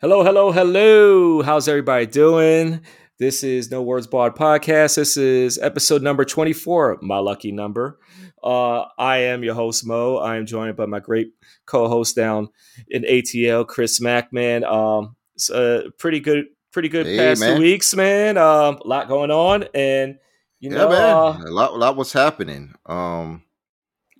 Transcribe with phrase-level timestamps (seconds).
[0.00, 1.42] Hello, hello, hello.
[1.42, 2.82] How's everybody doing?
[3.18, 4.94] This is No Words Barred podcast.
[4.94, 7.98] This is episode number 24, my lucky number.
[8.42, 10.16] Uh, I am your host, Mo.
[10.16, 11.32] I am joined by my great
[11.66, 12.48] co host down
[12.88, 14.62] in ATL, Chris Mack, man.
[14.62, 17.56] Um, it's a pretty good, pretty good Hey, past man.
[17.56, 18.38] two weeks, man.
[18.38, 19.64] Um, a lot going on.
[19.74, 20.18] And,
[20.60, 22.72] you yeah, know, man, uh, a lot, a lot was happening.
[22.86, 23.42] Um,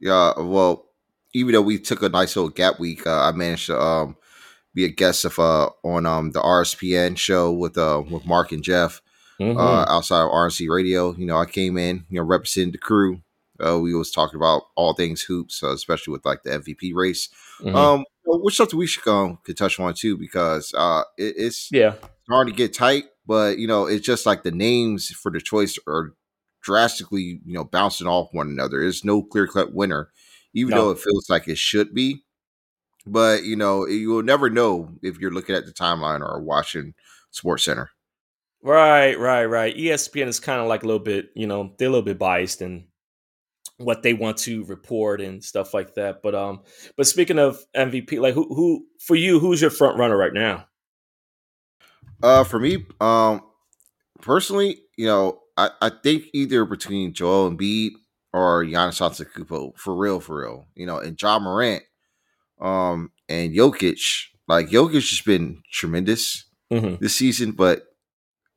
[0.01, 0.87] yeah, well,
[1.35, 4.17] even though we took a nice little gap week, uh, I managed to um
[4.79, 8.63] be a guest of uh on um the RSPN show with uh with Mark and
[8.63, 9.03] Jeff
[9.41, 9.59] mhm.
[9.59, 11.15] uh outside of RNC Radio.
[11.17, 13.21] You know, I came in, you know, representing the crew.
[13.61, 17.29] Uh, we was talking about all things hoops, uh, especially with like the MVP race.
[17.61, 17.75] Mhm.
[17.75, 21.95] Um, which something we should um could touch on too because uh it, it's yeah.
[22.31, 25.77] hard to get tight, but you know, it's just like the names for the choice
[25.89, 26.15] are
[26.63, 28.79] drastically, you know, bouncing off one another.
[28.81, 30.11] There's no clear cut winner,
[30.55, 30.85] even No.
[30.85, 32.23] though it feels like it should be.
[33.07, 36.95] But you know, you will never know if you're looking at the timeline or watching
[37.31, 37.91] Sports Center.
[38.63, 39.77] Right, right, right.
[39.77, 42.61] ESPN is kind of like a little bit, you know, they're a little bit biased
[42.61, 42.89] in
[43.77, 46.23] what they want to report and stuff like that.
[46.23, 46.63] But um,
[46.97, 50.67] but speaking of MVP, like who who for you, who's your front runner right now?
[52.23, 53.43] Uh, for me, um,
[54.21, 57.93] personally, you know, I, I think either between Joel and Embiid
[58.33, 61.85] or Giannis Antetokounmpo, for real, for real, you know, and Ja Morant,
[62.61, 64.27] um, and Jokic.
[64.47, 66.45] Like Jokic has been tremendous.
[66.71, 67.85] hmm this season, but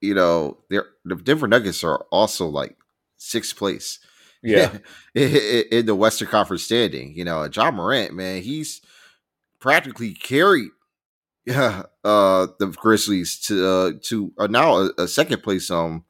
[0.01, 2.77] you know, they're the Denver Nuggets are also like
[3.17, 3.99] sixth place.
[4.43, 4.77] Yeah,
[5.15, 7.13] in the Western Conference standing.
[7.15, 8.81] You know, Ja Morant, man, he's
[9.59, 10.69] practically carried
[11.49, 16.05] uh the Grizzlies to uh, to uh, now a, a second place um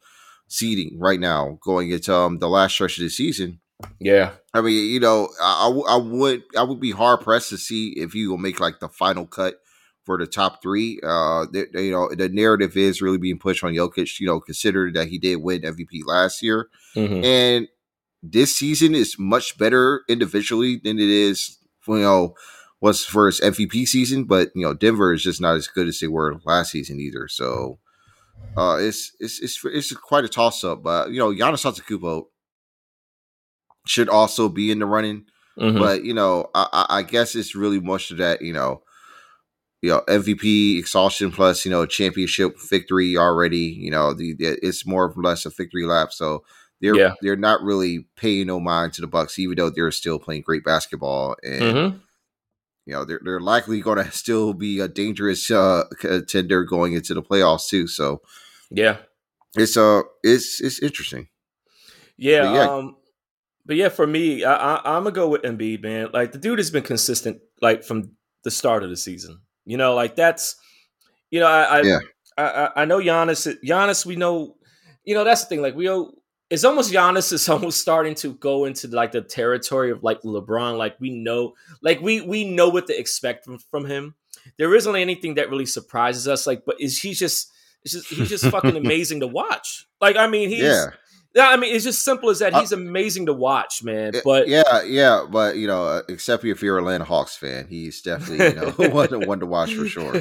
[0.48, 3.61] seeding right now going into um the last stretch of the season.
[4.00, 7.94] Yeah, I mean, you know, I, I would I would be hard pressed to see
[7.98, 9.56] if he will make like the final cut
[10.06, 11.00] for the top three.
[11.04, 14.20] Uh, you know, the narrative is really being pushed on Jokic.
[14.20, 17.68] You know, considering that he did win MVP last year, hmm and
[18.24, 21.58] this season is much better individually than it is.
[21.88, 22.36] You know,
[22.80, 26.00] was for his MVP season, but you know, Denver is just not as good as
[26.00, 27.28] they were last season either.
[27.28, 27.80] So.
[28.58, 32.26] Uh, it's it's it's it's quite a toss up, but you know, Giannis Antetokounmpo
[33.86, 35.26] should also be in the running
[35.58, 38.84] hmm but you know, I, I guess it's really much of that, you know,
[39.82, 43.58] you know, MVP exhaustion plus, you know, championship victory already.
[43.80, 46.14] You know, the, the it's more or less a victory lap.
[46.14, 46.44] So
[46.82, 47.14] they're Yeah.
[47.22, 50.64] they're not really paying no mind to the Bucks, even though they're still playing great
[50.64, 51.98] basketball, and hmm
[52.86, 57.14] you know they're they're likely going to still be a dangerous uh, contender going into
[57.14, 57.88] the playoffs too.
[57.88, 58.22] So
[58.70, 58.98] yeah,
[59.56, 61.28] it's uh it's it's interesting.
[62.18, 62.42] yeah.
[62.42, 62.76] But yeah.
[62.78, 62.96] Um,
[63.66, 66.10] but yeah, for me, I, I, I'm gonna go with Embiid, man.
[66.14, 68.12] Like the dude has been consistent, like from
[68.44, 69.42] the start of the season.
[69.66, 70.56] You know, like that's,
[71.30, 72.00] you know, I, I Yeah.
[72.38, 73.56] I, I, I know Giannis.
[73.64, 74.56] Giannis, we know,
[75.04, 75.62] you know, that's the thing.
[75.62, 75.88] Like we,
[76.50, 80.78] it's almost Giannis is almost starting to go into like the territory of like LeBron.
[80.78, 84.16] Like we know, like we we know what to expect from from him.
[84.58, 86.48] There isn't anything that really surprises us.
[86.48, 87.52] Like, but is he just?
[87.84, 89.88] It's just he's just fucking amazing to watch.
[90.00, 90.88] Like I mean, he's yeah.
[91.34, 91.50] Yeah.
[91.50, 92.54] I mean, it's just simple as that.
[92.54, 94.14] Uh, He's amazing to watch, man.
[94.24, 98.02] But yeah, yeah, but you know, uh, except if you're a Atlanta Hawks fan, he's
[98.02, 100.14] definitely you know one, to- one to watch for sure.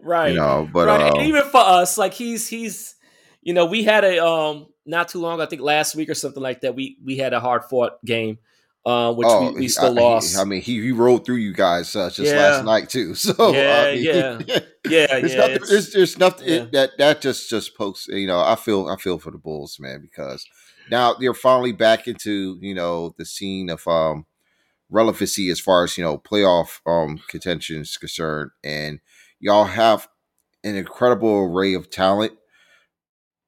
[0.00, 0.30] right.
[0.32, 1.12] You know, but right.
[1.12, 2.94] uh, even for us, like he's he's
[3.42, 6.42] you know, we had a um not too long, I think last week or something
[6.42, 8.38] like that, we we had a hard fought game,
[8.88, 10.34] uh, which we, we still I, lost.
[10.34, 12.38] He, I mean, he, he rolled through you guys uh, just Yeah.
[12.40, 13.14] last night too.
[13.14, 14.38] So Yeah, I mean, yeah.
[14.88, 15.38] yeah, There's yeah.
[15.38, 15.54] nothing.
[15.56, 16.54] it's- There's, there's nothing yeah.
[16.62, 18.06] it, that that just just pokes.
[18.08, 20.46] You know, I feel I feel for the Bulls, man, because
[20.90, 24.24] now they're finally back into you know the scene of um
[24.90, 29.00] relevancy as far as you know playoff um contention is concerned, and
[29.40, 30.08] y'all have
[30.64, 32.32] an incredible array of talent.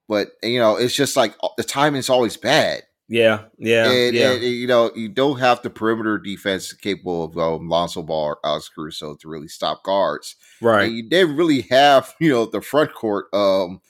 [0.08, 2.82] But you know, it's just like uh, the timing's always bad.
[3.10, 4.30] Yeah, yeah, and, yeah.
[4.30, 8.38] and, you know, you don't have the perimeter defense capable of um, Lonzo Ball or
[8.44, 10.36] Alex Caruso to really stop guards.
[10.60, 10.84] right.
[10.84, 13.80] And you didn't really have, you know, the front court, um,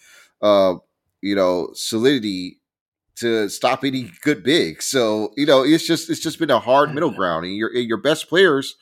[0.41, 0.77] uh,
[1.21, 2.61] you know, solidity
[3.17, 4.81] to stop any good big.
[4.81, 7.87] So you know, it's just it's just been a hard middle ground, and your and
[7.87, 8.77] your best players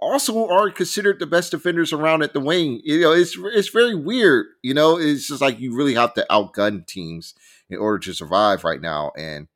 [0.00, 2.80] also aren't considered the best defenders around at the wing.
[2.82, 4.46] You know, it's it's very weird.
[4.62, 7.34] You know, it's just like you really have to outgun teams
[7.70, 9.48] in order to survive right now, and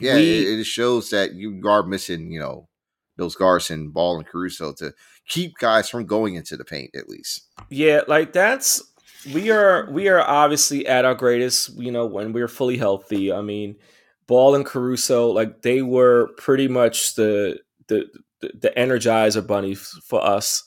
[0.00, 2.30] yeah, We- it, it shows that you are missing.
[2.32, 2.68] You know,
[3.16, 4.92] those Garson, Ball, and Caruso to
[5.28, 7.46] keep guys from going into the paint at least.
[7.70, 8.82] Yeah, like that's
[9.32, 13.32] we are we are obviously at our greatest, you know, when we're fully healthy.
[13.32, 13.76] I mean,
[14.26, 17.58] Ball and Caruso, like they were pretty much the
[17.88, 18.06] the
[18.40, 20.62] the, the energizer bunny for us.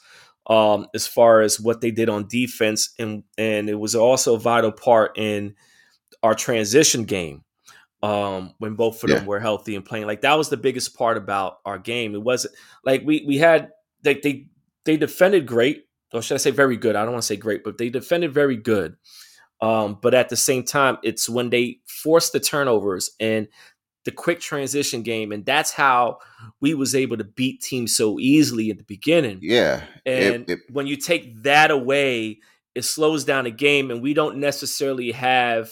[0.47, 4.39] um, as far as what they did on defense, and and it was also a
[4.39, 5.55] vital part in
[6.23, 7.43] our transition game
[8.03, 10.07] um, when both of them were healthy and playing.
[10.07, 12.15] Like that was the biggest part about our game.
[12.15, 13.69] It wasn't like we we had
[14.01, 14.47] they they
[14.85, 16.95] they defended great, or should I say very good?
[16.95, 18.95] I don't want to say great, but they defended very good.
[19.61, 23.47] Um, but at the same time, it's when they forced the turnovers and
[24.05, 26.17] the quick transition game, and that's how
[26.59, 29.37] we was able to beat teams so easily at the beginning.
[29.43, 32.39] Yeah, and it, it, when you take that away,
[32.73, 35.69] it slows down the game, and we don't necessarily have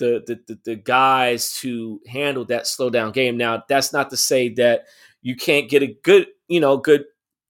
[0.00, 3.36] the, the the, the guys to handle that slow down game.
[3.36, 4.86] Now, that's not to say that
[5.22, 7.04] you can't get a good, you know, good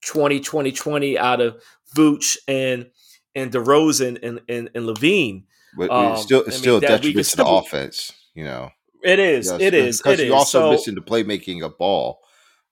[0.04, 1.62] 20, 20, 20 out of
[1.96, 2.90] Vooch and
[3.34, 5.44] and DeRozan and and, and LaVine.
[5.76, 8.70] But um, it's still it's I still mean, a detriment to the offense, you know.
[9.02, 9.46] It is.
[9.46, 10.02] You know, it is.
[10.02, 12.20] Because you're also so, missing the playmaking of ball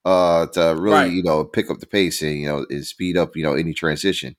[0.04, 1.12] uh, to really, right.
[1.12, 3.72] you know, pick up the pace and you know, and speed up, you know, any
[3.72, 4.36] transition.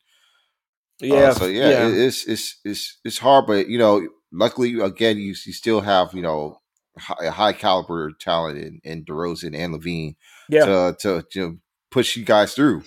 [1.02, 1.16] Uh, yeah.
[1.16, 1.88] Uh, so yeah, yeah.
[1.88, 6.14] It, it's it's it's it's hard, but you know, luckily again, you you still have
[6.14, 6.60] you know
[6.98, 10.16] high, high caliber talent in, in DeRozan and LaVine
[10.50, 10.66] yeah.
[10.66, 11.60] to to to
[11.92, 12.84] push you guys through,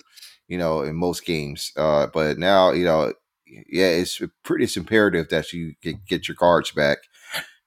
[0.48, 1.72] you know, in most games.
[1.76, 3.12] Uh, but now you know,
[3.46, 6.98] yeah, it's pretty it's imperative that you get, get your cards back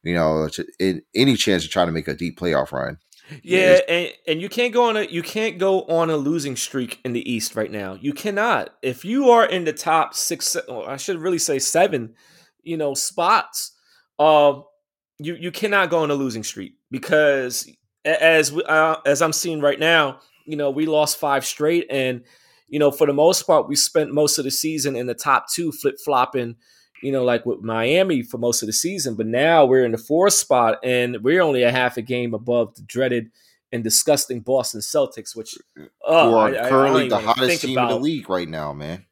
[0.06, 3.00] you know, to, in, any chance of trying to make a deep playoff run.
[3.42, 7.01] Yeah, and, and you can't go on a you can't go on a losing streak
[7.04, 7.98] in the East right now.
[8.00, 8.75] You cannot.
[8.83, 12.13] If you are in the top six, I should really say seven,
[12.65, 13.71] you know, spots,
[14.19, 14.59] uh,
[15.19, 17.69] you you cannot go on a losing streak because
[18.03, 22.23] as uh, as I'm seeing right now, you know, we lost five straight, and
[22.67, 25.50] you know, for the most part, we spent most of the season in the top
[25.50, 26.56] two, flip flopping
[27.01, 29.15] you know, like with Miami for most of the season.
[29.15, 32.75] But now we're in the fourth spot and we're only a half a game above
[32.75, 33.31] the dreaded
[33.71, 37.91] and disgusting Boston Celtics, which who are I, currently I the hottest team about.
[37.91, 39.06] in the league right now, man.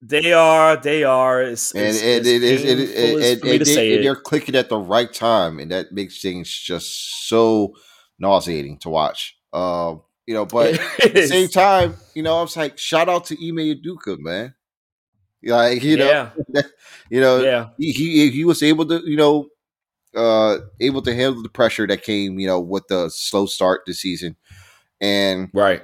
[0.00, 4.04] They are, they are, it's, and, it's, and it is, it, it, and, they, and
[4.04, 7.74] they're clicking at the right time, and that makes things just so
[8.18, 9.36] nauseating to watch.
[9.52, 9.96] Uh,
[10.26, 13.34] you know, but at the same time, you know, I was like, shout out to
[13.34, 14.54] Ime Udoka, man.
[15.42, 16.62] Like you know, yeah.
[17.10, 17.68] you know, yeah.
[17.78, 19.48] He, he he was able to you know
[20.14, 24.00] uh able to handle the pressure that came you know with the slow start this
[24.00, 24.36] season,
[25.00, 25.82] and right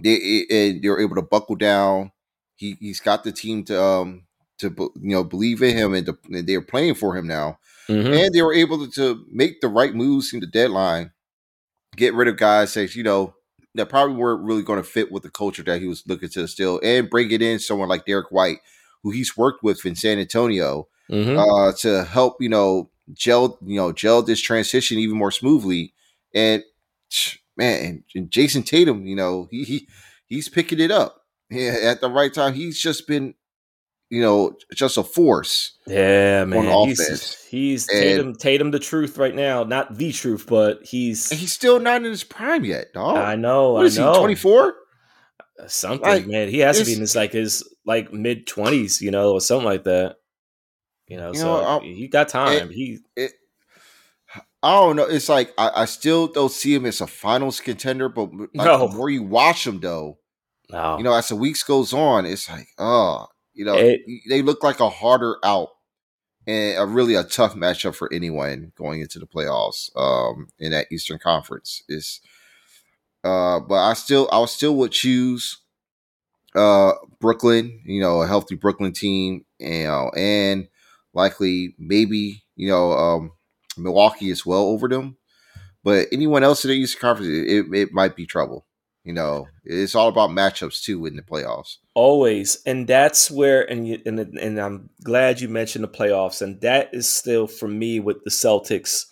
[0.00, 2.12] they and they were able to buckle down.
[2.56, 4.22] He he's got the team to um
[4.58, 7.58] to you know believe in him and, to, and they're playing for him now,
[7.88, 8.12] mm-hmm.
[8.12, 11.12] and they were able to, to make the right moves in the deadline,
[11.96, 13.34] get rid of guys that you know
[13.74, 16.46] that probably weren't really going to fit with the culture that he was looking to
[16.46, 18.58] still, and bring it in someone like Derrick White
[19.02, 21.38] who he's worked with in San Antonio mm-hmm.
[21.38, 25.92] uh, to help you know gel you know gel this transition even more smoothly.
[26.34, 26.62] And
[27.56, 29.88] man, and Jayson Tatum, you know he, he
[30.26, 31.21] he's picking it up
[31.52, 32.54] at the right time.
[32.54, 33.34] He's just been
[34.10, 35.78] you know just a force.
[35.86, 36.88] Yeah, man.
[36.88, 39.64] He's, he's Tatum, Tatum the truth right now.
[39.64, 43.16] Not the truth, but he's he's still not in his prime yet, dog.
[43.16, 43.72] I know.
[43.72, 44.12] What I know.
[44.12, 44.18] he?
[44.18, 44.74] Twenty four
[45.62, 46.48] uh, something, like, man.
[46.48, 49.64] He has to be in his like his like mid twenties, you know, or something
[49.64, 50.16] like that.
[51.06, 52.70] You know, you so know, he got time.
[52.70, 52.98] It, he.
[53.16, 53.32] It,
[54.62, 55.04] I don't know.
[55.04, 58.86] It's like I, I, still don't see him as a finals contender, but like, no.
[58.86, 60.18] the more you watch him, though,
[60.72, 60.98] no.
[60.98, 64.62] you know, as the weeks goes on, it's like, oh, you know, it, they look
[64.62, 65.68] like a harder out
[66.46, 70.86] and a really a tough matchup for anyone going into the playoffs um, in that
[70.90, 71.82] Eastern Conference.
[71.88, 72.20] Is
[73.24, 75.58] uh, but I still, I still would choose
[76.54, 77.80] uh, Brooklyn.
[77.84, 80.68] You know, a healthy Brooklyn team, you know, and
[81.14, 83.32] likely maybe you know um,
[83.76, 85.16] Milwaukee as well over them.
[85.84, 88.66] But anyone else in the Eastern Conference, it, it might be trouble.
[89.04, 91.78] You know, it's all about matchups too in the playoffs.
[91.94, 96.60] Always, and that's where, and you, and and I'm glad you mentioned the playoffs, and
[96.60, 99.06] that is still for me with the Celtics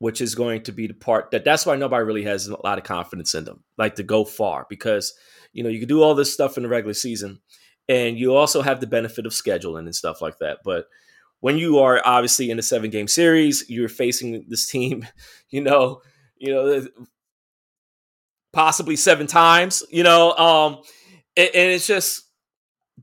[0.00, 2.78] which is going to be the part that that's why nobody really has a lot
[2.78, 5.14] of confidence in them, like to go far because
[5.52, 7.38] you know you can do all this stuff in the regular season,
[7.88, 10.58] and you also have the benefit of scheduling and stuff like that.
[10.64, 10.86] But
[11.40, 15.06] when you are obviously in a seven game series, you're facing this team,
[15.50, 16.00] you know,
[16.38, 16.86] you know,
[18.52, 20.82] possibly seven times, you know, um,
[21.36, 22.24] and, and it's just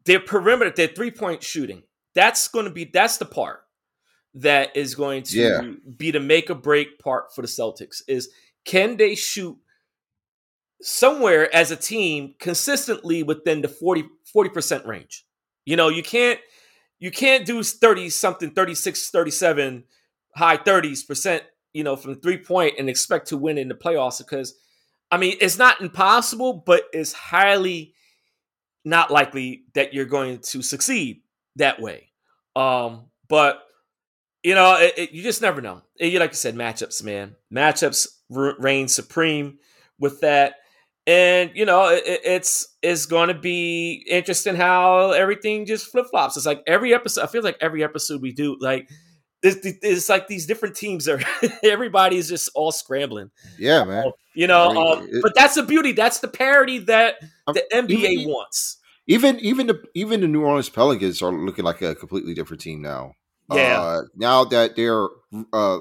[0.05, 1.83] their perimeter, their three point shooting.
[2.15, 3.61] That's going to be that's the part
[4.35, 5.61] that is going to yeah.
[5.97, 8.29] be the make or break part for the Celtics is
[8.65, 9.57] can they shoot
[10.81, 15.25] somewhere as a team consistently within the 40 percent range.
[15.65, 16.39] You know, you can't
[16.99, 19.83] you can't do 30 something 36 37
[20.35, 24.19] high 30s percent, you know, from three point and expect to win in the playoffs
[24.19, 24.55] because
[25.11, 27.93] I mean, it's not impossible, but it's highly
[28.83, 31.21] not likely that you're going to succeed
[31.57, 32.09] that way.
[32.55, 33.63] Um, but
[34.43, 35.81] you know, it, it, you just never know.
[35.99, 37.35] you like I said, matchups, man.
[37.53, 39.59] Matchups reign supreme
[39.99, 40.55] with that,
[41.05, 46.37] and you know, it, it's it's going to be interesting how everything just flip flops.
[46.37, 47.23] It's like every episode.
[47.23, 48.89] I feel like every episode we do, like
[49.43, 51.19] it's, it's like these different teams are.
[51.63, 53.31] everybody's just all scrambling.
[53.57, 54.11] Yeah, man.
[54.33, 55.91] You know, I mean, um, but that's the beauty.
[55.91, 57.15] That's the parity that
[57.47, 58.77] um, the NBA even, wants.
[59.07, 62.81] Even even the even the New Orleans Pelicans are looking like a completely different team
[62.81, 63.13] now.
[63.51, 63.81] Yeah.
[63.81, 65.07] Uh, now that they're
[65.53, 65.79] uh,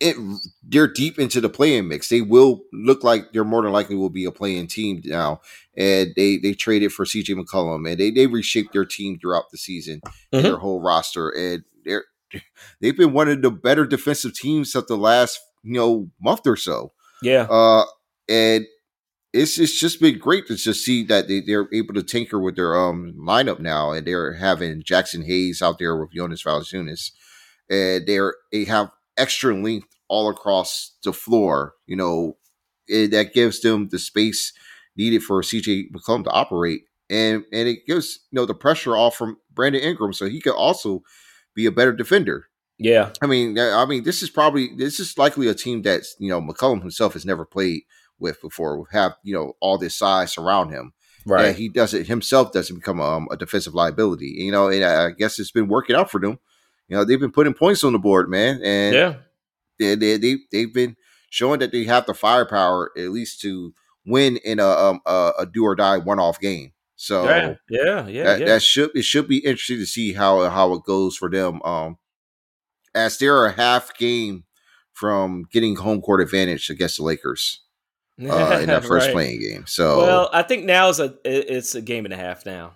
[0.00, 0.16] it
[0.62, 2.08] they're deep into the play-in mix.
[2.08, 5.40] They will look like they're more than likely will be a play-in team now.
[5.76, 9.58] And they they traded for CJ McCollum and they they reshaped their team throughout the
[9.58, 10.42] season, mm-hmm.
[10.42, 12.04] their whole roster, and they're
[12.80, 16.56] they've been one of the better defensive teams of the last you know month or
[16.56, 16.92] so.
[17.22, 17.46] Yeah.
[17.50, 17.84] Uh,
[18.28, 18.66] and
[19.32, 22.56] it's it's just been great to just see that they, they're able to tinker with
[22.56, 27.12] their um lineup now, and they're having Jaxson Hayes out there with Jonas Valanciunas,
[27.68, 31.74] and they're they have extra length all across the floor.
[31.86, 32.36] You know,
[32.88, 34.52] it, that gives them the space
[34.96, 39.16] needed for CJ McCollum to operate, and and it gives you know the pressure off
[39.16, 41.02] from Brandon Ingram, so he could also
[41.56, 42.46] be a better defender.
[42.78, 46.28] Yeah, I mean, I mean, this is probably this is likely a team that you
[46.28, 47.82] know McCollum himself has never played
[48.18, 48.86] with before.
[48.92, 50.92] Have you know all this size around him,
[51.24, 51.46] right?
[51.46, 54.34] And he doesn't himself doesn't become um, a defensive liability.
[54.36, 56.38] You know, and I guess it's been working out for them.
[56.88, 59.14] You know, they've been putting points on the board, man, and yeah,
[59.78, 60.96] they they, they they've been
[61.30, 63.72] showing that they have the firepower at least to
[64.04, 66.72] win in a um, a, a do or die one off game.
[66.96, 68.46] So yeah, yeah, yeah, that, yeah.
[68.46, 71.62] that should it should be interesting to see how how it goes for them.
[71.62, 71.98] Um,
[72.94, 74.44] as they're a half game
[74.94, 77.60] from getting home court advantage against the Lakers
[78.20, 79.12] uh, in that first right.
[79.12, 79.64] playing game.
[79.66, 82.72] So well, I think now is a it's a game and a half now.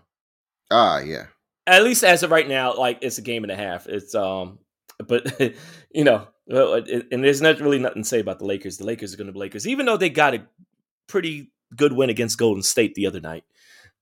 [0.70, 1.26] Ah, yeah.
[1.66, 3.86] At least as of right now, like it's a game and a half.
[3.86, 4.58] It's um,
[5.06, 5.40] but
[5.94, 8.76] you know, and there's not really nothing to say about the Lakers.
[8.76, 10.42] The Lakers are going to be Lakers, even though they got a
[11.06, 13.44] pretty good win against Golden State the other night.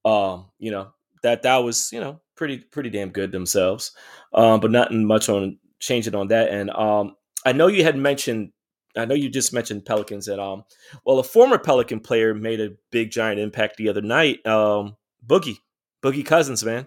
[0.08, 3.92] Um, you know that that was you know pretty pretty damn good themselves.
[4.32, 6.50] Um, but nothing much on changing on that.
[6.50, 8.52] And um, I know you had mentioned
[8.96, 10.64] I know you just mentioned Pelicans and um
[11.04, 14.44] well a former Pelican player made a big giant impact the other night.
[14.46, 14.96] Um
[15.26, 15.58] Boogie.
[16.02, 16.86] Boogie Cousins, man.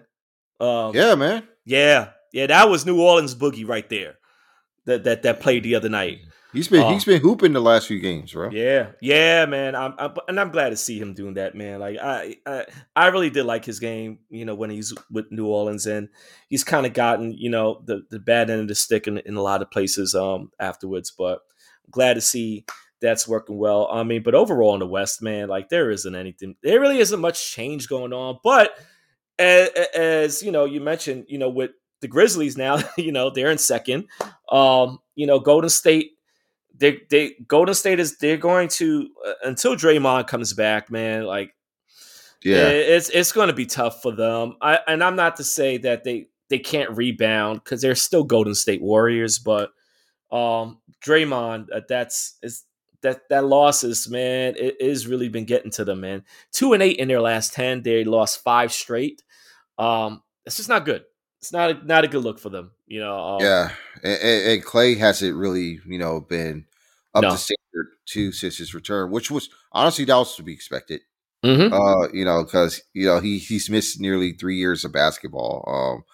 [0.60, 1.46] Um Yeah, man.
[1.64, 2.10] Yeah.
[2.32, 4.16] Yeah, that was New Orleans Boogie right there.
[4.86, 6.20] That that that played the other night.
[6.52, 8.50] He's been uh, he's been hooping the last few games, bro.
[8.50, 9.74] Yeah, yeah, man.
[9.74, 11.80] I'm, I'm, and I'm glad to see him doing that, man.
[11.80, 14.18] Like I, I, I really did like his game.
[14.28, 16.08] You know, when he's with New Orleans, and
[16.48, 19.36] he's kind of gotten you know the the bad end of the stick in, in
[19.36, 21.10] a lot of places um afterwards.
[21.16, 21.40] But
[21.90, 22.66] glad to see
[23.02, 23.88] that's working well.
[23.92, 26.56] I mean, but overall in the West, man, like there isn't anything.
[26.62, 28.38] There really isn't much change going on.
[28.42, 28.78] But
[29.38, 33.50] as, as you know, you mentioned, you know, with the Grizzlies now, you know, they're
[33.50, 34.08] in second.
[34.50, 36.12] Um, you know, Golden State.
[36.82, 41.22] They, they Golden State is they're going to uh, until Draymond comes back, man.
[41.22, 41.54] Like,
[42.42, 44.56] yeah, it's it's going to be tough for them.
[44.60, 48.56] I and I'm not to say that they they can't rebound because they're still Golden
[48.56, 49.70] State Warriors, but
[50.32, 52.64] um, Draymond, uh, that's is
[53.02, 56.24] that that losses, man, it is really been getting to them, man.
[56.50, 57.82] Two and eight in their last ten.
[57.82, 59.22] They lost five straight.
[59.78, 61.04] Um, it's just not good.
[61.38, 63.16] It's not a, not a good look for them, you know.
[63.16, 63.70] Um, yeah,
[64.02, 66.66] and, and, Klay hasn't really, you know, been
[67.14, 67.30] up no.
[67.30, 71.00] to standard too since his return, which was honestly that was to be expected.
[71.44, 71.72] Mm-hmm.
[71.72, 75.64] Uh, you know, because you know he he's missed nearly three years of basketball.
[75.66, 76.04] Um,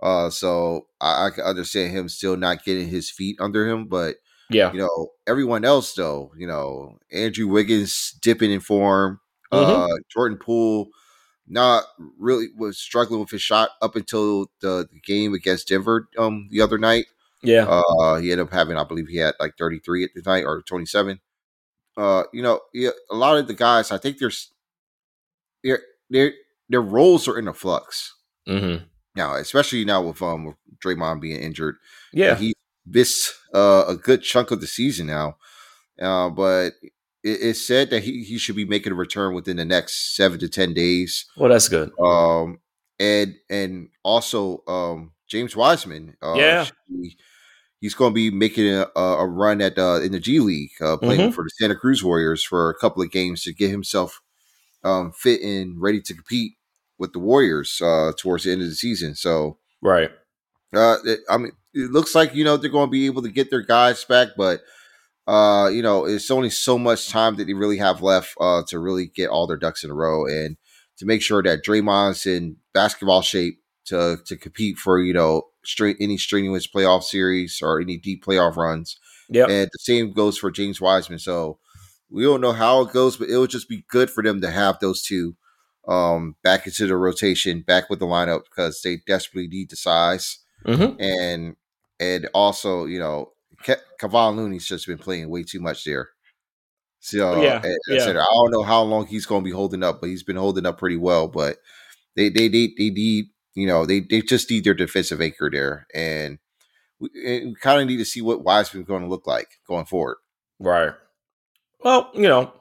[0.00, 4.16] uh, so I, I can understand him still not getting his feet under him, but
[4.50, 9.20] yeah, you know, everyone else though, you know, Andrew Wiggins dipping in form,
[9.52, 9.92] mm-hmm.
[9.92, 10.88] uh, Jordan Poole
[11.48, 11.84] not
[12.18, 16.60] really was struggling with his shot up until the, the game against Denver um the
[16.60, 17.06] other night.
[17.42, 20.44] Yeah, uh, he ended up having, I believe, he had like 33 at the night
[20.44, 21.20] or 27.
[21.96, 24.52] Uh, you know, yeah, a lot of the guys, I think there's
[25.62, 25.80] their
[26.10, 26.32] their
[26.68, 28.14] their roles are in a flux.
[28.48, 28.84] Mm-hmm
[29.18, 31.76] now, especially now with um with Draymond being injured.
[32.14, 32.54] Yeah, he
[32.86, 35.36] missed uh, a good chunk of the season now.
[36.00, 36.68] Uh, but
[37.22, 40.38] it, it's said that he, he should be making a return within the next seven
[40.38, 41.26] to ten days.
[41.36, 41.90] Well, that's good.
[42.00, 42.60] Um,
[42.98, 46.16] and and also um James Wiseman.
[46.22, 46.66] Uh, yeah.
[47.80, 50.96] he's going to be making a, a run at uh, in the G League, uh,
[50.96, 51.30] playing mm-hmm.
[51.30, 54.20] for the Santa Cruz Warriors for a couple of games to get himself
[54.84, 56.52] um, fit and ready to compete
[56.98, 59.14] with the Warriors uh, towards the end of the season.
[59.14, 60.10] So right,
[60.74, 63.30] uh, it, I mean, it looks like you know they're going to be able to
[63.30, 64.60] get their guys back, but
[65.28, 68.78] uh, you know, it's only so much time that they really have left uh, to
[68.78, 70.24] really get all their ducks in a row.
[70.26, 70.56] And
[70.98, 75.96] to make sure that Draymond's in basketball shape to to compete for you know straight
[76.00, 78.98] any strenuous playoff series or any deep playoff runs.
[79.28, 81.18] Yeah, and the same goes for James Wiseman.
[81.18, 81.58] So
[82.10, 84.50] we don't know how it goes, but it would just be good for them to
[84.50, 85.36] have those two
[85.86, 90.38] um, back into the rotation, back with the lineup because they desperately need the size.
[90.66, 91.00] Mm-hmm.
[91.00, 91.56] And
[92.00, 96.10] and also, you know, Ke- Kevon Looney's just been playing way too much there.
[97.00, 98.04] So Yeah, I yeah.
[98.04, 100.66] I don't know how long he's going to be holding up, but he's been holding
[100.66, 101.28] up pretty well.
[101.28, 101.58] But
[102.16, 103.26] they they they, they need
[103.58, 106.38] you know they they just need their defensive anchor there, and
[107.00, 110.16] we, we kind of need to see what Wiseman's going to look like going forward.
[110.58, 110.92] Right.
[111.80, 112.52] Well, you know,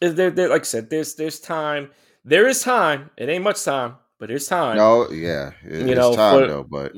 [0.00, 1.90] there, there, like I said, there's there's time.
[2.24, 3.10] There is time.
[3.16, 4.76] It ain't much time, but there's time.
[4.76, 6.92] No, yeah, it, You it's know, time for- though, but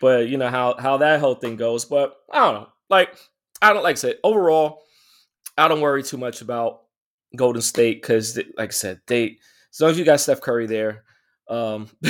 [0.00, 1.84] But you know how how that whole thing goes.
[1.84, 2.68] But I don't know.
[2.90, 3.16] Like
[3.62, 4.80] I don't like I said overall.
[5.56, 6.82] I don't worry too much about
[7.36, 9.38] Golden State because, like I said, they
[9.72, 11.04] as long as you got Steph Curry there,
[11.48, 11.86] um,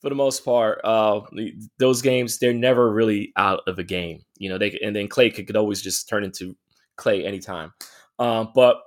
[0.00, 1.20] for the most part, uh,
[1.78, 4.22] those games they're never really out of a game.
[4.36, 6.56] You know, they and then Klay could, could always just turn into
[6.98, 7.72] Klay anytime.
[8.18, 8.82] Um, but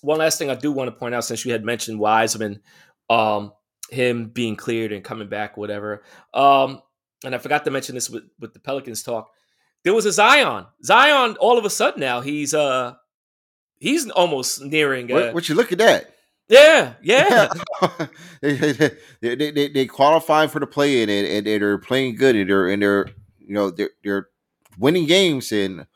[0.00, 2.60] one last thing I do want to point out, since you had mentioned Wiseman,
[3.08, 3.52] um,
[3.90, 6.02] him being cleared and coming back, whatever.
[6.32, 6.82] Um,
[7.24, 9.30] and I forgot to mention this with, with the Pelicans talk.
[9.82, 10.66] There was a Zion.
[10.82, 12.94] Zion, all of a sudden now he's uh
[13.78, 15.10] he's almost nearing.
[15.10, 16.14] Uh, what, what you looking at?
[16.48, 17.48] Yeah, yeah,
[18.40, 18.54] they,
[19.20, 22.68] they, they, they, qualifying for the play in and, and they're playing good and they're
[22.68, 23.06] and they're
[23.38, 24.28] you know they're they're
[24.78, 25.86] winning games and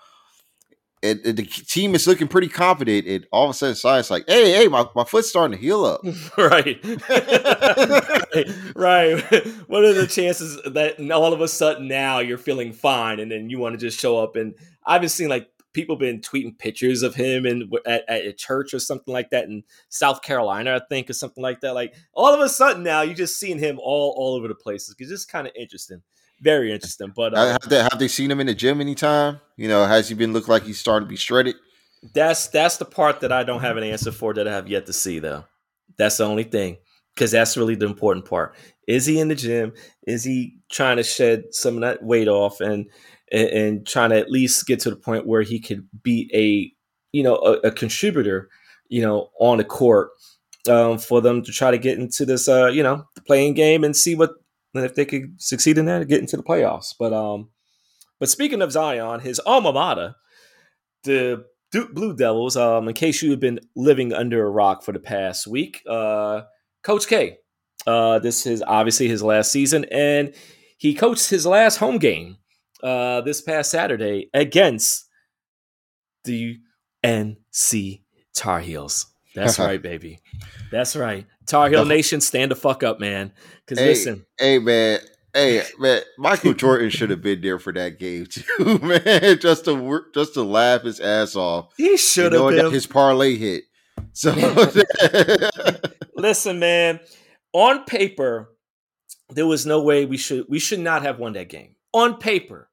[1.02, 4.24] and, and the team is looking pretty confident and all of a sudden Zion's like
[4.26, 6.00] hey hey my, my foot's starting to heal up
[6.38, 6.78] right.
[8.74, 9.46] right, right.
[9.68, 13.50] What are the chances that all of a sudden now you're feeling fine and then
[13.50, 17.04] you want to just show up and I've been seeing like people been tweeting pictures
[17.04, 20.80] of him and at, at a church or something like that in South Carolina, I
[20.88, 21.72] think, or something like that.
[21.72, 24.96] Like all of a sudden now you're just seeing him all all over the places
[24.96, 26.02] because it's kind of interesting,
[26.40, 27.12] very interesting.
[27.14, 30.08] But uh, have, they, have they seen him in the gym anytime you know has
[30.08, 31.54] he been look like he's starting to be shredded
[32.12, 34.86] That's that's the part that I don't have an answer for that I have yet
[34.86, 35.44] to see though.
[35.96, 36.78] That's the only thing
[37.14, 38.56] because that's really the important part.
[38.88, 39.74] Is he in the gym?
[40.08, 42.86] Is he trying to shed some of that weight off and
[43.32, 46.72] and, and trying to at least get to the point where he could be a
[47.16, 48.48] you know a, a contributor
[48.88, 50.10] you know on the court
[50.68, 53.96] um, for them to try to get into this uh, you know playing game and
[53.96, 54.32] see what
[54.74, 56.94] if they could succeed in that get into the playoffs.
[56.98, 57.50] But um,
[58.20, 60.14] but speaking of Zion, his alma mater,
[61.04, 62.56] the Duke Blue Devils.
[62.56, 66.42] Um, in case you have been living under a rock for the past week, uh,
[66.82, 67.38] Coach K.
[67.86, 70.34] Uh, this is obviously his last season, and
[70.78, 72.36] he coached his last home game
[72.82, 75.06] uh, this past Saturday against
[76.24, 76.58] the
[77.04, 78.02] NC
[78.34, 79.06] Tar Heels.
[79.34, 80.20] That's right, baby.
[80.70, 81.26] That's right.
[81.46, 83.32] Tar Heel Nation, stand the fuck up, man.
[83.64, 85.00] Because Hey, listen, Hey man,
[85.32, 89.38] hey man, Michael Jordan should have been there for that game too, man.
[89.38, 91.72] Just to work, just to laugh his ass off.
[91.76, 92.70] he should have been.
[92.72, 93.64] his parlay hit.
[94.12, 94.32] So
[96.16, 97.00] Listen, man.
[97.52, 98.50] On paper,
[99.30, 101.76] there was no way we should we should not have won that game.
[101.94, 102.67] On paper.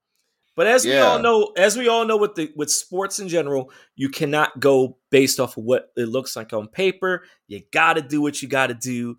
[0.56, 3.72] But as we all know, as we all know with the with sports in general,
[3.96, 7.24] you cannot go based off of what it looks like on paper.
[7.48, 9.18] You gotta do what you gotta do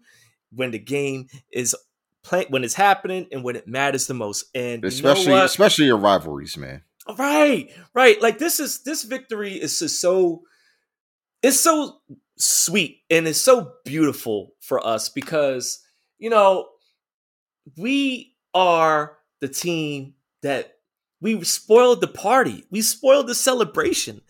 [0.51, 1.77] when the game is
[2.23, 4.47] play when it's happening and when it matters the most.
[4.55, 6.83] And you know especially especially your rivalries, man.
[7.19, 8.21] Right, right.
[8.21, 10.43] Like this is this victory is just so
[11.43, 12.01] it's so
[12.39, 15.83] sweet and it's so beautiful for us because
[16.19, 16.69] you know
[17.77, 20.76] we are the team that
[21.21, 22.65] we spoiled the party.
[22.71, 24.21] We spoiled the celebration.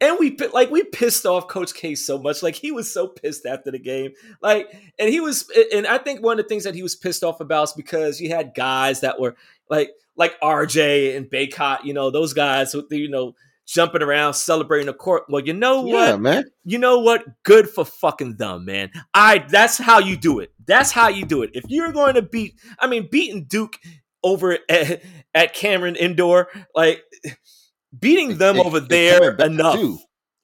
[0.00, 2.42] And we like we pissed off Coach K so much.
[2.42, 4.12] Like he was so pissed after the game.
[4.42, 7.24] Like and he was and I think one of the things that he was pissed
[7.24, 9.36] off about is because you had guys that were
[9.70, 13.34] like like RJ and Bacot, you know, those guys with you know
[13.66, 15.24] jumping around celebrating the court.
[15.28, 16.08] Well, you know what?
[16.08, 16.44] Yeah, man.
[16.64, 17.24] you know what?
[17.42, 18.90] Good for fucking them, man.
[19.14, 20.52] I that's how you do it.
[20.66, 21.50] That's how you do it.
[21.54, 23.78] If you're going to beat, I mean, beating Duke
[24.24, 25.02] over at,
[25.34, 27.04] at Cameron Indoor, like
[27.98, 29.76] beating them And- over and there enough.
[29.76, 29.98] too.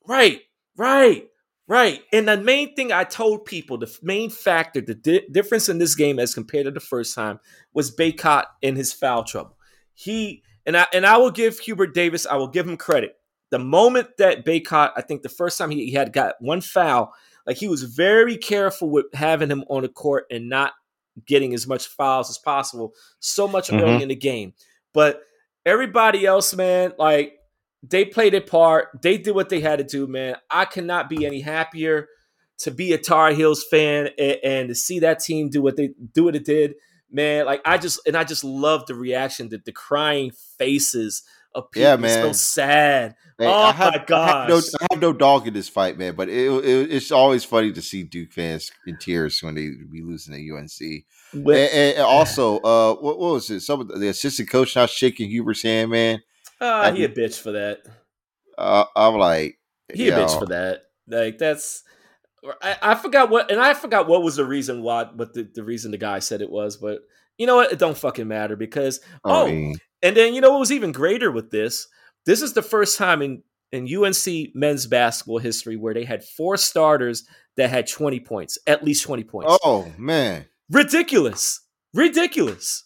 [0.06, 0.40] Right,
[0.76, 1.28] right,
[1.68, 2.00] right.
[2.12, 5.94] And the main thing I told people, the main factor, the di- difference in this
[5.94, 7.38] game as compared to the first time
[7.72, 9.56] was Bacot in his foul trouble.
[9.94, 13.16] He and I and I will give Hubert Davis, I will give him credit.
[13.50, 17.12] The moment that Bacot, I think the first time he, he had got one foul,
[17.46, 20.72] like he was very careful with having him on the court and not
[21.26, 24.02] getting as much fouls as possible so much early Mhm.
[24.02, 24.54] in the game.
[24.92, 25.22] But
[25.66, 27.34] everybody else, man, like
[27.82, 28.88] they played their part.
[29.02, 30.36] They did what they had to do, man.
[30.50, 32.08] I cannot be any happier
[32.58, 35.90] to be a Tar Heels fan and, and, to see that team do what they
[36.12, 36.74] do what it did,
[37.10, 37.46] man.
[37.46, 41.22] Like I just and I just love the reaction, the, the crying faces
[41.54, 41.88] of people.
[41.88, 42.22] Yeah, man.
[42.22, 43.16] So sad.
[43.40, 44.30] Hey, oh I have, my gosh.
[44.30, 46.14] I have, no, I have no dog in this fight, man.
[46.14, 50.02] But it, it, it's always funny to see Duke fans in tears when they be
[50.02, 51.04] losing to UNC.
[51.32, 53.60] And, and also, uh, what, what was it?
[53.60, 56.20] Some of the, the assistant coach not shaking Hubert's hand, man.
[56.60, 57.78] Ah, he a bitch for that.
[58.58, 59.58] Uh, I'm like,
[59.94, 60.82] He a bitch for that.
[61.08, 61.82] Like that's.
[62.60, 65.64] I, I forgot what, and I forgot what was the reason why, what the, the
[65.64, 66.76] reason the guy said it was.
[66.76, 67.00] But
[67.38, 67.72] you know what?
[67.72, 70.92] It don't fucking matter because I oh, mean, and then you know what was even
[70.92, 71.88] greater with this?
[72.26, 76.56] This is the first time in in UNC men's basketball history where they had four
[76.56, 77.24] starters
[77.56, 79.58] that had 20 points, at least 20 points.
[79.64, 81.60] oh man, Ridiculous.
[81.94, 82.84] Ridiculous.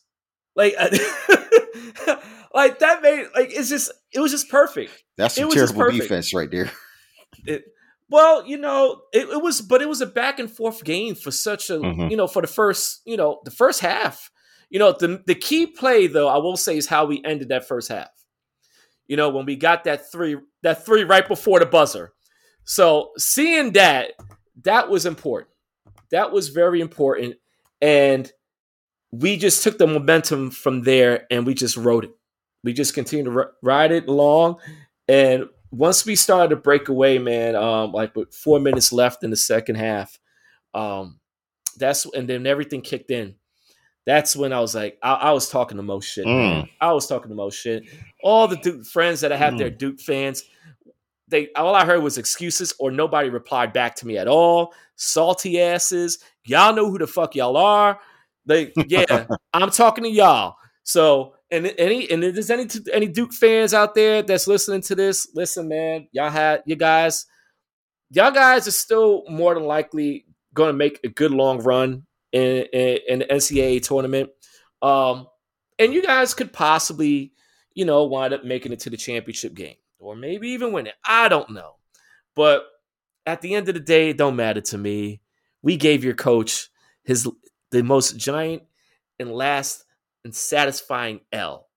[0.57, 0.75] Like
[2.55, 4.93] like that made like it's just it was just perfect.
[5.17, 6.71] that's some terrible defense right there.
[7.47, 7.65] It,
[8.09, 11.33] well, you know, it, it was, but it was a back and forth game for
[11.33, 12.09] such a, Mhm.
[12.11, 14.31] you know, for the first, you know, the first half.
[14.71, 17.67] You know, the the key play though, I will say, is how we ended that
[17.67, 18.09] first half.
[19.07, 22.13] You know, when we got that three, that three right before the buzzer.
[22.65, 24.13] So seeing that,
[24.63, 25.51] that was important.
[26.11, 27.37] That was very important,
[27.81, 28.31] and
[29.11, 32.11] we just took the momentum from there and we just rode it.
[32.63, 34.57] We just continued to ri- ride it along,
[35.09, 39.31] and once we started to break away, man, um, like with four minutes left in
[39.31, 40.19] the second half,
[40.73, 41.19] um,
[41.77, 43.35] that's and then everything kicked in.
[44.07, 46.27] That's when I was like, I, I was talking the most shit.
[46.27, 46.65] Man.
[46.65, 46.71] Mm.
[46.81, 47.85] I was talking the most shit.
[48.23, 49.79] All the Duke friends that I have, they're mm.
[49.79, 50.45] Duke fans.
[51.29, 54.75] They all I heard was excuses, or nobody replied back to me at all.
[54.97, 56.19] Salty asses.
[56.45, 57.99] Y'all know who the fuck y'all are.
[58.45, 60.57] They, yeah, I'm talking to y'all.
[60.83, 64.95] So, and any and if there's any any Duke fans out there that's listening to
[64.95, 67.25] this, listen, man, y'all had you guys,
[68.11, 72.67] y'all guys are still more than likely going to make a good long run in,
[72.73, 74.31] in, in the NCAA tournament,
[74.83, 75.29] um,
[75.79, 77.33] and you guys could possibly,
[77.75, 80.95] you know, wind up making it to the championship game or maybe even win it.
[81.05, 81.77] I don't know,
[82.35, 82.67] but
[83.25, 85.21] at the end of the day, it don't matter to me.
[85.63, 86.69] We gave your coach
[87.05, 87.29] his
[87.71, 88.65] the most giant
[89.19, 89.85] and last
[90.25, 91.69] and satisfying L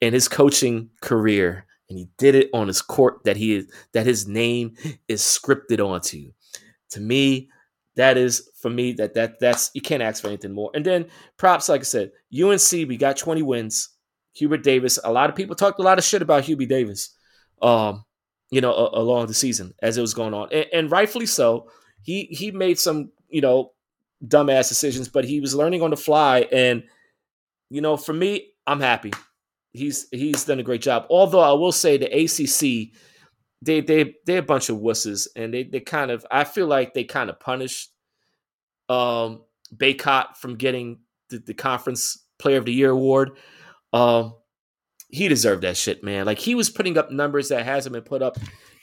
[0.00, 4.28] in his coaching career, and he did it on his court that he that his
[4.28, 4.74] name
[5.08, 6.32] is scripted onto.
[6.90, 7.48] To me,
[7.96, 10.70] that is for me that that that's you can't ask for anything more.
[10.74, 13.90] And then props, like I said, UNC we got 20 wins.
[14.34, 14.98] Hubert Davis.
[15.04, 17.14] A lot of people talked a lot of shit about Hubie Davis,
[17.60, 18.04] um,
[18.50, 21.68] you know, a- along the season as it was going on, and, and rightfully so.
[22.02, 23.72] He he made some you know
[24.26, 26.48] dumbass decisions, but he was learning on the fly.
[26.52, 26.84] And
[27.70, 29.12] you know, for me, I'm happy.
[29.72, 31.06] He's he's done a great job.
[31.10, 32.96] Although I will say the ACC,
[33.62, 36.92] they they they're a bunch of wusses, and they they kind of I feel like
[36.94, 37.90] they kind of punished
[38.88, 39.42] um
[39.74, 40.98] Bacot from getting
[41.30, 43.38] the, the conference player of the year award.
[43.92, 44.34] Um,
[45.08, 46.26] he deserved that shit, man.
[46.26, 48.36] Like he was putting up numbers that hasn't been put up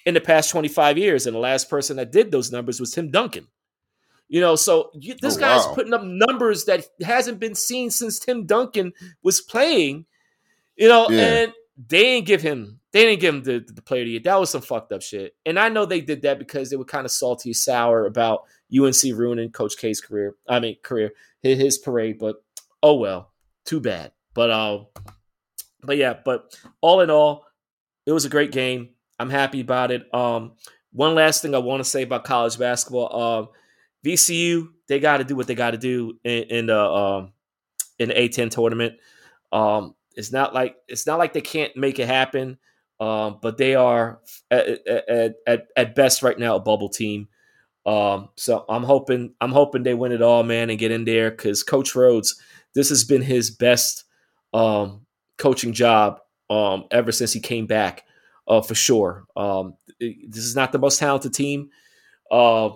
[0.06, 3.12] in the past 25 years, and the last person that did those numbers was Tim
[3.12, 3.48] Duncan.
[4.30, 5.74] You know, so you, this Oh, guy's wow.
[5.74, 10.06] putting up numbers that hasn't been seen since Tim Duncan was playing.
[10.76, 11.22] You know, Yeah.
[11.22, 11.54] and
[11.88, 14.22] they didn't give him they didn't give him the, the player of the year.
[14.24, 15.36] That was some fucked up shit.
[15.46, 18.44] And I know they did that because they were kind of salty, sour about
[18.76, 20.36] UNC ruining Coach K's career.
[20.48, 22.18] I mean, career his, his parade.
[22.20, 22.44] But
[22.82, 23.32] oh well,
[23.66, 24.12] too bad.
[24.34, 24.86] But uh,
[25.84, 26.16] but yeah.
[26.26, 27.46] But all in all,
[28.06, 28.90] it was a great game.
[29.20, 30.12] I'm happy about it.
[30.14, 30.54] Um,
[30.92, 33.16] one last thing I want to say about college basketball.
[33.16, 33.50] Um,
[34.04, 37.32] VCU they got to do what they got to do in, in the um,
[38.00, 38.96] in the A10 tournament.
[39.52, 42.58] Um, it's not like it's not like they can't make it happen,
[43.00, 44.20] um, but they are
[44.52, 47.28] at, at, at, at best right now a bubble team.
[47.86, 51.32] Um, so I'm hoping I'm hoping they win it all, man, and get in there
[51.32, 52.36] because Coach Rhoades,
[52.76, 54.04] this has been his best
[54.54, 55.06] um,
[55.38, 58.04] coaching job um, ever since he came back,
[58.48, 59.26] uh, for sure.
[59.36, 61.70] Um, it- this is not the most talented team,
[62.32, 62.72] uh,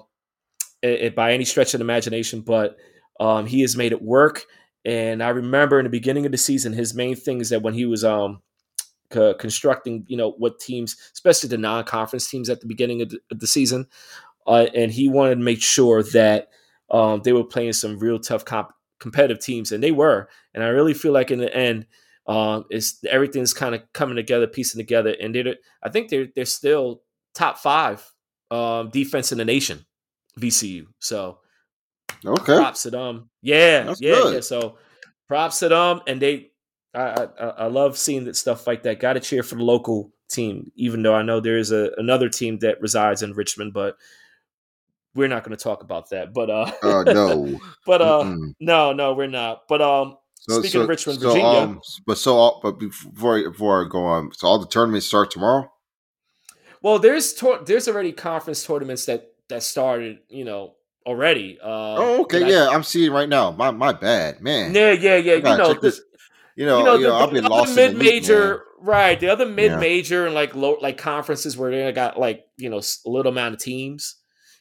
[0.81, 2.77] it, it- by any stretch of the imagination, but
[3.19, 4.43] um, he has made it work.
[4.85, 7.73] And I remember in the beginning of the season, his main thing is that when
[7.73, 8.41] he was um,
[9.13, 13.19] co- constructing, you know, what teams, especially the non-conference teams at the beginning of the,
[13.31, 13.87] of the season,
[14.47, 16.49] uh, and he wanted to make sure that
[16.91, 20.27] um, they were playing some real tough comp- competitive teams, and they were.
[20.53, 21.85] And I really feel like in the end,
[22.27, 26.45] um, it's everything's kind of coming together, piecing together, and they're I think they're they're
[26.45, 27.01] still
[27.35, 28.05] top five
[28.51, 29.85] um, defense in the nation,
[30.39, 30.85] VCU.
[30.99, 31.39] So
[32.25, 32.55] Okay.
[32.55, 33.29] props to them.
[33.41, 34.33] Yeah, That's yeah, good.
[34.35, 34.39] yeah.
[34.41, 34.77] So
[35.27, 36.51] props to them, and they.
[36.93, 38.99] I, I I- love seeing that stuff like that.
[38.99, 42.29] Got to cheer for the local team, even though I know there is a another
[42.29, 43.97] team that resides in Richmond, but
[45.15, 46.33] we're not going to talk about that.
[46.33, 48.53] But uh, uh no, but uh, Mm-mm.
[48.59, 49.63] no, no, we're not.
[49.67, 53.85] But um, so, speaking so, of Richmond, so, Virginia, um, but so but before before
[53.85, 55.71] I go on, so all the tournaments start tomorrow.
[56.81, 60.75] Well, there's to- there's already conference tournaments that that started, you know,
[61.05, 61.59] already.
[61.61, 63.51] Uh, oh, okay, yeah, I, am seeing right now.
[63.51, 64.73] My my bad, man.
[64.73, 65.35] Yeah, yeah, yeah.
[65.35, 66.01] You know, this,
[66.55, 69.19] you know, you know, you know, the, I've been lost mid major, right?
[69.19, 70.25] The other mid major yeah.
[70.27, 73.59] and like low like conferences where they got like you know a little amount of
[73.59, 74.15] teams.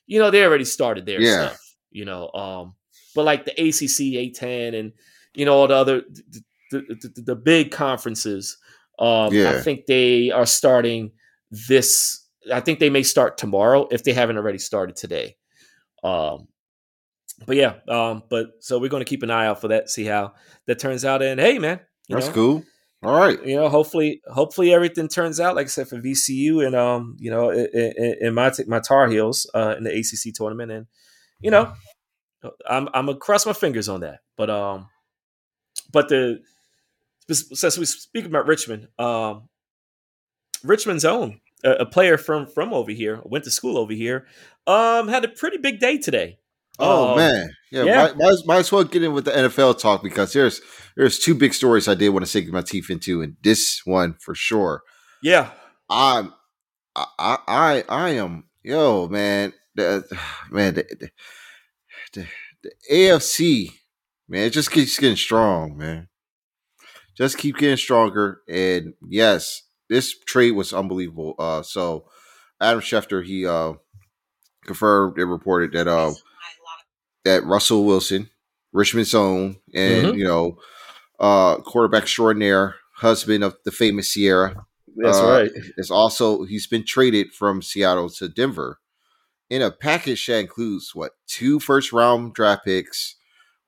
[0.07, 1.49] You know, they already started their yeah.
[1.49, 1.77] stuff.
[1.91, 2.75] You know, um,
[3.15, 4.93] but like the ACC, A10, and
[5.35, 8.57] you know all the other the, the, the, the big conferences.
[8.99, 9.51] Um, yeah.
[9.51, 11.13] I think they are starting
[11.51, 12.27] this.
[12.53, 15.37] I think they may start tomorrow if they haven't already started today.
[16.03, 16.49] Um,
[17.47, 20.05] but yeah, um, but so we're going to keep an eye out for that, see
[20.05, 20.35] how
[20.67, 21.23] that turns out.
[21.23, 22.65] And hey, man, that's know, cool.
[23.03, 26.77] All right, you know, hopefully, hopefully everything turns out like I said for VCU and
[26.77, 30.87] um, you know, in, in my my Tar Heels uh, in the ACC tournament, and
[31.41, 31.73] you know,
[32.69, 34.21] I'm I'm gonna cross my fingers on that.
[34.37, 34.89] But um,
[35.93, 36.41] but the
[37.31, 39.49] since we speak about Richmond, um,
[40.63, 44.27] Richmond's own a, a player from from over here went to school over here,
[44.67, 46.39] um, had a pretty big day today.
[46.79, 47.97] Oh um, man, yeah, yeah.
[48.03, 50.61] Might, might, might, as well get in with the NFL talk because there's
[50.97, 54.15] there's two big stories I did want to sink my teeth into, and this one
[54.21, 54.83] for sure.
[55.23, 55.51] Yeah,
[55.91, 56.33] I'm,
[56.97, 60.05] I, I, I am, yo, man, the,
[60.51, 61.11] man, the,
[62.15, 62.27] the,
[62.63, 63.71] the, AFC,
[64.29, 66.09] man, it just keeps getting strong, man.
[67.17, 71.35] Just keep getting stronger, and yes, this trade was unbelievable.
[71.39, 72.07] Uh, so
[72.61, 73.75] Adam Schefter, he uh
[74.65, 76.13] confirmed and reported that uh
[77.25, 78.31] that Russell Wilson,
[78.73, 80.19] Richmond's own, and mm-hmm.
[80.19, 80.59] you know,
[81.21, 84.67] uh, quarterback extraordinaire, husband of the famous Ciara.
[84.97, 85.51] That's uh, right.
[85.77, 88.79] Is also he's been traded from Seattle to Denver
[89.49, 93.17] in a package that includes what two first round draft picks.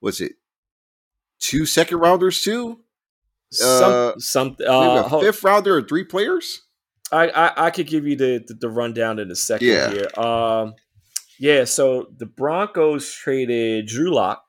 [0.01, 0.33] Was it
[1.39, 2.79] two second rounders too?
[3.51, 6.63] Some, uh, some uh, a fifth rounder or three players.
[7.11, 9.91] I, I, I could give you the, the, the rundown in a second yeah.
[9.91, 10.09] here.
[10.17, 10.73] Um,
[11.39, 14.43] yeah, so the Broncos traded Drew Lock,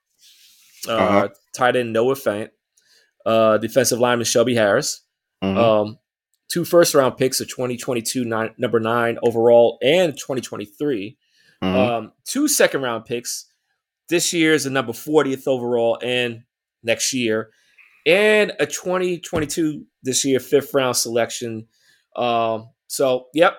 [0.88, 1.28] uh, uh-huh.
[1.54, 2.50] tight end Noah Fant,
[3.24, 5.02] uh, defensive lineman Shelby Harris,
[5.42, 5.58] mm-hmm.
[5.58, 5.98] um,
[6.48, 11.18] two first round picks of 2022, nine, number nine overall, and 2023,
[11.62, 11.76] mm-hmm.
[11.76, 13.46] um, two second round picks.
[14.08, 16.44] This year is the number 40th overall, and
[16.84, 17.50] next year,
[18.06, 21.66] and a 2022 this year fifth round selection.
[22.14, 23.58] Um, so, yep.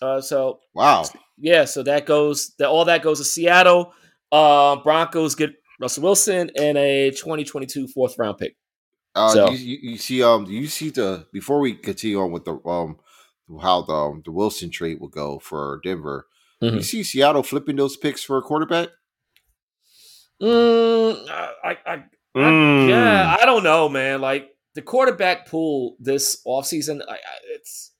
[0.00, 1.04] Uh, so wow,
[1.38, 3.92] yeah, so that goes that all that goes to Seattle.
[4.30, 8.56] Uh, Broncos get Russell Wilson and a 2022 fourth round pick.
[9.14, 9.50] Uh, so.
[9.50, 12.98] you, you, see, um, do you see the before we continue on with the um
[13.60, 16.26] how the um, the Wilson trade will go for Denver?
[16.62, 16.76] Mm-hmm.
[16.76, 18.88] You see Seattle flipping those picks for a quarterback?
[20.42, 21.96] Mm, I, I,
[22.36, 22.84] mm.
[22.84, 24.20] I, yeah, I don't know, man.
[24.20, 27.18] Like the quarterback pool this offseason, I,
[27.50, 27.92] it's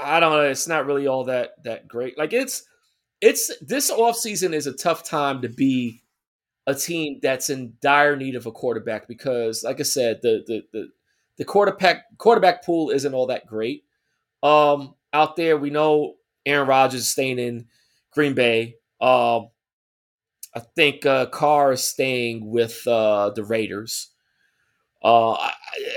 [0.00, 0.42] I don't know.
[0.42, 2.18] It's not really all that that great.
[2.18, 2.64] Like it's
[3.20, 6.02] it's this offseason is a tough time to be
[6.66, 10.62] a team that's in dire need of a quarterback because, like I said, the the
[10.72, 10.88] the,
[11.38, 13.84] the quarterback quarterback pool isn't all that great.
[14.42, 17.66] Um, out there, we know Aaron Rodgers is staying in
[18.12, 18.76] Green Bay.
[19.00, 19.48] Um,
[20.54, 24.10] I think uh, Carr is staying with uh, the Raiders
[25.02, 25.36] uh,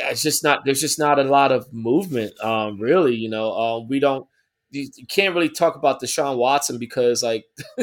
[0.09, 0.63] it's just not.
[0.65, 2.39] There's just not a lot of movement.
[2.43, 4.27] Um, really, you know, uh, we don't.
[4.69, 7.45] You, you can't really talk about Deshaun Watson because like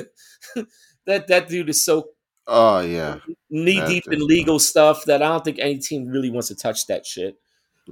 [1.07, 2.11] that that dude is so.
[2.47, 3.19] Oh yeah,
[3.51, 6.87] knee deep in legal stuff that I don't think any team really wants to touch
[6.87, 7.37] that shit.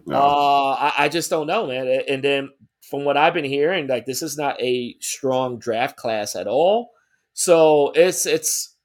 [0.07, 0.17] No.
[0.17, 2.03] Uh, I, I just don't know, man.
[2.09, 2.51] And then
[2.83, 6.93] from what I've been hearing, like this is not a strong draft class at all.
[7.35, 8.77] So it's it's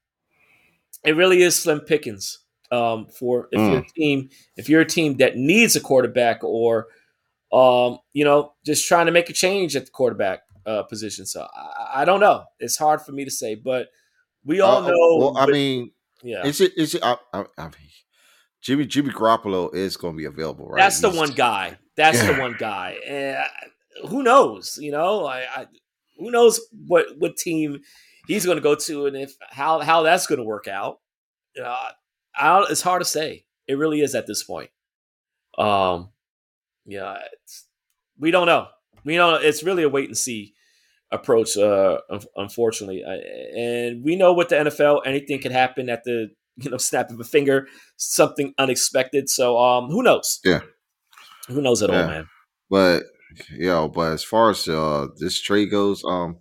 [1.04, 2.41] it really is slim pickings
[2.72, 3.70] um, for if mm.
[3.70, 6.88] you're a team if you're a team that needs a quarterback or
[7.52, 11.26] um, you know just trying to make a change at the quarterback uh, position.
[11.26, 12.44] So I, I, don't know.
[12.58, 13.88] It's hard for me to say, but
[14.44, 15.16] we all uh, know.
[15.18, 15.90] Well, I mean,
[16.22, 17.02] yeah, is it is it?
[17.04, 17.90] I, I, I mean,
[18.60, 20.80] Jimmy Jimmy Garoppolo is going to be available, right?
[20.80, 21.78] That's the one guy.
[21.96, 22.32] That's yeah.
[22.32, 22.96] the one guy.
[23.06, 23.36] And
[24.08, 24.78] who knows?
[24.80, 25.66] You know, I, I
[26.18, 27.80] who knows what what team
[28.26, 31.00] he's going to go to, and if how how that's going to work out.
[31.62, 31.90] Uh,
[32.36, 33.44] I, it's hard to say.
[33.68, 34.70] It really is at this point.
[35.58, 36.10] Um,
[36.86, 37.18] yeah,
[38.18, 38.68] we don't know.
[39.04, 39.44] We don't.
[39.44, 40.54] It's really a wait and see
[41.10, 41.56] approach.
[41.56, 41.98] Uh,
[42.36, 47.10] unfortunately, and we know with the NFL, anything can happen at the you know snap
[47.10, 49.28] of a finger, something unexpected.
[49.28, 50.40] So, um, who knows?
[50.44, 50.60] Yeah,
[51.48, 52.02] who knows at yeah.
[52.02, 52.28] all, man.
[52.70, 53.02] But
[53.54, 56.38] yeah, but as far as uh this trade goes, um,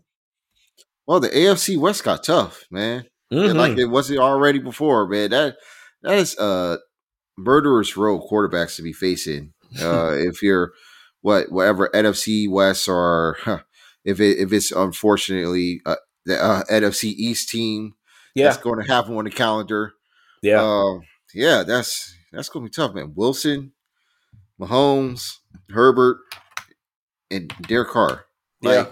[1.06, 3.06] Well, the AFC West got tough, man.
[3.32, 3.58] Mm-hmm.
[3.58, 5.32] Like it wasn't already before, man.
[5.32, 5.56] That
[6.04, 6.78] that is uh
[7.38, 9.54] murderous row quarterbacks to be facing.
[9.82, 10.74] Uh if you're
[11.22, 13.60] what whatever NFC West or huh,
[14.04, 17.94] if it if it's unfortunately uh, the uh, NFC East team
[18.36, 18.46] yeah.
[18.46, 19.94] that's going to happen on the calendar.
[20.42, 20.62] Yeah.
[20.62, 21.00] Uh,
[21.34, 23.14] yeah, that's that's gonna be tough, man.
[23.16, 23.74] Wilson,
[24.60, 25.38] Mahomes,
[25.70, 26.18] Herbert,
[27.30, 28.26] and Derek Carr.
[28.62, 28.92] Like yeah.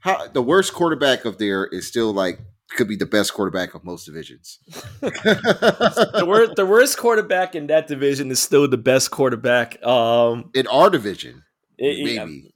[0.00, 2.38] how the worst quarterback of there is still like
[2.76, 4.58] could be the best quarterback of most divisions.
[5.00, 10.66] the worst the worst quarterback in that division is still the best quarterback um in
[10.66, 11.44] our division.
[11.78, 12.52] It, maybe.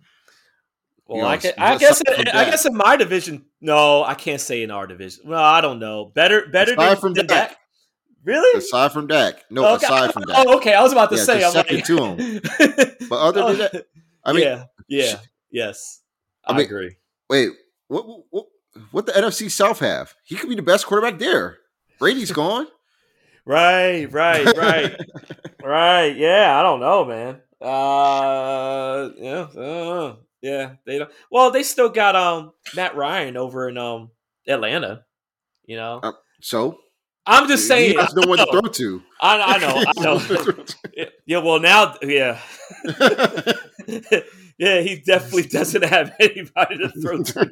[1.07, 4.15] Well, you know, I, can, I guess in, I guess in my division, no, I
[4.15, 5.29] can't say in our division.
[5.29, 6.07] Well, I don't know.
[6.07, 7.51] Better better aside than, from than Dak.
[7.51, 7.59] Dak.
[8.25, 8.59] Really?
[8.59, 9.75] Aside from Dak, no.
[9.75, 9.87] Okay.
[9.87, 10.47] Aside from Dak.
[10.47, 10.73] Oh, okay.
[10.73, 12.41] I was about to yeah, say, I'm second like, to him.
[13.09, 13.87] But other than that,
[14.25, 15.19] I mean, yeah, yeah,
[15.51, 16.01] yes,
[16.47, 16.97] I, I mean, agree.
[17.29, 17.51] Wait,
[17.89, 18.47] what, what,
[18.91, 20.15] what the NFC South have?
[20.25, 21.59] He could be the best quarterback there.
[21.99, 22.67] Brady's gone.
[23.45, 24.97] right, right, right,
[25.63, 26.17] right.
[26.17, 27.41] Yeah, I don't know, man.
[27.61, 30.75] Uh, yeah, uh, yeah.
[30.87, 31.11] They don't.
[31.31, 34.11] Well, they still got um Matt Ryan over in um
[34.47, 35.05] Atlanta.
[35.67, 36.01] You know.
[36.03, 36.79] Uh, so
[37.27, 37.91] I'm just saying.
[37.91, 39.03] He no one to throw to.
[39.21, 39.85] I, I know.
[39.87, 41.11] I know.
[41.27, 41.39] yeah.
[41.39, 42.41] Well, now, yeah.
[44.59, 47.51] Yeah, he definitely doesn't have anybody to throw to.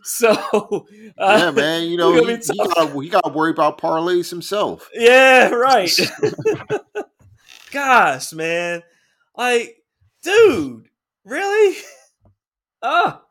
[0.02, 0.86] so,
[1.18, 4.88] uh, yeah, man, you know, he, he got he got to worry about parlays himself.
[4.94, 5.90] Yeah, right.
[7.70, 8.82] Gosh, man,
[9.36, 9.76] like,
[10.22, 10.88] dude,
[11.24, 11.76] really?
[12.82, 13.22] Ah.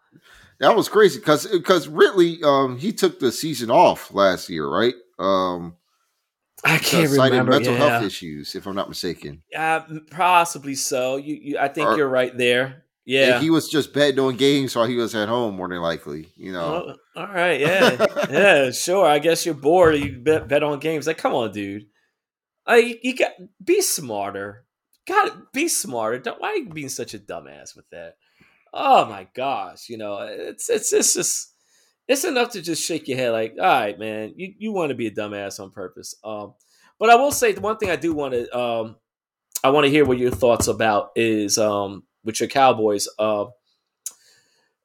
[0.60, 4.96] That was crazy because because Ridley um he took the season off last year, right?
[5.20, 5.76] Um
[6.64, 7.52] I can't remember.
[7.52, 7.90] mental yeah.
[7.90, 9.44] health issues, if I'm not mistaken.
[9.56, 11.18] Uh, possibly so.
[11.18, 12.84] You, you I think or, you're right there.
[13.06, 16.28] Yeah, he was just betting on games while he was at home, more than likely.
[16.36, 16.96] You know.
[17.16, 17.60] Oh, all right.
[17.60, 18.06] Yeah.
[18.30, 18.72] yeah.
[18.72, 19.06] Sure.
[19.06, 19.96] I guess you're bored.
[19.96, 21.08] You bet bet on games.
[21.08, 21.86] Like, come on, dude.
[22.68, 23.32] Like, you got
[23.64, 24.66] be smarter.
[25.08, 26.20] Got to be smarter.
[26.20, 28.16] Don't, why are you being such a dumbass with that?
[28.74, 31.54] oh my gosh, you know, it's it's it's just
[32.08, 34.96] it's enough to just shake your head like, all right, man, you, you want to
[34.96, 36.16] be a dumbass on purpose.
[36.24, 36.54] Um,
[37.00, 38.96] but I will say the one thing I do want to um,
[39.64, 43.08] I want to hear what your thoughts about is um with your Cowboys.
[43.20, 43.46] Uh,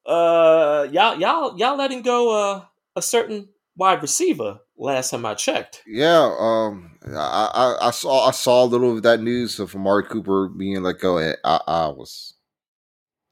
[0.05, 5.81] uh, y'all y'all y'all letting go uh, a certain wide receiver last time I checked.
[5.87, 10.03] Yeah, um, I, I, I saw I saw a little of that news of Amari
[10.03, 12.33] Cooper being let go, I, I was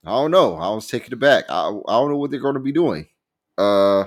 [0.06, 0.56] I don't know.
[0.56, 1.46] I was taking it back.
[1.50, 3.08] I, I don't know what they're going to be doing.
[3.62, 4.06] Uh,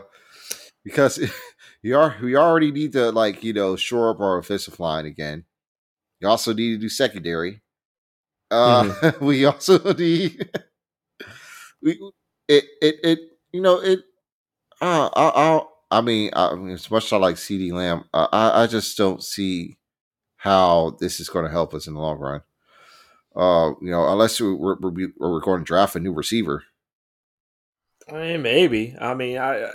[0.84, 1.18] because
[1.84, 5.44] we are we already need to like you know shore up our offensive line again.
[6.20, 7.62] You also need to do secondary.
[8.50, 9.24] Uh, mm-hmm.
[9.26, 10.50] we also need
[11.82, 12.00] we
[12.48, 13.18] it it it
[13.52, 14.00] you know it.
[14.80, 15.60] Uh, I I
[15.98, 18.96] I mean, I, mean as much as I like CeeDee Lamb, uh, I I just
[18.98, 19.78] don't see
[20.36, 22.42] how this is going to help us in the long run.
[23.36, 26.62] Uh, you know, unless we're, we're, we're going to draft a new receiver.
[28.10, 28.94] I mean, maybe.
[29.00, 29.70] I mean, I,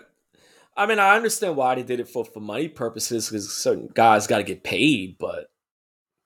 [0.78, 4.28] I mean, I understand why they did it for for money purposes because certain guys
[4.28, 5.18] got to get paid.
[5.18, 5.52] But,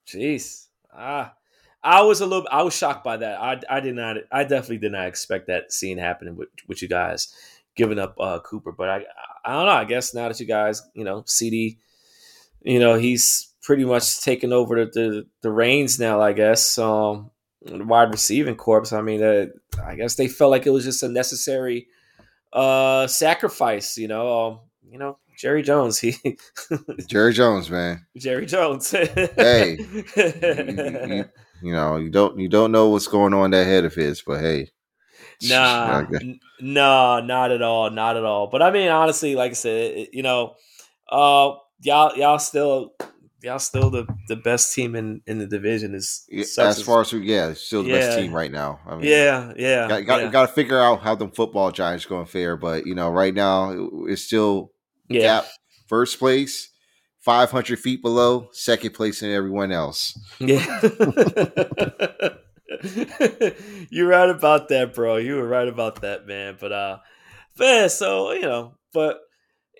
[0.07, 1.33] jeez, ah,
[1.81, 3.39] I was a little, I was shocked by that.
[3.39, 6.87] I, I did not, I definitely did not expect that scene happening with with you
[6.87, 7.33] guys
[7.75, 8.71] giving up uh, Cooper.
[8.71, 9.05] But I,
[9.45, 9.71] I don't know.
[9.71, 11.77] I guess now that you guys, you know, CeeDee,
[12.61, 16.77] you know, he's pretty much taken over the, the, the reins now, I guess.
[16.77, 18.93] Um, wide receiving corps.
[18.93, 19.45] I mean, uh,
[19.83, 21.87] I guess they felt like it was just a necessary
[22.53, 23.97] uh, sacrifice.
[23.97, 25.99] You know, um, you know, Jerry Jones.
[25.99, 26.15] He
[27.07, 28.05] Jerry Jones, man.
[28.17, 28.91] Jerry Jones.
[28.91, 31.25] hey, you, you,
[31.61, 34.21] you, know, you don't you don't know what's going on in that head of his,
[34.21, 34.69] but hey.
[35.41, 38.47] Nah, n- nah, not at all, not at all.
[38.47, 40.55] But I mean, honestly, like I said, you know,
[41.09, 42.93] uh, y'all, y'all still
[43.43, 45.93] y'all still the, the best team in, in the division.
[45.93, 46.25] Is
[46.57, 47.99] as far as we yeah, still the yeah.
[47.99, 48.79] best team right now.
[48.87, 49.87] I mean, yeah, yeah.
[49.87, 50.29] Got got, yeah.
[50.29, 53.33] got to figure out how the football giants going to fare, but you know, right
[53.33, 54.71] now it's still
[55.09, 55.21] yeah.
[55.21, 55.45] gap
[55.87, 56.69] first place.
[57.19, 60.19] 500 feet below, second place in everyone else.
[60.39, 60.59] Yeah.
[63.89, 65.15] You're right about that, bro.
[65.15, 66.57] You were right about that, man.
[66.59, 66.97] But, uh,
[67.57, 69.21] man, so, you know, but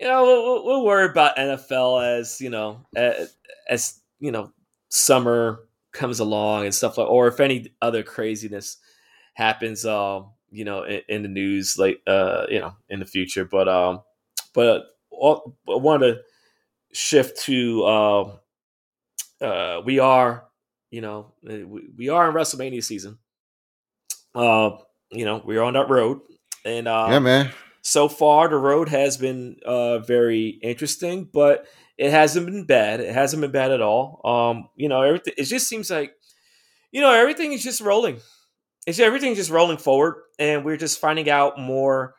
[0.03, 3.33] you know, we'll, we'll worry about NFL as you know, as,
[3.69, 4.51] as, you know,
[4.89, 5.61] summer
[5.93, 8.77] comes along and stuff like, or if any other craziness
[9.33, 13.45] happens, um, you know, in, in the news, like, uh, you know, in the future.
[13.45, 14.01] But, um,
[14.53, 16.19] but I want to
[16.91, 18.35] shift to, uh,
[19.39, 20.47] uh, we are,
[20.91, 23.19] you know, we, we are in WrestleMania season.
[24.35, 24.71] Uh,
[25.11, 26.19] you know, we're on that road.
[26.65, 27.51] And uh, yeah, man.
[27.83, 31.67] So far, the road has been uh, very interesting, but
[31.97, 33.01] it hasn't been bad.
[33.01, 34.21] It hasn't been bad at all.
[34.23, 35.33] Um, you know, everything.
[35.37, 36.13] It just seems like,
[36.91, 38.21] you know, everything is just rolling.
[38.87, 42.15] It's everything's just rolling forward, and we're just finding out more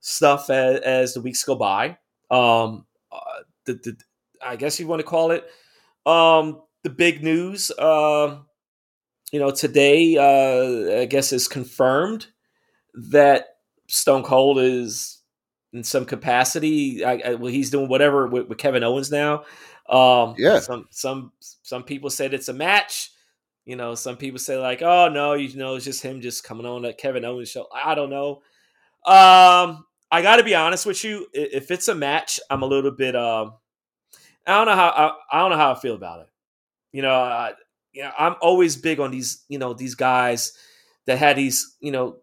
[0.00, 1.98] stuff as, as the weeks go by.
[2.28, 3.96] Um, uh, the, the
[4.44, 5.44] I guess you want to call it
[6.04, 7.70] um, the big news.
[7.70, 8.38] Uh,
[9.30, 12.26] you know, today uh, I guess is confirmed
[13.10, 13.55] that
[13.88, 15.18] Stone Cold is
[15.72, 17.04] in some capacity.
[17.04, 19.44] I, I, well, he's doing whatever with, with Kevin Owens now.
[19.88, 20.60] Um, yeah.
[20.60, 23.10] Some some some people said it's a match.
[23.64, 26.66] You know, some people say like, oh no, you know, it's just him just coming
[26.66, 27.66] on that Kevin Owens show.
[27.74, 28.42] I don't know.
[29.04, 31.26] Um, I got to be honest with you.
[31.32, 33.16] If it's a match, I'm a little bit.
[33.16, 33.54] Um,
[34.46, 36.28] I don't know how I, I don't know how I feel about it.
[36.92, 37.52] You know, I,
[37.92, 39.44] you know, I'm always big on these.
[39.48, 40.52] You know, these guys
[41.06, 41.76] that had these.
[41.80, 42.16] You know,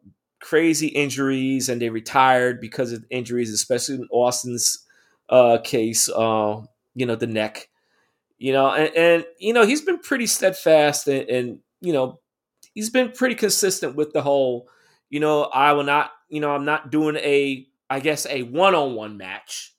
[0.44, 4.86] crazy injuries and they retired because of injuries, especially in Austin's
[5.30, 6.10] uh, case.
[6.10, 6.62] Uh,
[6.94, 7.70] you know, the neck.
[8.38, 12.20] You know, and, and you know he's been pretty steadfast and, and you know
[12.74, 14.68] he's been pretty consistent with the whole.
[15.10, 16.12] You know, I will not.
[16.30, 17.66] You know, I'm not doing a.
[17.90, 19.76] I guess a one-on-one match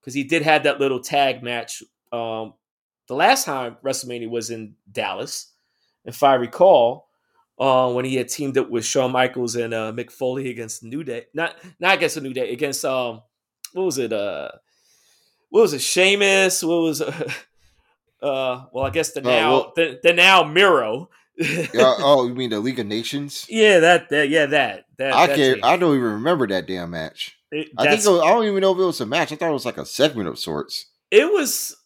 [0.00, 1.82] because he did have that little tag match.
[2.10, 2.54] Um,
[3.06, 5.52] the last time WrestleMania was in Dallas,
[6.06, 7.08] if I recall,
[7.58, 11.04] uh, when he had teamed up with Shawn Michaels and uh, Mick Foley against New
[11.04, 11.26] Day.
[11.34, 13.22] Not not against a New Day, against um,
[13.72, 14.12] what was it?
[14.12, 14.50] Uh,
[15.50, 15.80] what was it?
[15.80, 16.62] Sheamus.
[16.62, 17.00] What was?
[17.00, 17.30] Uh,
[18.22, 21.10] uh well, I guess the now well, the, the now Miro.
[21.74, 23.46] oh, you mean the League of Nations?
[23.50, 24.84] Yeah, that, that yeah, that.
[24.98, 25.64] that I can't.
[25.64, 27.36] I don't even remember that damn match.
[27.50, 29.32] It, I think was, I don't even know if it was a match.
[29.32, 30.86] I thought it was like a segment of sorts.
[31.10, 31.76] It was.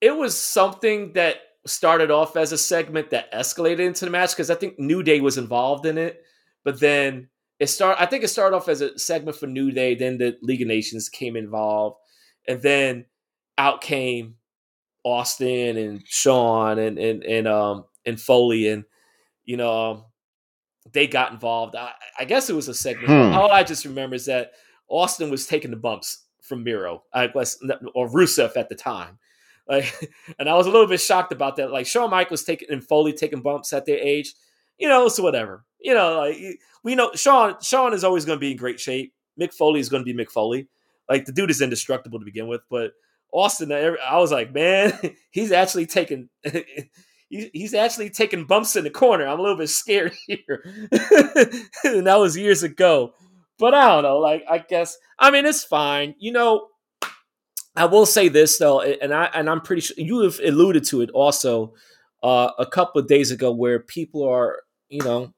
[0.00, 1.36] It was something that
[1.66, 5.20] started off as a segment that escalated into the match because I think New Day
[5.20, 6.22] was involved in it,
[6.64, 7.96] but then it start.
[8.00, 9.94] I think it started off as a segment for New Day.
[9.94, 11.98] Then the League of Nations came involved,
[12.48, 13.06] and then
[13.58, 14.36] out came
[15.04, 18.84] Austin and Shawn and and and um and Foley and
[19.44, 20.04] you know um,
[20.92, 21.76] they got involved.
[21.76, 23.08] I, I, guess it was a segment.
[23.08, 23.36] Hmm.
[23.38, 24.52] All I just remember is that
[24.88, 27.56] Austin was taking the bumps from Miro, I guess,
[27.94, 29.18] or Rusev at the time.
[29.68, 31.70] Like, and I was a little bit shocked about that.
[31.70, 34.34] Like Shawn Michaels taking and Foley taking bumps at their age,
[34.78, 35.64] you know, so whatever.
[35.80, 36.38] You know, like
[36.84, 37.56] we know Shawn.
[37.62, 39.12] Shawn is always going to be in great shape.
[39.40, 40.68] Mick Foley is going to be Mick Foley.
[41.08, 42.92] Like the dude is indestructible to begin with, but
[43.32, 44.98] Austin, uh, I was like, man,
[45.30, 46.28] he's actually taking.
[47.28, 49.26] he's actually taking bumps in the corner.
[49.26, 50.62] I'm a little bit scared here.
[51.84, 53.14] and that was years ago.
[53.58, 54.18] But I don't know.
[54.18, 56.14] Like, I guess, I mean, it's fine.
[56.18, 56.66] You know,
[57.74, 61.00] I will say this though, and I and I'm pretty sure you have alluded to
[61.00, 61.74] it also
[62.22, 65.32] uh, a couple of days ago, where people are you know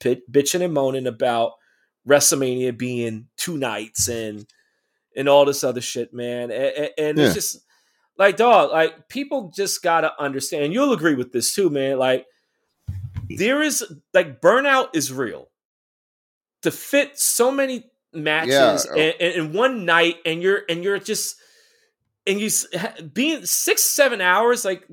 [0.00, 1.52] bitching and moaning about
[2.08, 4.46] WrestleMania being two nights and
[5.16, 6.50] and all this other shit, man.
[6.50, 7.24] And, and yeah.
[7.26, 7.60] it's just
[8.16, 10.72] like dog, like people just gotta understand.
[10.72, 11.98] You'll agree with this too, man.
[11.98, 12.26] Like
[13.28, 15.50] there is like burnout is real.
[16.62, 19.10] To fit so many matches yeah.
[19.20, 21.36] in, in one night, and you're and you're just
[22.26, 22.50] and you
[23.12, 24.86] being six seven hours like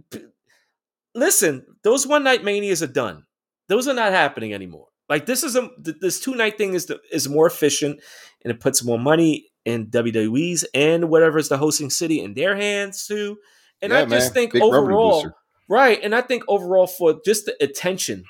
[1.16, 3.26] listen those one night manias are done.
[3.68, 4.88] Those are not happening anymore.
[5.10, 8.00] Like this is a this two night thing is the, is more efficient
[8.44, 12.56] and it puts more money in WWE's and whatever is the hosting city in their
[12.56, 13.38] hands too.
[13.82, 14.34] And yeah, I just man.
[14.34, 15.32] think Big overall
[15.70, 18.24] right and I think overall for just the attention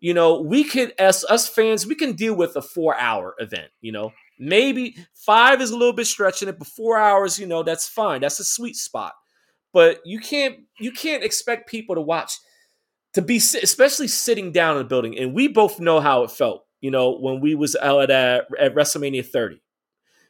[0.00, 3.70] you know we could as us fans we can deal with a four hour event
[3.80, 7.62] you know Maybe five is a little bit stretching it, but four hours, you know,
[7.62, 8.20] that's fine.
[8.20, 9.14] That's a sweet spot.
[9.72, 12.38] But you can't you can't expect people to watch
[13.14, 15.18] to be especially sitting down in the building.
[15.18, 18.74] And we both know how it felt, you know, when we was out at, at
[18.74, 19.60] WrestleMania 30.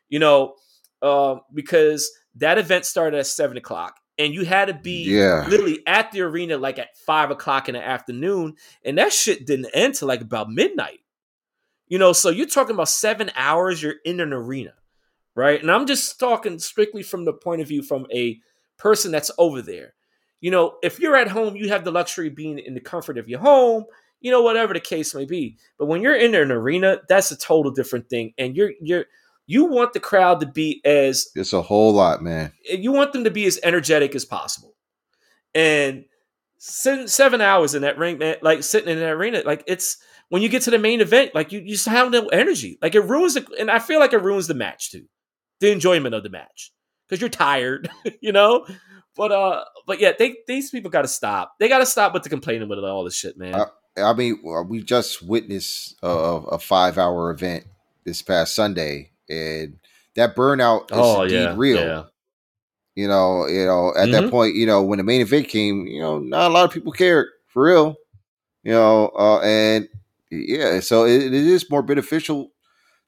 [0.09, 0.55] You know,
[1.03, 5.47] uh, because that event started at seven o'clock and you had to be yeah.
[5.49, 9.71] literally at the arena like at five o'clock in the afternoon, and that shit didn't
[9.73, 10.99] end till like about midnight.
[11.89, 14.74] You know, so you're talking about seven hours you're in an arena,
[15.34, 15.61] right?
[15.61, 18.39] And I'm just talking strictly from the point of view from a
[18.76, 19.95] person that's over there.
[20.41, 23.18] You know, if you're at home, you have the luxury of being in the comfort
[23.18, 23.84] of your home,
[24.20, 25.57] you know, whatever the case may be.
[25.78, 28.34] But when you're in an arena, that's a total different thing.
[28.39, 29.07] And you're you're
[29.47, 32.53] you want the crowd to be as it's a whole lot, man.
[32.64, 34.74] You want them to be as energetic as possible.
[35.55, 36.05] And
[36.59, 39.97] seven hours in that ring, man, like sitting in that arena, like it's
[40.29, 42.79] when you get to the main event, like you, you just have no energy.
[42.83, 45.05] Like it ruins the, and I feel like it ruins the match too,
[45.61, 46.72] the enjoyment of the match
[47.09, 48.66] because you're tired, you know.
[49.16, 51.55] But uh, but yeah, they these people got to stop.
[51.59, 53.64] They got to stop with the complaining with all this shit, man.
[53.97, 57.64] I mean, we just witnessed a, a five hour event
[58.05, 59.79] this past Sunday, and
[60.14, 61.85] that burnout is Oh indeed yeah, real.
[61.85, 62.03] yeah.
[62.95, 64.31] You know, you know, at that Mhm.
[64.31, 66.93] point, you know, when the main event came, you know, not a lot of people
[66.93, 67.97] cared for real.
[68.64, 69.89] You know, uh, and
[70.31, 72.53] yeah, so it, it is more beneficial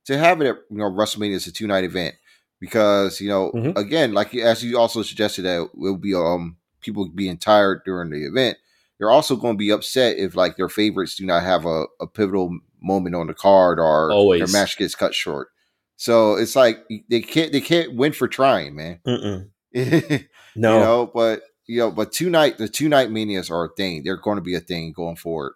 [0.06, 2.14] to have it at you know WrestleMania as a two night event
[2.60, 3.76] because you know Mhm.
[3.76, 8.10] again, like as you also suggested that it will be um people being tired during
[8.10, 8.56] the event.
[8.98, 12.06] They're also going to be upset if like their favorites do not have a, a
[12.06, 14.40] pivotal moment on the card or Always.
[14.40, 15.48] their match gets cut short.
[15.96, 19.00] So it's like they can't they can't win for trying, man.
[19.06, 19.50] Mm-mm.
[19.72, 23.74] you No, know, but you know, but two night the two night manias are a
[23.74, 24.02] thing.
[24.02, 25.52] They're going to be a thing going forward.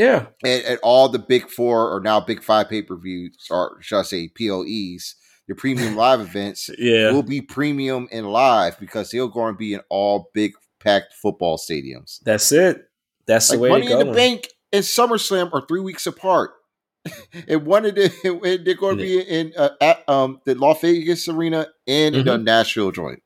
[0.00, 3.76] Yeah, And, and all the big four or now big five pay per views, or
[3.82, 5.14] should I say POEs,
[5.46, 7.12] your premium live events yeah.
[7.12, 11.58] will be premium and live because they're going to be in all big packed football
[11.58, 12.20] stadiums.
[12.24, 12.82] That's it.
[13.26, 14.00] That's the Like way Money to go.
[14.00, 16.52] in the Bank and SummerSlam are three weeks apart.
[17.48, 18.10] and one of the
[18.44, 22.24] and they're going to be in uh, at um the Las Vegas arena and in
[22.26, 23.22] the Nashville joint.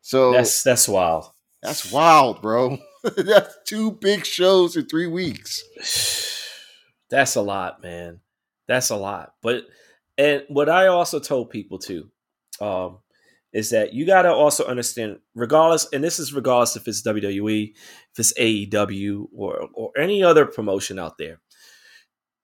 [0.00, 1.26] So That's that's wild.
[1.62, 2.78] that's wild, bro.
[3.16, 5.62] that's two big shows in three weeks.
[7.10, 8.20] That's a lot, man.
[8.66, 9.34] That's a lot.
[9.42, 9.64] But
[10.16, 12.10] and what I also told people too,
[12.60, 12.98] um,
[13.52, 17.72] is that you got to also understand, regardless, and this is regardless if it's WWE,
[17.72, 21.40] if it's AEW, or or any other promotion out there.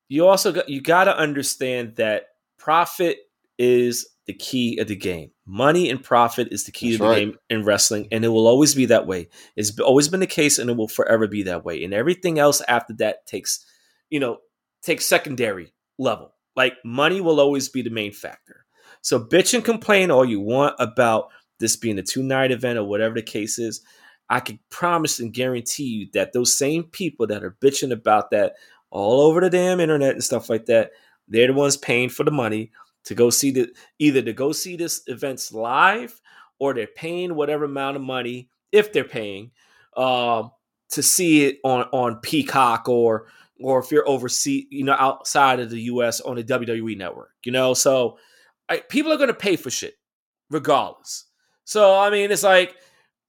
[0.08, 2.24] You also got you got to understand that
[2.58, 3.16] profit
[3.58, 5.30] is the key of the game.
[5.52, 7.18] Money and profit is the key That's to the right.
[7.18, 9.28] game in wrestling, and it will always be that way.
[9.56, 11.82] It's always been the case, and it will forever be that way.
[11.82, 13.66] And everything else after that takes,
[14.10, 14.38] you know,
[14.80, 16.36] takes secondary level.
[16.54, 18.64] Like money will always be the main factor.
[19.02, 22.84] So bitch and complain all you want about this being a two night event or
[22.84, 23.80] whatever the case is.
[24.28, 28.54] I can promise and guarantee you that those same people that are bitching about that
[28.90, 30.92] all over the damn internet and stuff like that,
[31.26, 32.70] they're the ones paying for the money
[33.04, 36.20] to go see the either to go see this events live
[36.58, 39.50] or they're paying whatever amount of money if they're paying
[39.96, 40.50] um,
[40.90, 43.26] to see it on on Peacock or
[43.62, 46.20] or if you're overseas, you know, outside of the U.S.
[46.20, 47.74] on the WWE network, you know.
[47.74, 48.18] So
[48.68, 49.94] I, people are going to pay for shit
[50.50, 51.26] regardless.
[51.64, 52.76] So I mean, it's like,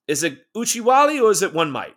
[0.08, 1.96] is it Uchiwali or is it One Might?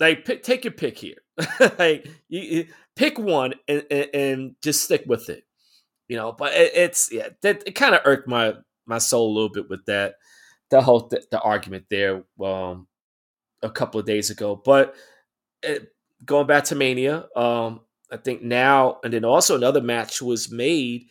[0.00, 1.18] Like, pick, take your pick here.
[1.78, 2.66] like, you
[2.96, 5.44] pick one and, and, and just stick with it.
[6.08, 8.54] You know, but it, it's yeah, that it kind of irked my
[8.86, 10.14] my soul a little bit with that
[10.70, 12.86] the whole th- the argument there um
[13.62, 14.56] a couple of days ago.
[14.56, 14.94] But
[15.62, 15.92] it,
[16.24, 17.80] going back to Mania, um,
[18.10, 21.06] I think now and then also another match was made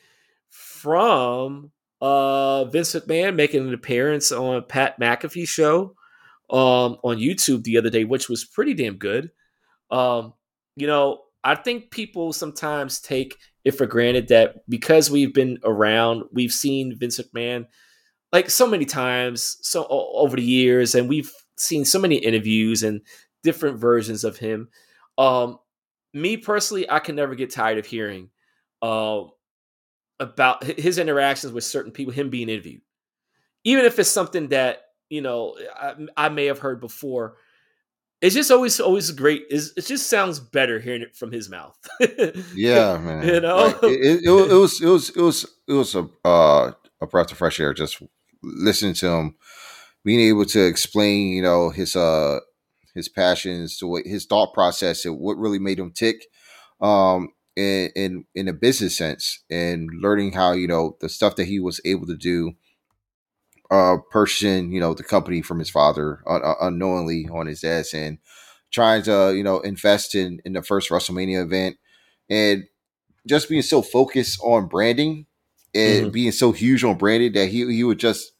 [0.49, 1.71] from
[2.01, 5.95] uh Vince McMahon making an appearance on Pat McAfee show
[6.49, 9.31] um on YouTube the other day, which was pretty damn good.
[9.89, 10.33] Um,
[10.75, 16.23] you know, I think people sometimes take it for granted that because we've been around,
[16.31, 17.65] we've seen Vince McMahon
[18.31, 23.01] like so many times so over the years and we've seen so many interviews and
[23.43, 24.69] different versions of him.
[25.17, 25.57] Um
[26.13, 28.29] me personally i can never get tired of hearing
[28.81, 29.23] uh,
[30.19, 32.81] about his interactions with certain people him being interviewed.
[33.63, 37.37] Even if it's something that you know i, I may have heard before
[38.21, 41.77] it's just always always great it's, it just sounds better hearing it from his mouth
[42.55, 43.27] Yeah, man.
[43.27, 43.65] You know?
[43.65, 47.31] Like, it, it, it was it was it was it was a uh, a breath
[47.31, 48.01] of fresh air just
[48.43, 49.35] listening to him,
[50.03, 52.39] being able to explain, you know, his uh
[52.93, 56.25] his passions to what his thought process and what really made him tick,
[56.81, 61.45] um, in in in a business sense, and learning how you know the stuff that
[61.45, 62.53] he was able to do.
[63.71, 68.17] Uh, purchasing, you know, the company from his father un- unknowingly on his ass, and
[68.69, 71.77] trying to, you know, invest in in the first WrestleMania event,
[72.29, 72.65] and
[73.27, 75.25] just being so focused on branding
[75.73, 76.11] and Mhm.
[76.13, 78.33] being so huge on branding that he he would just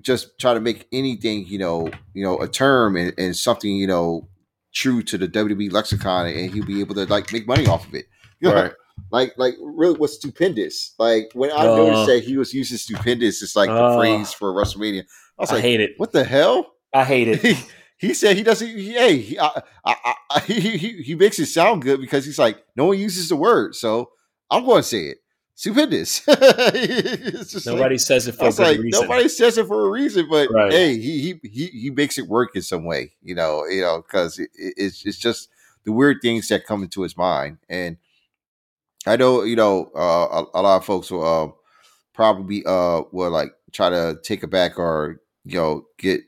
[0.00, 3.86] just try to make anything you know you know a term and, and something you
[3.86, 4.28] know
[4.72, 7.94] true to the WWE lexicon and he'll be able to like make money off of
[7.94, 8.06] it.
[8.38, 8.72] You know, right
[9.10, 10.94] Like like really was stupendous.
[10.98, 11.76] Like when I Uh.
[11.76, 13.96] noticed that he was using stupendous, it's like the Uh.
[13.98, 15.02] phrase for WrestleMania.
[15.38, 16.72] I was i like, hate it what the hell?
[16.94, 17.56] i hate it he,
[17.98, 18.68] he said he doesn't.
[18.68, 22.38] He, hey, he, I, I, I, he, he he makes it sound good because he's
[22.38, 24.10] like no one uses the word, so
[24.50, 25.18] I'm going to say it.
[25.54, 26.20] Stupendous.
[26.26, 30.26] Just like- nobody says it for a like, reason nobody says it for a reason,
[30.28, 30.72] but Right.
[30.72, 34.02] hey, he, he he he makes it work in some way, you know, you know,
[34.02, 35.48] because it- it's it's just
[35.84, 37.96] the weird things that come into his mind, and
[39.06, 41.52] I know you know uh, a, a lot of folks will uh,
[42.14, 46.22] probably uh will like try to take it back or you know get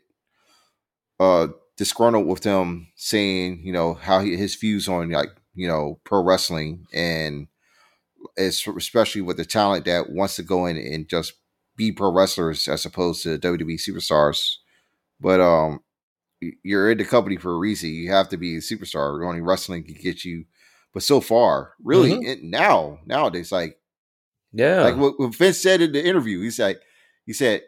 [1.21, 5.99] uh disgruntled with them saying you know how he, his views on like you know
[6.05, 7.47] pro wrestling and
[8.39, 11.35] especially with the talent that wants to go in and just
[11.77, 14.57] be pro wrestlers as opposed to WWE superstars.
[15.21, 15.81] But um,
[16.63, 17.91] you're in the company for a reason.
[17.91, 19.27] You have to be a superstar.
[19.27, 20.45] Only wrestling can get you.
[20.95, 22.27] But so far, really, mm-hmm.
[22.27, 23.79] it, now nowadays, like
[24.53, 26.81] yeah, like what, what Vince said in the interview, he's like,
[27.27, 27.63] he said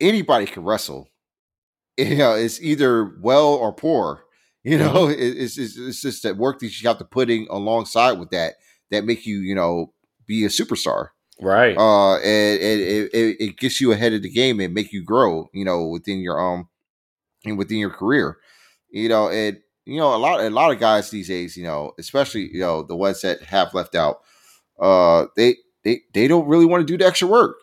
[0.00, 1.08] anybody can wrestle.
[1.98, 4.22] You know, it's either well or poor.
[4.64, 5.20] You know, mm-hmm.
[5.20, 8.54] it's, it's it's just that work that you have to put in alongside with that
[8.90, 9.92] that make you you know
[10.26, 11.08] be a superstar
[11.40, 14.92] right uh and, and it, it, it, gets you ahead of the game and make
[14.92, 16.68] you grow you know within your um
[17.44, 18.36] and within your career
[18.90, 19.58] you know and
[19.90, 22.82] you know a lot a lot of guys these days you know especially you know
[22.82, 24.20] the ones that have left out
[24.80, 27.56] uh they they they don't really want to do the extra work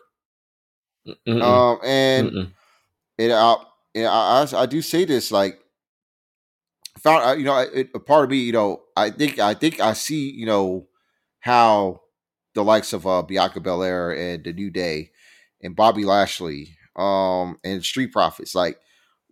[1.06, 1.42] Mm-mm.
[1.42, 2.52] um and Mm-mm.
[3.18, 3.56] and I,
[3.94, 5.58] and I, I do say this like
[6.98, 9.92] found you know it, a part of me you know I think I think I
[9.94, 10.88] see you know
[11.40, 12.02] how
[12.54, 15.12] the likes of uh, Bianca Belair and the New Day
[15.62, 18.54] and Bobby Lashley um, and Street Profits.
[18.54, 18.78] Like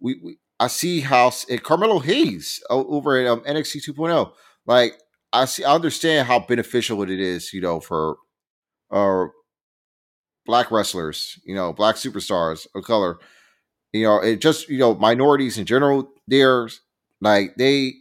[0.01, 4.32] we, we I see how and Carmelo Hayes over at um, NXT 2.0.
[4.66, 4.94] Like
[5.32, 8.16] I see, I understand how beneficial it is, you know, for
[8.90, 9.26] uh,
[10.46, 13.18] black wrestlers, you know, black superstars of color,
[13.92, 16.11] you know, it just you know minorities in general.
[16.28, 16.68] They're
[17.20, 17.94] like they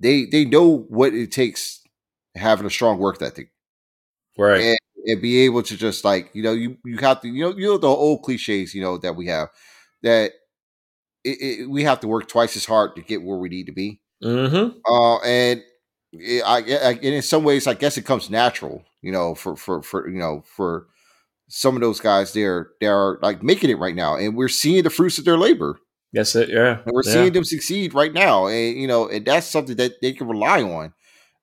[0.00, 1.82] they they know what it takes
[2.34, 3.50] having a strong work ethic,
[4.38, 4.60] right?
[4.62, 7.56] And, and be able to just like you know you you have to you know
[7.56, 9.48] you know the old cliches you know that we have
[10.02, 10.32] that
[11.28, 13.72] it, it, we have to work twice as hard to get where we need to
[13.72, 14.00] be.
[14.22, 14.78] Mm-hmm.
[14.90, 15.62] Uh, and
[16.12, 19.56] it, I, I, and in some ways, I guess it comes natural, you know, for
[19.56, 20.86] for for you know for
[21.48, 22.32] some of those guys.
[22.32, 25.38] there are they're like making it right now, and we're seeing the fruits of their
[25.38, 25.78] labor.
[26.12, 26.80] Yes, it yeah.
[26.84, 27.12] And we're yeah.
[27.12, 30.62] seeing them succeed right now, and you know, and that's something that they can rely
[30.62, 30.92] on.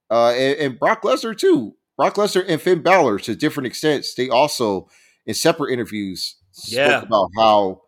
[0.09, 1.75] Uh, and, and Brock Lesnar too.
[1.97, 4.89] Brock Lesnar and Finn Balor, to different extents, they also
[5.25, 6.35] in separate interviews
[6.67, 6.99] yeah.
[6.99, 7.81] spoke about how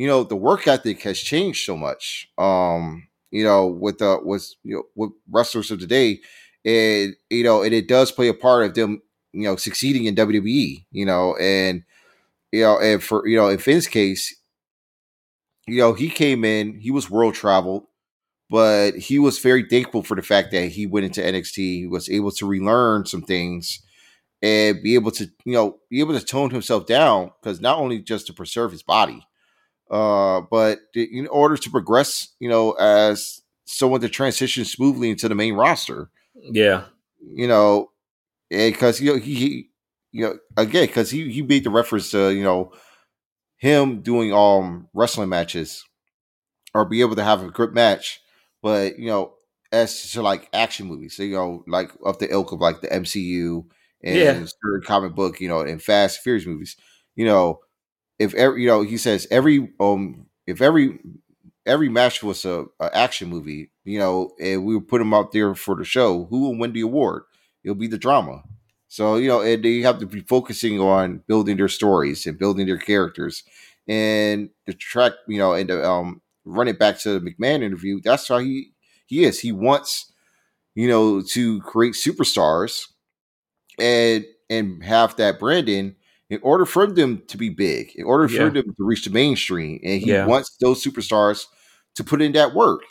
[0.00, 2.26] you know the work ethic has changed so much.
[2.38, 6.20] Um, you know, with the with you know with wrestlers of today,
[6.64, 9.02] and you know, and it does play a part of them,
[9.34, 10.86] you know, succeeding in WWE.
[10.90, 11.82] You know, and
[12.50, 14.34] you know, and for you know, in Finn's case,
[15.66, 17.84] you know, he came in, he was world traveled,
[18.48, 22.08] but he was very thankful for the fact that he went into NXT, he was
[22.08, 23.82] able to relearn some things
[24.40, 27.98] and be able to, you know, be able to tone himself down because not only
[27.98, 29.26] just to preserve his body,
[29.90, 35.34] uh, but in order to progress, you know, as someone to transition smoothly into the
[35.34, 36.10] main roster.
[36.34, 36.84] Yeah,
[37.20, 37.90] you know,
[38.48, 39.70] because you know he, he
[40.12, 42.72] you know, again, because he he made the reference to you know
[43.56, 45.84] him doing um wrestling matches
[46.74, 48.20] or be able to have a grip match,
[48.62, 49.34] but you know,
[49.72, 52.88] as to like action movies, so, you know, like of the ilk of like the
[52.88, 53.64] MCU
[54.02, 54.44] and yeah.
[54.84, 56.76] comic book, you know, and Fast Furious movies,
[57.16, 57.60] you know,
[58.20, 61.00] if every you know he says every um if every
[61.66, 65.32] every match was a, a, action movie, you know, and we would put them out
[65.32, 67.24] there for the show, who will win the award?
[67.64, 68.42] It'll be the drama.
[68.88, 72.66] So you know, and they have to be focusing on building their stories and building
[72.66, 73.44] their characters,
[73.88, 78.00] and the track, you know, and the, um, run it back to the McMahon interview.
[78.02, 78.72] That's how he
[79.06, 79.40] he is.
[79.40, 80.12] He wants,
[80.74, 82.88] you know, to create superstars,
[83.78, 85.96] and and have that branding
[86.30, 88.48] in order for them to be big, in order for yeah.
[88.50, 90.24] them to reach the mainstream, and he yeah.
[90.24, 91.46] wants those superstars
[91.96, 92.82] to put in that work.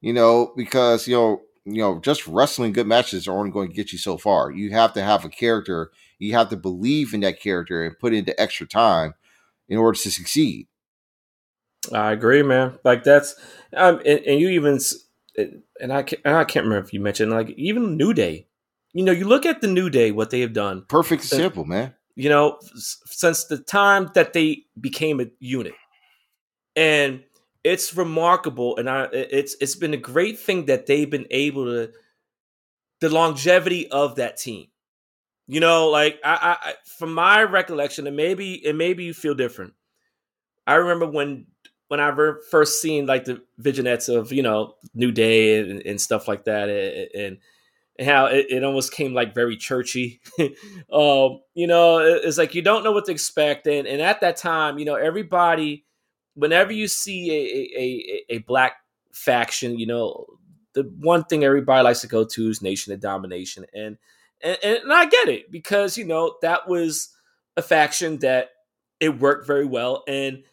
[0.00, 3.74] You know, because you know, you know, just wrestling good matches are only going to
[3.74, 4.50] get you so far.
[4.50, 5.92] You have to have a character.
[6.18, 9.14] You have to believe in that character and put in the extra time
[9.68, 10.68] in order to succeed.
[11.92, 12.78] I agree, man.
[12.84, 13.34] Like that's,
[13.74, 14.78] um, and, and you even,
[15.80, 18.46] and I can't, and I can't remember if you mentioned like even New Day.
[18.92, 20.84] You know, you look at the New Day, what they have done.
[20.88, 25.74] Perfect example, man you know, since the time that they became a unit.
[26.76, 27.24] And
[27.62, 31.92] it's remarkable and I it's it's been a great thing that they've been able to
[33.00, 34.68] the longevity of that team.
[35.46, 39.74] You know, like I, I from my recollection, and maybe and maybe you feel different.
[40.66, 41.46] I remember when
[41.88, 42.14] when I
[42.50, 46.68] first seen like the vignettes of you know New Day and, and stuff like that,
[46.68, 47.38] and, and
[48.02, 50.20] how it, it almost came like very churchy.
[50.92, 53.66] um, you know, it's like you don't know what to expect.
[53.66, 55.84] And, and at that time, you know, everybody,
[56.34, 58.74] whenever you see a, a, a, black
[59.12, 60.26] faction, you know,
[60.74, 63.66] the one thing everybody likes to go to is Nation of Domination.
[63.74, 63.98] And,
[64.42, 67.10] and, and I get it because, you know, that was
[67.56, 68.50] a faction that
[69.00, 70.04] it worked very well.
[70.08, 70.44] And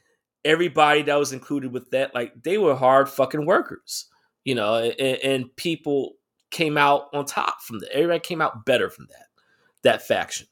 [0.43, 4.07] everybody that was included with that, like they were hard fucking workers,
[4.43, 6.16] you know, and, and people
[6.51, 7.91] came out on top from that.
[7.93, 9.25] Everybody came out better from that.
[9.83, 10.47] that faction.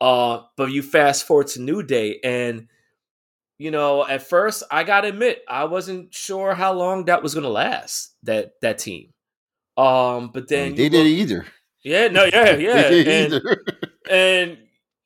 [0.00, 2.66] Uh, but you fast forward to New Day, and
[3.58, 7.48] you know, at first, I gotta admit, I wasn't sure how long that was gonna
[7.48, 8.14] last.
[8.24, 9.12] That that team.
[9.76, 11.46] Um, but then they didn't either.
[11.84, 13.42] Yeah, no, yeah, yeah, and,
[14.10, 14.58] and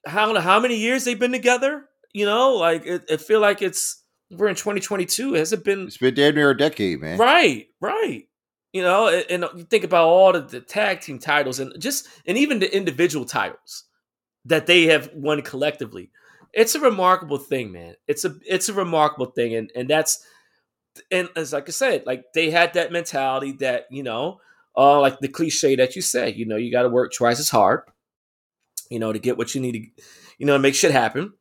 [0.06, 1.84] how how many years they've been together?
[2.14, 5.34] You know, like it, it feel like it's we're in 2022.
[5.34, 5.86] Has it been?
[5.86, 7.18] It's been damn near a decade, man.
[7.18, 8.24] Right, right.
[8.76, 12.06] You know, and, and you think about all the, the tag team titles and just
[12.26, 13.84] and even the individual titles
[14.44, 16.10] that they have won collectively.
[16.52, 17.94] It's a remarkable thing, man.
[18.06, 20.22] It's a it's a remarkable thing, and and that's
[21.10, 24.42] and as like I said, like they had that mentality that you know,
[24.76, 27.48] uh, like the cliche that you say, you know, you got to work twice as
[27.48, 27.80] hard,
[28.90, 30.02] you know, to get what you need to,
[30.36, 31.32] you know, make shit happen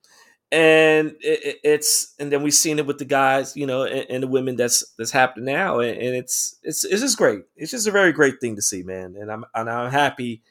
[0.51, 4.23] and it, it's and then we've seen it with the guys, you know, and, and
[4.23, 7.41] the women that's that's happening now, and, and, it's it's it's just great.
[7.55, 9.15] It's just a very great thing to see, man.
[9.19, 10.43] And I'm and I'm happy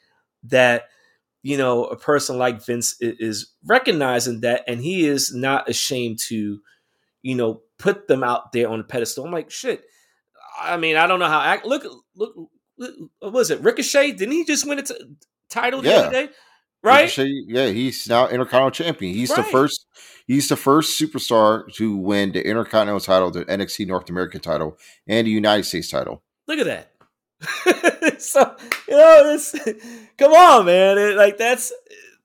[0.43, 0.89] that
[1.43, 6.59] you know a person like Vince is recognizing that, and he is not ashamed to,
[7.21, 9.25] you know, put them out there on the pedestal.
[9.25, 9.83] I'm like, shit.
[10.59, 11.41] I mean, I don't know how.
[11.41, 11.83] Act, look,
[12.15, 12.33] look,
[12.77, 13.61] what was it?
[13.61, 14.11] Ricochet?
[14.13, 14.95] Didn't he just win a t-
[15.49, 15.95] title the yeah.
[15.95, 16.29] other day?
[16.85, 17.17] Right?
[17.17, 19.13] Yeah, he's now Intercontinental Champion.
[19.13, 19.37] He's right.
[19.37, 19.85] the first.
[20.27, 24.77] He's the first superstar to win the Intercontinental title, the NXT North American title,
[25.07, 26.23] and the United States title.
[26.47, 26.91] Look at that.
[28.21, 28.55] so
[28.87, 29.51] you know, it's
[30.17, 30.97] come on, man.
[30.97, 31.73] It, like that's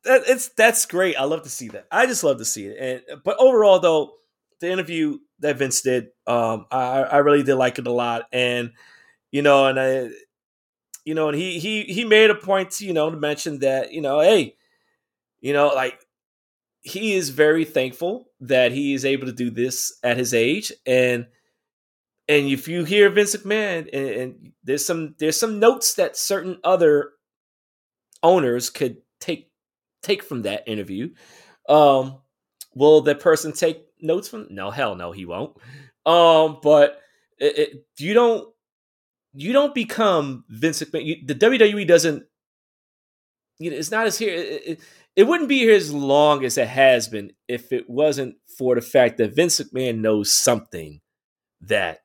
[0.04, 1.16] that, it's that's great.
[1.16, 1.86] I love to see that.
[1.90, 3.04] I just love to see it.
[3.11, 4.14] And but overall, though,
[4.61, 8.22] the interview that Vince did, um, I I really did like it a lot.
[8.32, 8.72] And
[9.30, 10.11] you know, and I
[11.11, 13.92] you know, and he he he made a point to, you know, to mention that,
[13.92, 14.54] you know, hey,
[15.40, 15.98] you know, like
[16.82, 20.72] he is very thankful that he is able to do this at his age.
[20.86, 21.26] And
[22.28, 26.58] and if you hear Vince McMahon and, and there's some there's some notes that certain
[26.62, 27.11] other
[28.22, 29.50] owners could take
[30.04, 31.08] take from that interview.
[31.68, 32.20] Um
[32.76, 35.56] will that person take notes from no hell no he won't
[36.06, 37.00] um but
[37.38, 38.48] it, it, you don't
[39.33, 41.05] you don't become Vince McMahon.
[41.05, 42.24] You, the WWE doesn't.
[43.59, 44.35] You know, it's not as here.
[44.35, 44.81] It, it,
[45.16, 48.81] it, wouldn't be here as long as it has been if it wasn't for the
[48.81, 51.01] fact that Vince McMahon knows something
[51.62, 51.99] that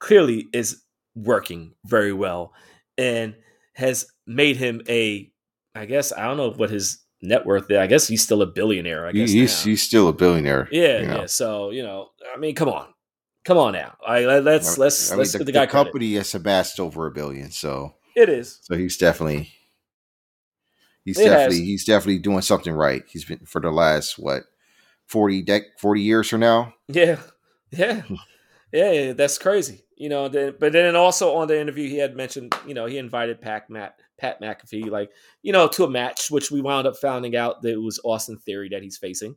[0.00, 0.82] clearly is
[1.14, 2.52] working very well
[2.98, 3.36] and
[3.74, 5.30] has made him a.
[5.74, 7.78] I guess I don't know what his net worth is.
[7.78, 9.06] I guess he's still a billionaire.
[9.06, 10.68] I guess he's he's still a billionaire.
[10.72, 11.20] Yeah, you know?
[11.20, 11.26] yeah.
[11.26, 12.88] So you know, I mean, come on.
[13.50, 13.96] Come on now.
[14.06, 17.08] All right, let's let's I mean, let's the, the guy the company has amassed over
[17.08, 18.60] a billion, so it is.
[18.62, 19.50] So he's definitely
[21.04, 21.66] he's it definitely has.
[21.66, 23.02] he's definitely doing something right.
[23.08, 24.44] He's been for the last what
[25.08, 26.74] 40 dec 40 years from now.
[26.92, 27.18] Yeah.
[27.72, 28.02] Yeah.
[28.72, 29.82] yeah, that's crazy.
[29.96, 32.98] You know, then but then also on the interview he had mentioned, you know, he
[32.98, 35.10] invited Pac Matt Pat McAfee, like,
[35.42, 38.38] you know, to a match, which we wound up finding out that it was Austin
[38.38, 39.34] Theory that he's facing.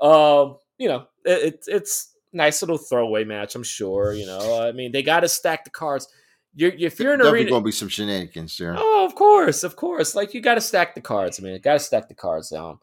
[0.00, 4.12] Um, you know, it, it's nice little throwaway match, I'm sure.
[4.12, 6.08] You know, I mean, they got to stack the cards.
[6.54, 8.74] You're, if you're in arena, going to be some shenanigans there.
[8.76, 10.14] Oh, of course, of course.
[10.14, 11.60] Like you got to stack the cards, man.
[11.60, 12.78] Got to stack the cards down.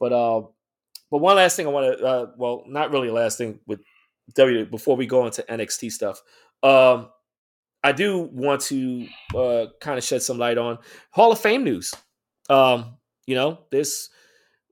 [0.00, 0.42] But uh,
[1.10, 3.80] but one last thing I want to, uh, well, not really last thing with
[4.34, 6.20] W before we go into NXT stuff.
[6.62, 7.10] Um,
[7.84, 10.78] I do want to uh, kind of shed some light on
[11.10, 11.94] Hall of Fame news.
[12.48, 12.96] Um,
[13.26, 14.10] you know, this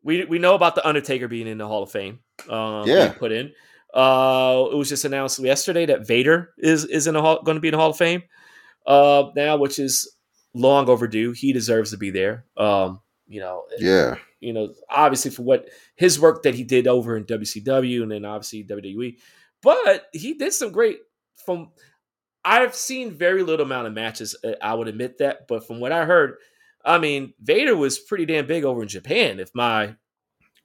[0.03, 2.20] we we know about the Undertaker being in the Hall of Fame.
[2.49, 3.53] Um, yeah, put in.
[3.93, 7.68] Uh, it was just announced yesterday that Vader is is in a going to be
[7.68, 8.22] in the Hall of Fame
[8.86, 10.12] uh, now, which is
[10.55, 11.32] long overdue.
[11.32, 12.45] He deserves to be there.
[12.57, 14.16] Um, you know, yeah.
[14.41, 18.24] You know, obviously for what his work that he did over in WCW and then
[18.24, 19.18] obviously WWE,
[19.62, 20.99] but he did some great.
[21.45, 21.70] From
[22.45, 24.36] I've seen very little amount of matches.
[24.43, 26.36] Uh, I would admit that, but from what I heard,
[26.84, 29.41] I mean, Vader was pretty damn big over in Japan.
[29.41, 29.95] If my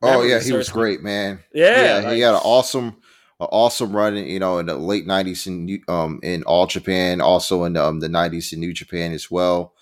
[0.01, 1.39] oh yeah, he was great, man.
[1.53, 2.97] Yeah, yeah like, he had an awesome
[3.39, 7.75] awesome run, you know, in the late '90s in um in All Japan, also in
[7.77, 9.73] um, the '90s in New Japan as well.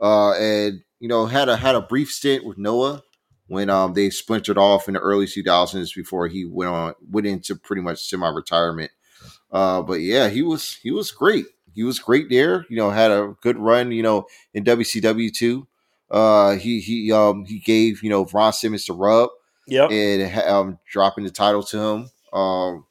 [0.00, 3.02] Uh, and you know, had a had a brief stint with Noah
[3.46, 7.54] when um they splintered off in the early 2000s before he went on went into
[7.54, 8.90] pretty much semi retirement.
[9.52, 11.46] Uh, but yeah, he was he was great.
[11.74, 12.64] He was great there.
[12.68, 13.92] You know, had a good run.
[13.92, 15.66] You know, in WCW too.
[16.10, 19.30] Uh, he he um he gave you know Ron Simmons the rub.
[19.66, 19.90] Yep.
[19.90, 22.10] And um dropping the title to him.
[22.32, 22.86] Um,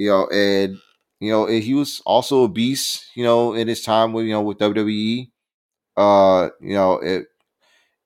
[0.00, 0.78] you know, and
[1.20, 4.40] you know, he was also a beast, you know, in his time with you know
[4.40, 5.30] with WWE.
[5.94, 7.26] Uh, you know, it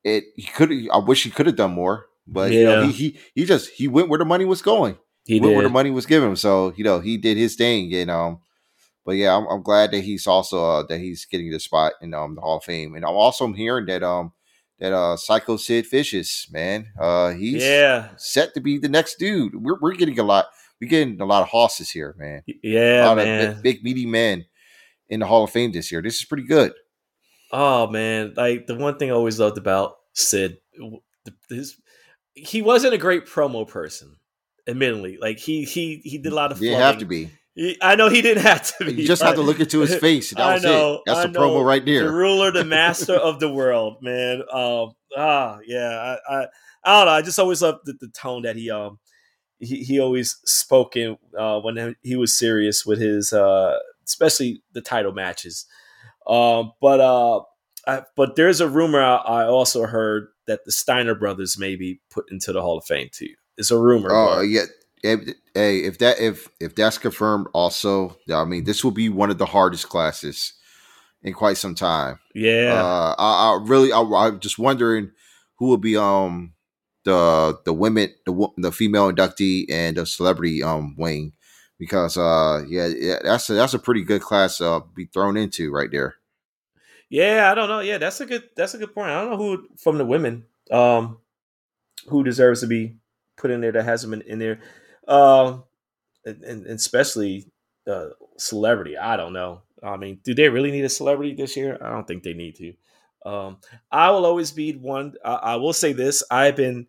[0.03, 2.59] it he could I wish he could have done more, but yeah.
[2.59, 4.99] you know, he, he he just he went where the money was going.
[5.24, 5.55] He went did.
[5.55, 6.34] where the money was given.
[6.34, 8.40] So, you know, he did his thing and um
[9.07, 12.12] but yeah, I'm, I'm glad that he's also uh, that he's getting the spot in
[12.12, 12.97] um the Hall of Fame.
[12.97, 14.32] And I'm also hearing that um
[14.80, 16.88] that uh Psycho Sid Vicious, man.
[16.99, 18.09] Uh he's Yeah.
[18.16, 19.55] set to be the next dude.
[19.55, 20.47] We're we're getting a lot
[20.85, 22.43] we're getting a lot of hosses here, man.
[22.49, 23.55] A Yeah, lot of man.
[23.55, 24.45] big, big meaty men
[25.09, 26.03] in the Hall of Fame this year.
[26.03, 26.72] This is pretty good.
[27.53, 30.59] Oh man, like the one thing I always loved about Sid,
[31.49, 31.76] his,
[32.35, 34.16] he wasn't a great promo person.
[34.66, 36.61] Admittedly, like he he he did a lot of.
[36.62, 37.30] You have to be.
[37.55, 38.95] He- I know he didn't have to be.
[38.95, 40.30] You just have to look into his face.
[40.30, 41.01] That I was know, it.
[41.07, 41.62] That's I the promo know.
[41.62, 44.41] right the ruler, the master of the world, man.
[44.51, 46.16] Um, ah, yeah.
[46.28, 46.47] I, I,
[46.85, 47.12] I don't know.
[47.12, 48.99] I just always loved the, the tone that he um
[49.65, 54.81] he, he always spoke in uh, when he was serious with his uh, especially the
[54.81, 55.67] title matches.
[56.27, 57.41] Um, but uh,
[57.87, 62.01] I, but there's a rumor I, I also heard that the Steiner brothers may be
[62.11, 63.35] put into the Hall of Fame too.
[63.59, 64.11] It's a rumor.
[64.12, 64.62] Oh but- yeah.
[65.03, 69.31] If- Hey, if that if if that's confirmed, also, I mean, this will be one
[69.31, 70.53] of the hardest classes
[71.23, 72.19] in quite some time.
[72.35, 72.75] yeah.
[72.75, 75.12] Uh, I, I really, I, I'm just wondering
[75.61, 76.54] who will be um
[77.05, 81.33] the the women, the the female inductee and the celebrity um wing,
[81.79, 85.71] because uh yeah, yeah that's a, that's a pretty good class uh be thrown into
[85.71, 86.17] right there.
[87.11, 87.81] Yeah, I don't know.
[87.81, 89.11] Yeah, that's a good that's a good point.
[89.11, 91.19] I don't know who from the women um
[92.09, 92.97] who deserves to be
[93.37, 94.61] put in there that hasn't been in there.
[95.07, 95.65] Um
[96.25, 97.47] and, and especially
[97.87, 98.97] uh celebrity.
[98.97, 99.63] I don't know.
[99.83, 101.79] I mean, do they really need a celebrity this year?
[101.81, 102.73] I don't think they need to.
[103.25, 103.59] Um
[103.91, 106.22] I will always be one I, I will say this.
[106.31, 106.87] I've been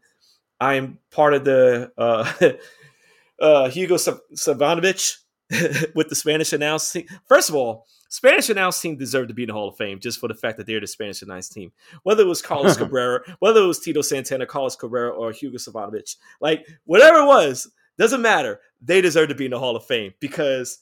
[0.60, 2.32] I'm part of the uh
[3.44, 5.18] uh Hugo Sav- Savinovich
[5.96, 7.06] with the Spanish announce team.
[7.28, 10.20] First of all, Spanish announce team deserved to be in the Hall of Fame just
[10.20, 11.72] for the fact that they're the Spanish announce team.
[12.04, 16.16] Whether it was Carlos Cabrera, whether it was Tito Santana, Carlos Cabrera, or Hugo Savinovich,
[16.40, 18.60] like whatever it was, doesn't matter.
[18.82, 20.80] They deserve to be in the Hall of Fame because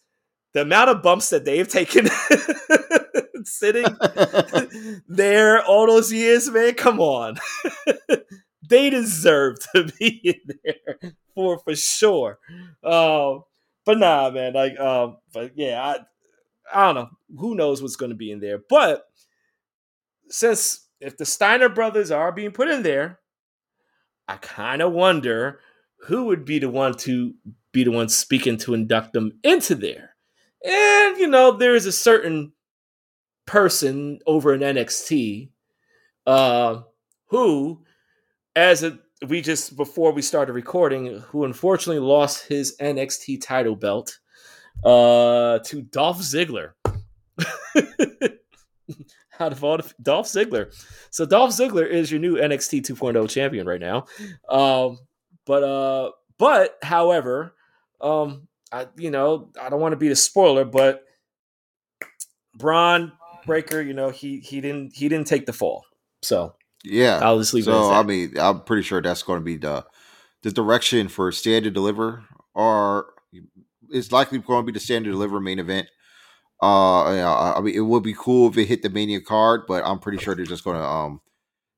[0.53, 2.07] the amount of bumps that they've taken
[3.63, 7.37] sitting there all those years, man, come on.
[8.69, 12.39] they deserve to be in there for for sure.
[12.83, 13.43] Um,
[13.85, 15.99] but nah, man, like um, but yeah, I
[16.73, 17.09] I don't know.
[17.39, 18.59] Who knows what's gonna be in there.
[18.69, 19.05] But
[20.29, 23.19] since if the Steiner brothers are being put in there,
[24.27, 25.59] I kind of wonder
[26.07, 27.33] who would be the one to
[27.71, 30.15] be the one speaking to induct them into there.
[30.65, 32.52] And you know, there is a certain
[33.45, 35.49] person over in NXT
[36.25, 36.81] uh
[37.25, 37.83] who
[38.55, 44.19] as a, we just before we started recording who unfortunately lost his NXT title belt
[44.85, 46.71] uh to Dolph Ziggler.
[49.39, 50.71] Out of all the, Dolph Ziggler.
[51.09, 54.05] So Dolph Ziggler is your new NXT 2.0 champion right now.
[54.47, 54.99] Um
[55.45, 57.55] but uh but however,
[57.99, 61.03] um I you know, I don't want to be the spoiler, but
[62.55, 63.11] Bron
[63.45, 65.85] Breakker, you know, he he didn't he didn't take the fall.
[66.21, 67.19] So Yeah.
[67.21, 67.91] I'll just leave So.
[67.91, 69.85] I mean, I'm pretty sure that's going to be the
[70.41, 72.23] the direction for Stand & Deliver,
[72.53, 73.07] or
[73.89, 75.87] it's likely going to be the Stand & Deliver main event.
[76.61, 79.83] Uh, yeah, I mean, it would be cool if it hit the Mania card, but
[79.85, 81.21] I'm pretty sure they're just going to um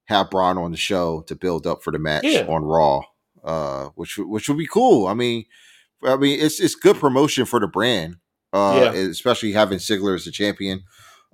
[0.06, 2.46] have Bron on the show to build up for the match Yeah.
[2.48, 3.02] on Raw.
[3.44, 5.08] Uh, which which would be cool.
[5.08, 5.46] I mean,
[6.04, 8.18] I mean, it's it's good promotion for the brand.
[8.54, 10.84] Uh, especially having Ziggler as the champion.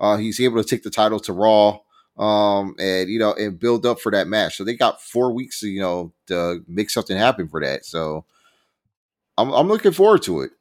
[0.01, 1.77] Uh, he's able to take the title to Raw
[2.17, 4.57] um and you know and build up for that match.
[4.57, 7.85] So they got four weeks you know to make something happen for that.
[7.85, 8.25] So
[9.37, 10.51] i'm, I'm looking forward to it.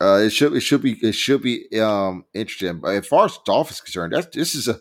[0.00, 2.80] Uh it should it should be it should be um interesting.
[2.80, 4.80] But as far as dolph is concerned that's this is a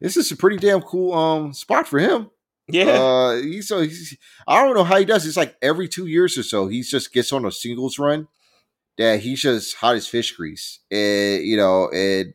[0.00, 2.30] this is a pretty damn cool um spot for him.
[2.66, 2.84] Yeah.
[2.86, 4.16] uh he's so he's,
[4.48, 7.12] i don't know how he does it's like every two years or so he just
[7.12, 8.26] gets on a singles run
[8.96, 10.80] that he's just hot as fish grease.
[10.90, 12.34] And you know and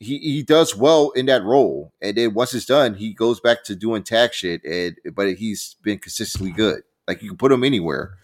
[0.00, 3.62] he he does well in that role, and then once it's done, he goes back
[3.64, 4.64] to doing tag shit.
[4.64, 6.82] And but he's been consistently good.
[7.06, 8.16] Like you can put him anywhere,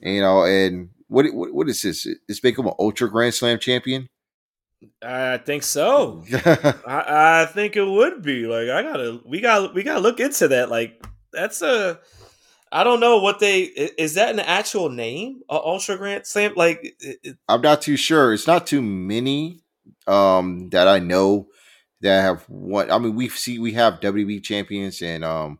[0.00, 0.44] you know.
[0.44, 2.06] And what what, what is this?
[2.28, 4.08] It's make him an Ultra Grand Slam champion.
[5.02, 6.24] I think so.
[6.32, 10.48] I, I think it would be like I gotta we got we gotta look into
[10.48, 10.68] that.
[10.68, 12.00] Like that's a
[12.72, 15.42] I don't know what they is that an actual name?
[15.48, 16.54] A Ultra Grand Slam?
[16.56, 18.32] Like it- I'm not too sure.
[18.32, 19.60] It's not too many
[20.06, 21.48] um that I know
[22.00, 22.90] that have won.
[22.90, 25.58] I mean, we see we have WWE champions, and um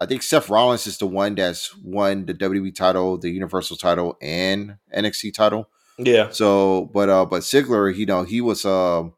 [0.00, 4.16] I think Seth Rollins is the one that's won the WWE title, the Universal title,
[4.20, 5.70] and NXT title.
[5.98, 6.28] yeah.
[6.30, 9.14] So, but uh, but Ziggler, you know, he was um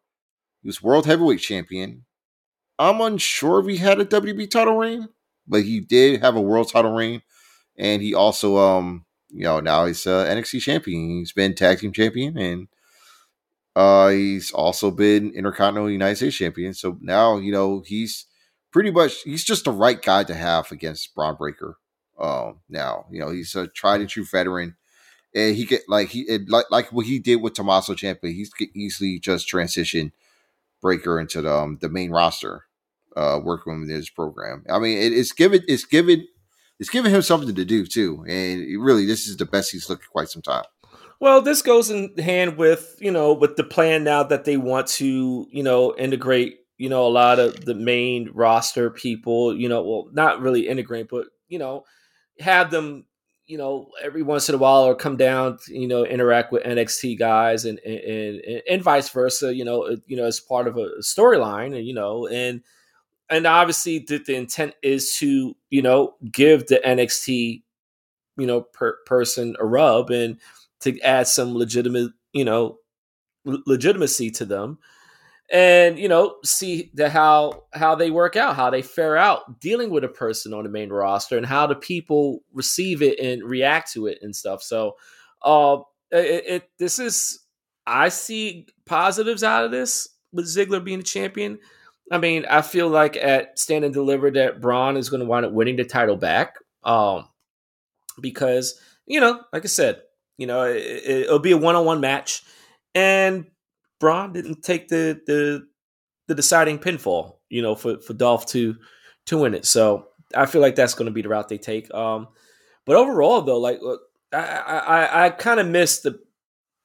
[0.62, 2.04] he was world heavyweight champion.
[2.78, 5.08] I'm unsure if he had a WWE title reign,
[5.48, 7.22] but he did have a world title reign,
[7.76, 11.18] and he also um you know now he's uh, NXT champion.
[11.18, 12.68] He's been tag team champion, and
[13.78, 16.74] uh he's also been Intercontinental United States champion.
[16.74, 18.26] So now you know he's
[18.72, 21.76] pretty much he's just the right guy to have against Bron Breakker.
[22.18, 24.76] Um, now you know he's a tried and true veteran,
[25.34, 28.32] and he get like he it, like like what he did with Tommaso Ciampa.
[28.32, 30.12] He's could easily just transition
[30.82, 32.64] Breakker into the um, the main roster,
[33.16, 34.64] uh, working with his program.
[34.70, 36.26] I mean, it, it's given it's given
[36.80, 40.08] it's giving him something to do too, and really, this is the best he's looked
[40.10, 40.64] quite some time.
[41.20, 44.86] Well, this goes in hand with you know with the plan now that they want
[44.98, 49.56] to you know integrate you know a lot of the main roster people.
[49.56, 51.84] You know, well, not really integrate, but you know
[52.40, 53.04] have them
[53.46, 57.16] you know every once in a while or come down you know interact with NXT
[57.18, 59.52] guys and and, and, and vice versa.
[59.54, 62.62] You know, you know as part of a storyline, and you know and
[63.30, 67.62] and obviously the, the intent is to you know give the NXT
[68.36, 70.38] you know per, person a rub and
[70.80, 72.78] to add some legitimate you know
[73.44, 74.78] legitimacy to them
[75.50, 79.90] and you know see the how how they work out how they fare out dealing
[79.90, 83.90] with a person on the main roster and how the people receive it and react
[83.92, 84.94] to it and stuff so
[85.42, 85.78] uh
[86.10, 87.40] it, it this is
[87.86, 91.58] i see positives out of this with Ziggler being a champion
[92.10, 95.46] I mean, I feel like at Stand and Deliver that Bron is going to wind
[95.46, 96.56] up winning the title back.
[96.84, 97.28] Um,
[98.20, 100.02] because you know, like I said,
[100.38, 102.42] you know, it, will be a one-on-one match,
[102.94, 103.46] and
[104.00, 105.66] Bron didn't take the the
[106.28, 108.76] the deciding pinfall, you know, for for Dolph to
[109.26, 109.66] to win it.
[109.66, 111.92] So I feel like that's going to be the route they take.
[111.92, 112.28] Um,
[112.86, 113.80] but overall, though, like
[114.32, 116.20] I I, I kind of missed the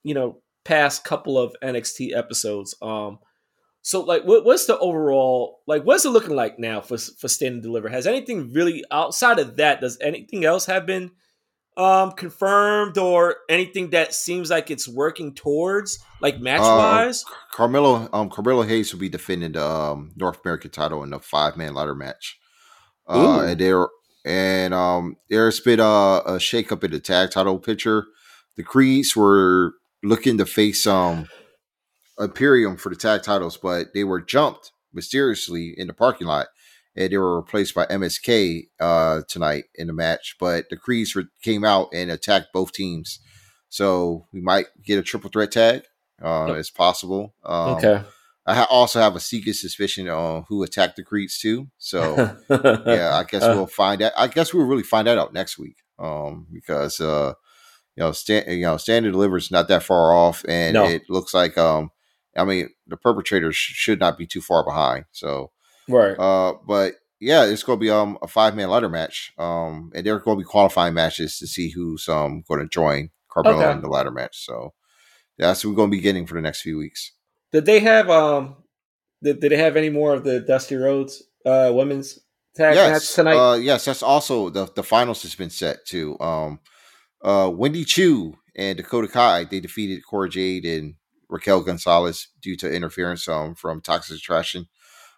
[0.04, 2.76] you know past couple of NXT episodes.
[2.82, 3.20] Um,
[3.86, 5.84] so, like, what, what's the overall like?
[5.84, 7.90] What's it looking like now for for Stand and Deliver?
[7.90, 9.82] Has anything really outside of that?
[9.82, 11.12] Does anything else have been
[11.78, 17.24] um confirmed or anything that seems like it's working towards like match wise?
[17.26, 21.20] Uh, Carmelo um Carmelo Hayes will be defending the um, North American title in the
[21.20, 22.40] five man ladder match.
[23.08, 23.88] Uh, and there
[24.26, 28.06] and um there's been a, a shake up in the tag title picture.
[28.56, 31.28] The Creeds were looking to face um
[32.20, 36.48] Imperium for the tag titles, but they were jumped mysteriously in the parking lot,
[36.96, 40.36] and they were replaced by MSK uh, tonight in the match.
[40.40, 43.20] But the Creeds came out and attacked both teams,
[43.70, 45.84] so we might get a triple threat tag.
[46.24, 46.58] Uh, yep.
[46.58, 47.34] It's possible.
[47.44, 48.04] Um, okay.
[48.46, 51.68] I ha- also have a secret suspicion on who attacked the Creeds too.
[51.78, 52.16] So
[52.50, 54.12] yeah, I guess we'll find out.
[54.18, 55.78] I guess we'll really find that out next week.
[55.98, 57.34] Um, because uh,
[57.96, 60.86] you know, stand you know, stand and deliver is not that far off, and no.
[60.86, 61.92] it looks like um
[62.36, 65.06] I mean, the perpetrators should not be too far behind.
[65.12, 65.52] So,
[65.88, 66.18] right.
[66.18, 69.34] Uh, but yeah, it's going to be um a five man ladder match.
[69.38, 72.68] Um, and there are going to be qualifying matches to see who's um going to
[72.68, 73.72] join Carmelo okay.
[73.72, 74.46] in the ladder match.
[74.46, 74.74] So
[75.38, 77.14] that's what we're going to be getting for the next few weeks.
[77.52, 78.58] Did they have um?
[79.22, 82.20] Did, did they have any more of the Dusty Rhodes uh women's
[82.56, 82.92] tag yes.
[82.92, 83.38] match tonight?
[83.38, 86.20] Uh, yes, that's also the the finals has been set too.
[86.20, 86.60] Um,
[87.24, 90.96] uh, Wendy Choo and Dakota Kai they defeated Cora Jade and
[91.30, 94.68] Raquel Gonzalez due to interference um, from Toxic Attraction.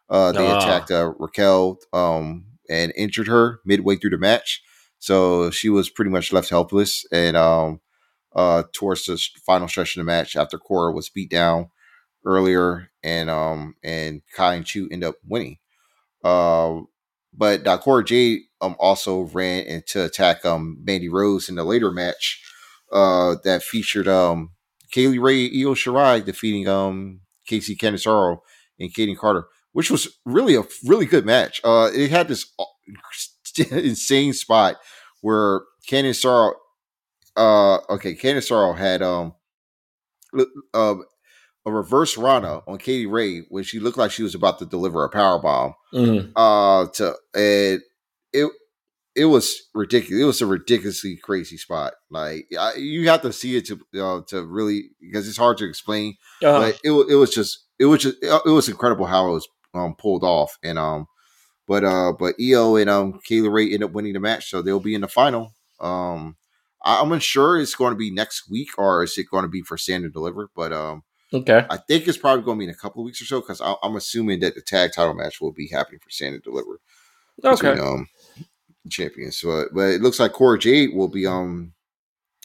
[0.10, 0.58] Uh, they uh.
[0.58, 4.62] attacked uh, Raquel um, and injured her midway through the match.
[5.00, 7.06] So she was pretty much left helpless.
[7.12, 7.82] And um,
[8.36, 11.70] uh, towards the final stretch of the match, after Cora was beat down
[12.26, 15.58] earlier, and um, and Kai and Choo end up winning.
[16.24, 16.82] Uh,
[17.34, 22.42] but Cora Jade um, also ran into attack um, Mandy Rose in the later match
[22.92, 24.52] uh, that featured um,
[24.92, 28.42] Kay Lee Ray, Io Shirai defeating um Kacy Catanzaro
[28.80, 31.60] and Kayden Carter, which was really a really good match.
[31.62, 32.50] Uh, it had this
[33.72, 34.78] insane spot
[35.20, 36.54] where Catanzaro,
[37.36, 39.34] uh, okay, Catanzaro had um,
[40.74, 40.96] uh,
[41.66, 44.66] a reverse Rana on Kay Lee Ray when she looked like she was about to
[44.66, 45.74] deliver a power bomb.
[45.94, 46.32] Mm-hmm.
[46.38, 47.82] Uh, to and
[48.32, 48.52] it
[49.14, 50.22] it was ridiculous.
[50.22, 51.96] It was a ridiculously crazy spot.
[52.10, 55.68] Like I, you have to see it to uh, to really because it's hard to
[55.68, 56.16] explain.
[56.42, 56.60] Uh-huh.
[56.62, 59.96] But it it was just it was just it was incredible how it was um,
[59.96, 61.08] pulled off and um
[61.68, 64.62] but uh but Io and um Kay Lee Ray end up winning the match, so
[64.62, 65.54] they'll be in the final.
[65.80, 66.38] Um,
[66.84, 69.62] I, am unsure it's going to be next week or is it going to be
[69.62, 71.04] for stand and deliver, but um.
[71.34, 71.66] Okay.
[71.70, 73.60] I think it's probably going to be in a couple of weeks or so because
[73.60, 76.80] I'm assuming that the tag title match will be happening for stand and deliver.
[77.44, 77.72] Okay.
[77.72, 78.08] Between, um,
[78.90, 79.38] champions.
[79.40, 81.74] So, but it looks like Cora Jade will be um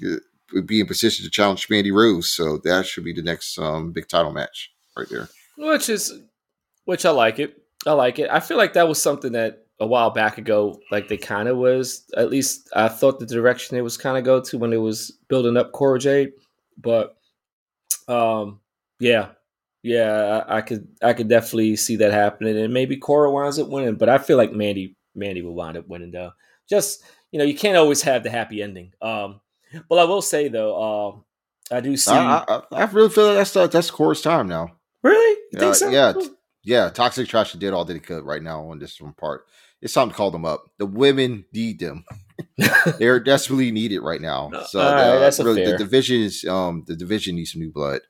[0.00, 2.34] will be in position to challenge Mandy Rose.
[2.34, 5.28] So that should be the next um big title match right there.
[5.56, 6.12] Which is,
[6.84, 7.62] which I like it.
[7.86, 8.28] I like it.
[8.30, 11.56] I feel like that was something that a while back ago, like they kind of
[11.56, 12.04] was.
[12.16, 15.12] At least I thought the direction it was kind of go to when it was
[15.28, 16.32] building up Cora Jade.
[16.76, 17.16] But,
[18.08, 18.60] um,
[18.98, 19.28] yeah,
[19.82, 23.68] Yeah, I, I, could I could definitely see that happening, and maybe Cora winds up
[23.68, 23.94] winning.
[23.94, 26.32] But I feel like Mandy Mandy will wind up winning though.
[26.68, 27.02] Just
[27.32, 28.92] you know, you can't always have the happy ending.
[29.00, 29.40] Um,
[29.88, 31.22] but I will say though,
[31.70, 32.12] uh, I do see.
[32.12, 34.76] I, I, I really feel like that's that's Cora's time now.
[35.02, 35.40] Really?
[35.52, 35.88] You Uh, so?
[35.88, 36.12] Yeah,
[36.62, 36.88] yeah.
[36.90, 39.46] Toxic Trash did all that he could right now on this one part.
[39.82, 40.64] It's time to call them up.
[40.78, 42.04] The women need them.
[42.98, 44.50] They're desperately needed right now.
[44.68, 48.00] So right, that's really, the division is um the division needs some new blood.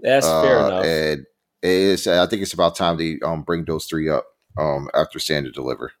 [0.00, 0.84] That's uh, fair enough.
[0.84, 1.26] And
[1.62, 4.26] it's I think it's about time they um bring those three up
[4.58, 5.92] um after Stand and deliver.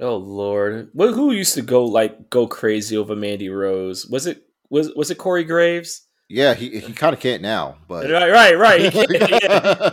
[0.00, 4.06] Oh Lord, well, who used to go like go crazy over Mandy Rose?
[4.06, 6.06] Was it was was it Corey Graves?
[6.32, 8.94] Yeah, he he kind of can't now, but right, right, right.
[8.94, 9.10] yeah,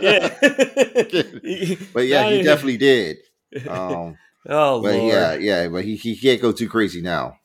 [0.00, 1.74] yeah.
[1.92, 3.18] but yeah, he definitely did.
[3.68, 4.16] Um,
[4.48, 5.12] oh, but Lord.
[5.12, 7.40] yeah, yeah, but he he can't go too crazy now.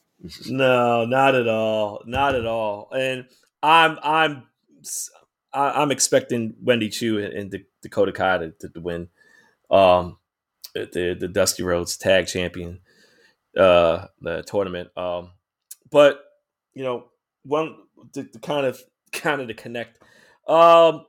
[0.48, 2.90] No, not at all, not at all.
[2.96, 3.26] And
[3.64, 4.44] I'm I'm
[5.52, 9.10] I'm expecting Wendy Choo and Dakota Kai to, to win.
[9.72, 10.20] Um,
[10.76, 12.82] the the Dusty Rhodes Tag Champion
[13.58, 14.90] uh the tournament.
[14.96, 15.32] Um,
[15.90, 16.20] but
[16.76, 17.06] you know,
[17.44, 17.78] one
[18.14, 18.82] to, to kind of
[19.12, 20.00] kind of to connect.
[20.48, 21.06] Um,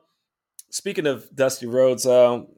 [0.70, 2.48] speaking of Dusty Rhodes, um,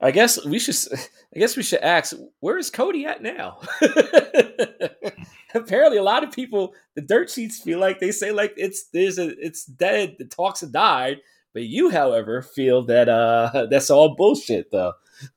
[0.00, 0.76] I guess we should
[1.34, 3.60] I guess we should ask where is Cody at now?
[5.54, 9.18] Apparently, a lot of people, the dirt sheets feel like they say like it's there's
[9.18, 10.16] a it's dead.
[10.18, 11.18] The talks have died.
[11.52, 14.92] But you, however, feel that uh that's all bullshit, though.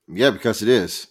[0.07, 1.07] Yeah, because it is.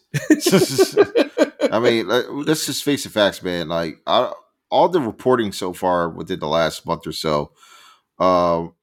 [1.73, 3.69] I mean, let's just face the facts, man.
[3.69, 4.33] Like, I,
[4.73, 7.53] all the reporting so far within the last month or so,
[8.19, 8.75] um,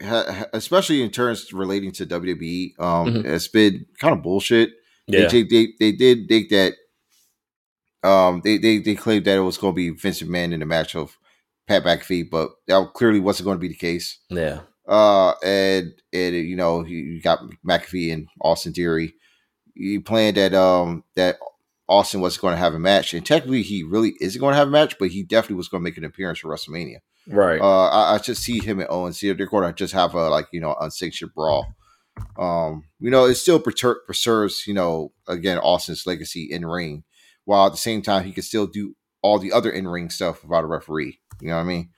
[0.00, 3.26] ha, especially in terms relating to WWE, um, mm-hmm.
[3.26, 4.70] it's been kind of bullshit.
[5.08, 5.26] Yeah.
[5.26, 6.74] They, they, they did think that
[8.02, 10.66] um, they, they, they claimed that it was going to be Vince McMahon in the
[10.66, 11.18] match of
[11.66, 14.20] Pat McAfee, but that clearly wasn't going to be the case.
[14.30, 14.60] Yeah.
[14.86, 19.14] Uh, and and you know you got McAfee and Austin Theory.
[19.74, 21.38] You planned that um that
[21.88, 24.68] Austin was going to have a match, and technically he really isn't going to have
[24.68, 26.98] a match, but he definitely was going to make an appearance for WrestleMania.
[27.28, 27.60] Right.
[27.60, 29.18] Uh, I, I just see him and Owens.
[29.18, 31.74] See, they're going to just have a like you know unsanctioned brawl.
[32.38, 37.04] Um, you know, it still preter- preserves you know again Austin's legacy in ring,
[37.44, 40.42] while at the same time he can still do all the other in ring stuff
[40.42, 41.20] without a referee.
[41.40, 41.90] You know what I mean?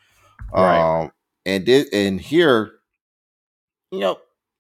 [0.53, 1.03] Right.
[1.03, 1.13] Um,
[1.47, 2.73] and did and here
[3.91, 4.19] you know,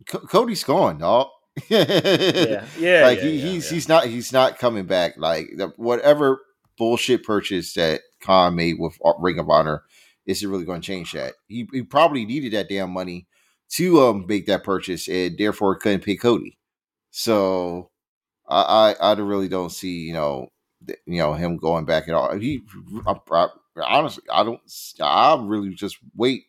[0.09, 1.29] C- Cody's gone, dog.
[1.68, 3.74] Yeah, yeah, like yeah, he, yeah, he's yeah.
[3.74, 5.14] he's not he's not coming back.
[5.16, 6.40] Like the, whatever
[6.76, 9.82] bullshit purchase that Khan made with Ring of Honor
[10.26, 11.34] isn't really going to change that.
[11.48, 13.26] He, he probably needed that damn money
[13.70, 16.59] to um make that purchase, and therefore couldn't pay Cody.
[17.11, 17.90] So
[18.48, 20.48] I I, I really don't see you know
[20.86, 22.36] th- you know him going back at all.
[22.36, 22.62] He
[23.06, 24.61] I, I, honestly I don't
[25.00, 26.44] I really just wait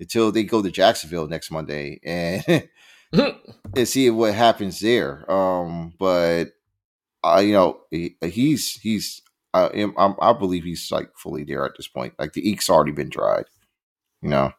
[0.00, 2.44] until they go to Jacksonville next Monday and
[3.76, 5.30] and see what happens there.
[5.30, 6.46] Um, but
[7.22, 11.64] I, uh, you know, he, he's he's I, am, I believe he's like fully there
[11.64, 12.14] at this point.
[12.18, 13.44] Like the ink's already been dried.
[14.22, 14.52] You know.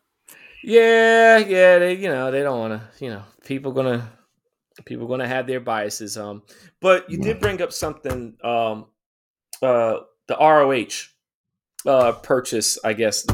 [0.64, 1.80] Yeah, yeah.
[1.80, 3.03] They, you know, they don't want to.
[3.03, 4.12] You know, people gonna
[4.86, 6.18] people gonna have their biases.
[6.18, 6.43] Um,
[6.82, 8.36] but you did bring up something.
[8.43, 8.88] Um,
[9.62, 11.12] uh, the ROH
[11.88, 13.28] uh purchase, I guess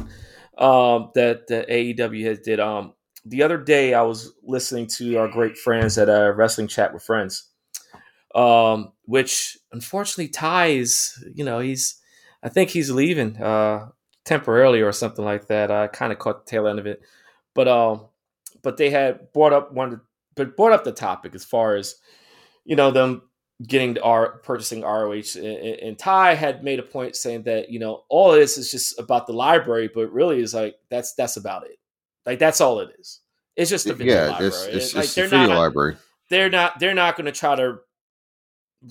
[0.58, 2.60] um, that the AEW has did.
[2.60, 2.94] Um,
[3.26, 7.04] the other day, I was listening to our great friends at a wrestling chat with
[7.04, 7.50] friends,
[8.34, 11.24] um, which unfortunately ties.
[11.34, 12.02] You know, he's
[12.44, 13.90] I think he's leaving uh,
[14.26, 15.72] temporarily or something like that.
[15.72, 17.02] I kind of caught the tail end of it,
[17.54, 18.08] but um,
[18.62, 20.02] but they had brought up one,
[20.36, 21.96] but brought up the topic as far as
[22.66, 23.24] you know them
[23.68, 25.38] getting to our purchasing ROH.
[25.38, 29.00] And, Ty had made a point saying that you know all of this is just
[29.00, 31.78] about the library, but really is like that's that's about it.
[32.26, 33.20] Like that's all it is.
[33.56, 34.54] It's just a video yeah, library.
[34.54, 35.98] It's, it's, like, it's they're not, library.
[36.30, 36.80] They're not.
[36.80, 37.80] They're not going to try to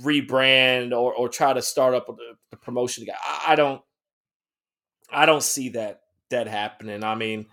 [0.03, 3.07] rebrand or, or try to start up the, the promotion.
[3.11, 3.83] I, I don't.
[5.13, 7.03] I don't see that that happening.
[7.03, 7.47] I mean,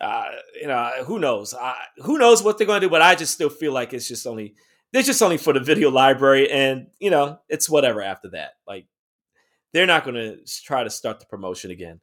[0.00, 0.30] uh,
[0.60, 1.54] you know, who knows?
[1.54, 2.90] I, who knows what they're going to do?
[2.90, 4.54] But I just still feel like it's just only
[4.92, 8.52] they're just only for the video library, and you know, it's whatever after that.
[8.66, 8.86] Like
[9.72, 12.00] they're not going to try to start the promotion again.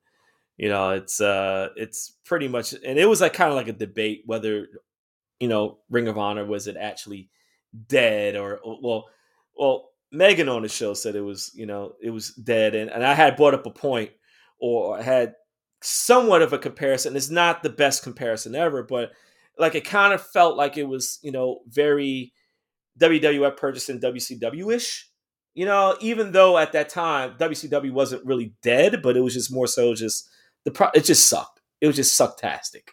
[0.58, 3.74] You know, it's uh, it's pretty much, and it was like kind of like a
[3.74, 4.68] debate whether
[5.40, 7.30] you know Ring of Honor was it actually
[7.88, 9.06] dead or well,
[9.58, 9.90] well.
[10.12, 13.14] Megan on the show said it was, you know, it was dead, and, and I
[13.14, 14.12] had brought up a point
[14.62, 15.34] or had
[15.82, 17.16] somewhat of a comparison.
[17.16, 19.12] It's not the best comparison ever, but
[19.58, 22.34] like it kind of felt like it was, you know, very
[23.00, 25.10] WWF purchasing WCW ish.
[25.54, 29.54] You know, even though at that time WCW wasn't really dead, but it was just
[29.54, 30.30] more so just
[30.66, 31.62] the pro- it just sucked.
[31.82, 32.90] It was just sucktastic.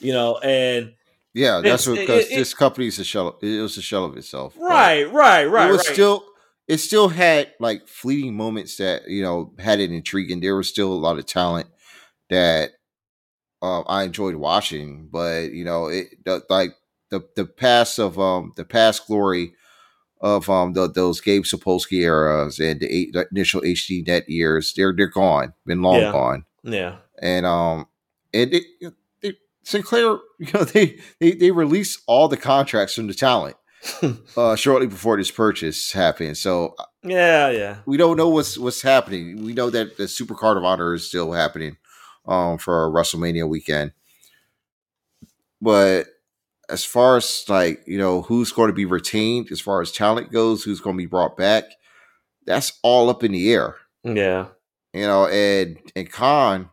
[0.00, 0.94] You know, and
[1.34, 3.38] Yeah, that's what because this company is a shell.
[3.42, 4.54] It was a shell of itself.
[4.58, 5.68] Right, right, right.
[5.68, 5.94] It was right.
[5.94, 6.24] still.
[6.68, 10.40] It still had like fleeting moments that you know had it intriguing.
[10.40, 11.68] There was still a lot of talent
[12.28, 12.70] that
[13.62, 16.72] um, I enjoyed watching, but you know, it the, like
[17.10, 19.52] the the past of um the past glory
[20.20, 24.72] of um the, those Gabe Sapolsky eras and the, eight, the initial HD net years,
[24.74, 26.12] they're they're gone, been long Yeah.
[26.12, 27.86] gone, yeah, and um
[28.32, 28.94] and it, it
[29.62, 33.56] Sinclair, you know, they they they released all the contracts from the talent
[34.36, 37.76] uh shortly before this purchase happened, so yeah, yeah.
[37.84, 39.44] we don't know what's what's happening.
[39.44, 41.76] We know that the Supercard of Honor is still happening
[42.26, 43.92] um for WrestleMania weekend.
[45.60, 46.06] But
[46.68, 50.32] as far as like, you know, who's going to be retained as far as talent
[50.32, 51.64] goes, who's going to be brought back,
[52.44, 53.76] that's all up in the air.
[54.04, 54.46] Yeah.
[54.92, 56.70] You know, and and Khan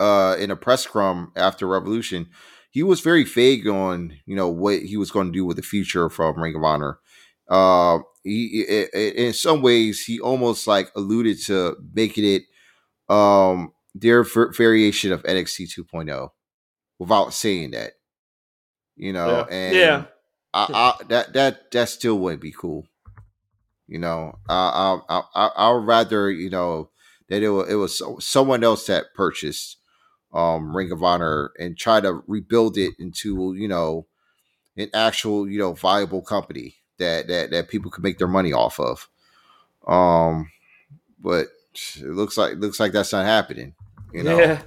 [0.00, 2.28] uh in a press scrum after Revolution,
[2.70, 5.62] he was very vague on, you know, what he was going to do with the
[5.62, 6.98] future from Ring of Honor.
[7.48, 12.42] Uh, he, i- i- in some ways, he almost like alluded to making it
[13.12, 16.28] um their variation of NXT 2.0
[16.98, 17.92] without saying that.
[18.96, 19.54] You know, Yeah.
[19.54, 20.04] and Yeah.
[20.54, 22.86] I, I, that that that still wouldn't be cool.
[23.88, 26.90] You know, I I I I I would rather you know
[27.28, 29.78] that it was, it was someone else that purchased
[30.32, 34.06] um Ring of Honor and try to rebuild it into you know
[34.76, 38.78] an actual you know viable company that that that people could make their money off
[38.78, 39.08] of.
[39.86, 40.50] Um,
[41.18, 41.48] but
[41.96, 43.74] it looks like looks like that's not happening.
[44.12, 44.62] You know, Yeah.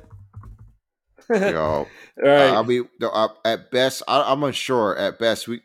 [1.29, 1.87] you know.
[2.17, 2.49] right.
[2.53, 4.97] I mean, uh, at best, I, I'm unsure.
[4.97, 5.61] At best, we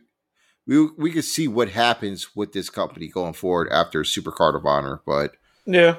[0.67, 5.01] we we could see what happens with this company going forward after Supercard of Honor,
[5.07, 5.33] but
[5.65, 5.97] yeah.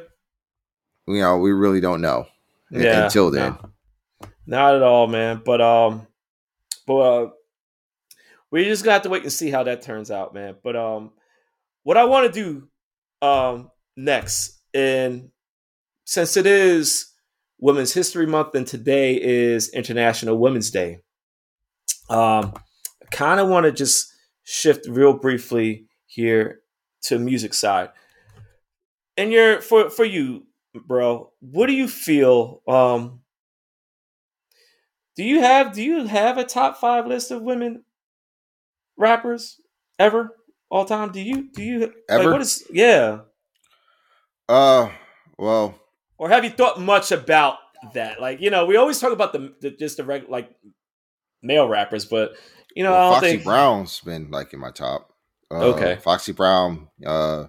[1.07, 2.27] you know, we really don't know
[2.71, 3.05] Yeah.
[3.05, 3.57] until then.
[3.61, 3.69] No.
[4.49, 5.43] Not at all, man.
[5.45, 6.07] But um,
[6.87, 7.29] but uh,
[8.49, 10.55] we just got to have to wait and see how that turns out, man.
[10.63, 11.11] But um,
[11.83, 12.67] what I want to do
[13.21, 15.29] um next, and
[16.05, 17.13] since it is
[17.59, 21.01] Women's History Month and today is International Women's Day,
[22.09, 24.11] um, I kind of want to just
[24.45, 26.61] shift real briefly here
[27.03, 27.89] to music side.
[29.15, 31.33] And you're for for you, bro.
[31.39, 32.63] What do you feel?
[32.67, 33.21] Um,
[35.19, 37.83] do you have do you have a top five list of women
[38.97, 39.59] rappers
[39.99, 40.33] ever
[40.69, 41.11] all time?
[41.11, 42.31] Do you do you like, Ever?
[42.31, 43.19] what is yeah?
[44.47, 44.89] Uh,
[45.37, 45.77] well,
[46.17, 47.57] Or have you thought much about
[47.93, 48.21] that?
[48.21, 50.55] Like you know, we always talk about the, the just the reg, like
[51.43, 52.37] male rappers, but
[52.73, 55.11] you know, well, Foxy think Brown's been like in my top.
[55.51, 55.97] Uh, Okay.
[56.01, 57.47] Foxy Brown, uh,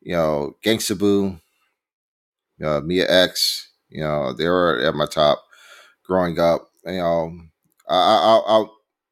[0.00, 1.38] you know, Gangsta Boo,
[2.64, 5.44] uh, Mia X, you know, they were at my top
[6.02, 6.67] growing up.
[6.84, 7.32] You know,
[7.88, 8.64] I, I, I,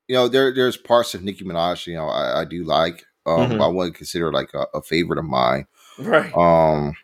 [0.09, 3.05] you know, there, there's parts of Nicki Minaj, you know, I, I do like.
[3.27, 3.65] Um, Mhm.
[3.65, 5.67] I wouldn't consider like a, a favorite of mine.
[5.99, 6.33] right.
[6.37, 6.95] Um,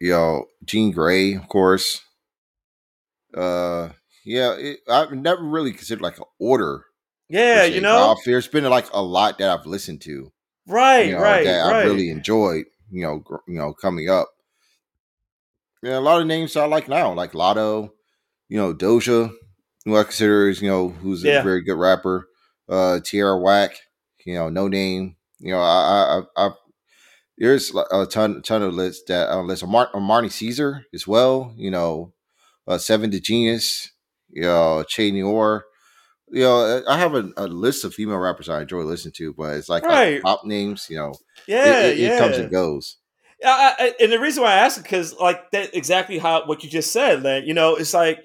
[0.00, 2.00] you know, Jean Grae, of course.
[3.34, 3.90] Uh,
[4.24, 6.84] yeah, it, I've never really considered like an order.
[7.28, 10.32] yeah, you know, there's been like a lot that I've listened to,
[10.66, 11.82] right, you know, right, that right.
[11.82, 12.64] I really enjoyed.
[12.90, 14.28] You know, gr- you know, coming up.
[15.82, 17.90] Yeah, a lot of names I like now, like Latto,
[18.50, 19.32] you know, Doja,
[19.86, 21.40] who I consider is you know who's Yeah.
[21.40, 22.28] a very good rapper.
[22.68, 23.76] Uh, Tierra Whack,
[24.26, 25.14] you know, Noname.
[25.38, 26.50] You know, I, I, I, I
[27.38, 29.66] there's a ton, ton of lists that uh, list.
[29.66, 31.54] Mar- Marnie Caesar as well.
[31.56, 32.12] You know,
[32.68, 33.90] uh, Seven to Genius.
[34.28, 35.64] You know, Che Noir.
[36.32, 39.56] You know, I have a, a list of female rappers I enjoy listening to, but
[39.56, 40.86] it's like, like pop names.
[40.90, 41.14] You know,
[41.46, 42.16] yeah, it, it, yeah.
[42.16, 42.98] it comes and goes.
[43.40, 46.46] Yeah, I, I, and the reason why I ask it because like that exactly how
[46.46, 47.44] what you just said, man.
[47.46, 48.18] You know, it's like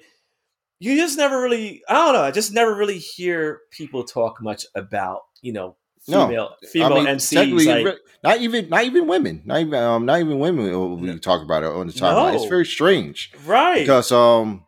[0.78, 1.82] you just never really.
[1.88, 2.22] I don't know.
[2.22, 5.76] I just never really hear people talk much about you know
[6.08, 6.26] No.
[6.26, 7.84] female female technically, MCs.
[7.84, 10.70] Like, not even not even women, not even um, not even women.
[10.70, 11.18] will We No.
[11.18, 12.34] talk about it on the timeline.
[12.34, 13.78] It's very strange right?
[13.78, 14.66] because um,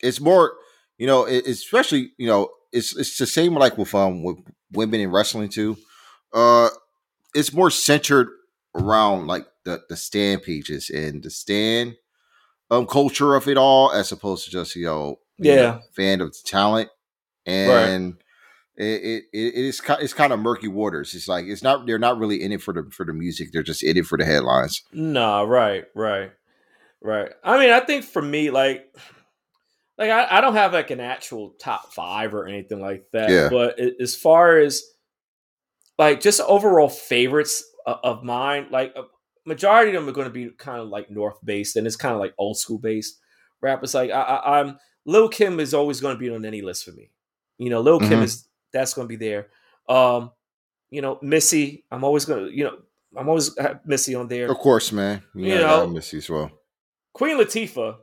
[0.00, 0.54] it's more
[0.98, 4.38] you know, it, especially you know, it's it's the same like with um with
[4.72, 5.76] women in wrestling too.
[6.32, 6.68] Uh,
[7.34, 8.28] it's more centered
[8.74, 11.96] around like the the stand pages and the stand
[12.70, 15.78] um culture of it all, as opposed to just you know, being a Yeah.
[15.94, 16.88] fan of the talent
[17.44, 18.14] and.
[18.78, 21.14] It, it, it is it's kind of murky waters.
[21.14, 23.48] It's like it's not they're not really in it for the for the music.
[23.50, 24.82] They're just in it for the headlines.
[24.92, 26.30] Nah, right, right,
[27.00, 27.32] right.
[27.42, 28.84] I mean, I think for me, like,
[29.96, 33.30] like I, I don't have like an actual top five or anything like that.
[33.30, 33.48] Yeah.
[33.48, 34.82] But as far as
[35.98, 38.94] like just overall favorites of mine, like
[39.46, 42.14] majority of them are going to be kind of like North based, and it's kind
[42.14, 43.18] of like old school based
[43.60, 43.94] rappers.
[43.94, 46.92] Like I, I, I'm Lil Kim is always going to be on any list for
[46.92, 47.10] me.
[47.58, 48.24] You know, Lil Kim Mhm.
[48.24, 49.48] is that's going to be there.
[49.88, 50.32] Um,
[50.90, 51.84] you know, Missy.
[51.90, 52.52] I'm always going to.
[52.54, 52.78] You know,
[53.16, 54.50] I'm always Missy on there.
[54.50, 55.22] Of course, man.
[55.34, 56.50] You Yeah, know- I miss you as well.
[57.12, 57.96] Queen Latifah.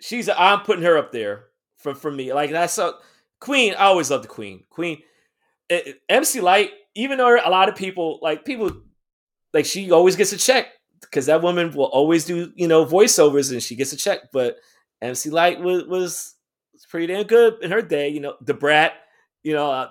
[0.00, 0.28] She's.
[0.28, 1.46] I'm putting her up there
[1.78, 2.32] for for me.
[2.32, 2.94] Like that's a
[3.40, 3.72] Queen.
[3.74, 4.64] I always love the Queen.
[4.68, 5.02] Queen.
[5.70, 6.70] eh, eh, MC Lyte.
[6.94, 8.72] Even though a lot of people like people
[9.54, 10.66] like she always gets a check
[11.00, 14.30] because that woman will always do you know voiceovers and she gets a check.
[14.32, 14.56] But
[15.02, 16.34] MC Lyte was was,
[16.90, 18.08] pretty damn good in her day.
[18.08, 18.92] You know, Da Brat.
[19.42, 19.90] You know, uh,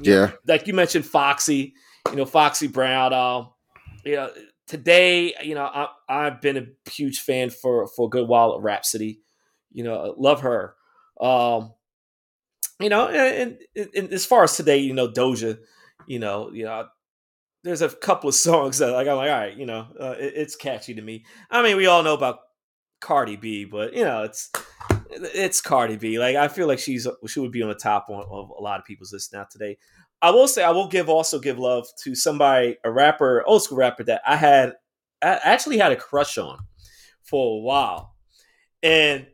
[0.00, 0.32] Yeah.
[0.46, 1.74] like you mentioned Foxy,
[2.10, 3.12] you know, Foxy Brown.
[3.12, 3.50] Um,
[4.04, 4.30] you know,
[4.66, 8.62] today, you know, I, I've been a huge fan for for a good while of
[8.62, 9.20] Rapsody.
[9.72, 10.74] You know, love her.
[11.20, 11.72] Um,
[12.80, 15.58] you know, and, and, and as far as today, you know, Doja,
[16.06, 16.86] you know, you know,
[17.66, 20.34] there's a couple of songs that like I'm like, all right, you know, uh, it,
[20.36, 21.24] it's catchy to me.
[21.50, 22.38] I mean, we all know about
[23.00, 24.50] Cardi B, but you know, it's
[25.10, 26.18] it's Cardi B.
[26.18, 28.86] Like I feel like she's she would be on the top of a lot of
[28.86, 29.78] people's list now today.
[30.22, 33.78] I will say I will give also give love to somebody a rapper, old school
[33.78, 34.74] rapper that I had
[35.22, 36.58] I actually had a crush on
[37.22, 38.14] for a while,
[38.82, 39.26] and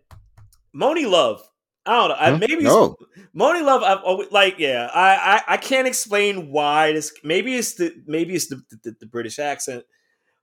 [0.75, 1.43] Monie Love.
[1.85, 2.15] I don't know.
[2.15, 2.37] Huh?
[2.39, 2.97] maybe No.
[3.37, 3.83] Monie Love.
[3.83, 4.89] I've always like yeah.
[4.93, 7.13] I, I I can't explain why this.
[7.25, 9.85] Maybe it's the maybe it's the the, the British accent.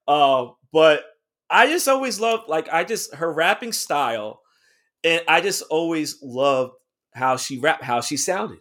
[0.07, 1.03] Uh, but
[1.49, 4.41] I just always love like I just her rapping style,
[5.03, 6.73] and I just always loved
[7.13, 8.59] how she rap how she sounded,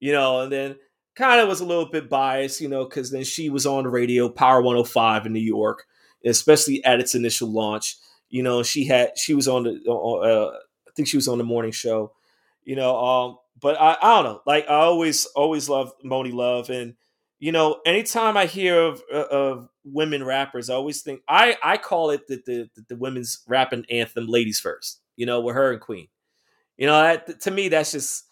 [0.00, 0.40] you know.
[0.40, 0.76] And then
[1.16, 3.90] kind of was a little bit biased, you know, because then she was on the
[3.90, 5.84] radio, Power 105 in New York,
[6.24, 7.96] especially at its initial launch.
[8.28, 10.58] You know, she had she was on the uh,
[10.96, 12.12] think she was on the morning show,
[12.64, 12.96] you know.
[12.98, 16.94] Um, but I, I don't know, like I always always love Monie Love, and
[17.38, 21.76] you know, anytime I hear of uh, of women rappers, I always think I I
[21.76, 25.00] call it the the, the women's rapping anthem, "Ladies First.
[25.16, 26.08] You know, with her and Queen.
[26.76, 28.24] You know, that, to me, that's just.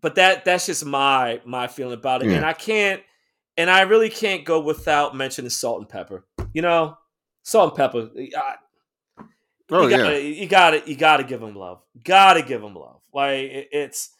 [0.00, 2.36] But that that's just my my feeling about it, Yeah.
[2.36, 3.00] and I can't,
[3.56, 6.22] and I really can't go without mentioning Salt-N-Pepa.
[6.52, 6.98] You know,
[7.42, 8.34] Salt-N-Pepa.
[8.36, 8.54] I,
[9.70, 9.96] Oh you yeah.
[9.98, 11.80] gotta, you gotta, you gotta give them love.
[12.02, 13.00] Gotta give them love.
[13.12, 14.10] Like it- it's,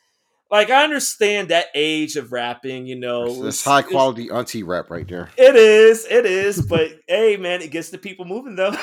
[0.51, 2.87] like I understand that age of rapping.
[2.87, 5.31] You know, it's- high quality auntie rap right there.
[5.37, 6.63] It is, it is.
[6.63, 8.75] But hey, man, it gets the people moving though.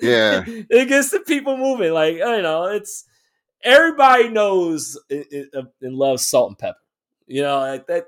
[0.00, 0.42] Yeah.
[0.46, 1.92] it gets the people moving.
[1.92, 3.04] Like you know, it's
[3.62, 6.74] everybody knows uh, and loves Salt-N-Pepa.
[7.26, 8.06] You know, like that.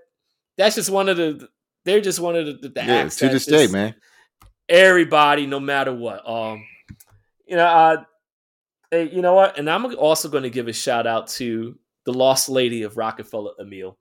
[0.56, 1.48] That's just one of the.
[1.84, 3.94] They're just one of the, the, Yeah, to this day, man.
[4.68, 6.26] everybody, no matter what.
[6.28, 6.64] Um,
[7.46, 8.04] you know, uh,
[8.90, 9.58] hey, you know what?
[9.58, 13.54] And I'm also going to give a shout out to the lost lady of Roc-A-Fella,
[13.60, 13.96] Amil.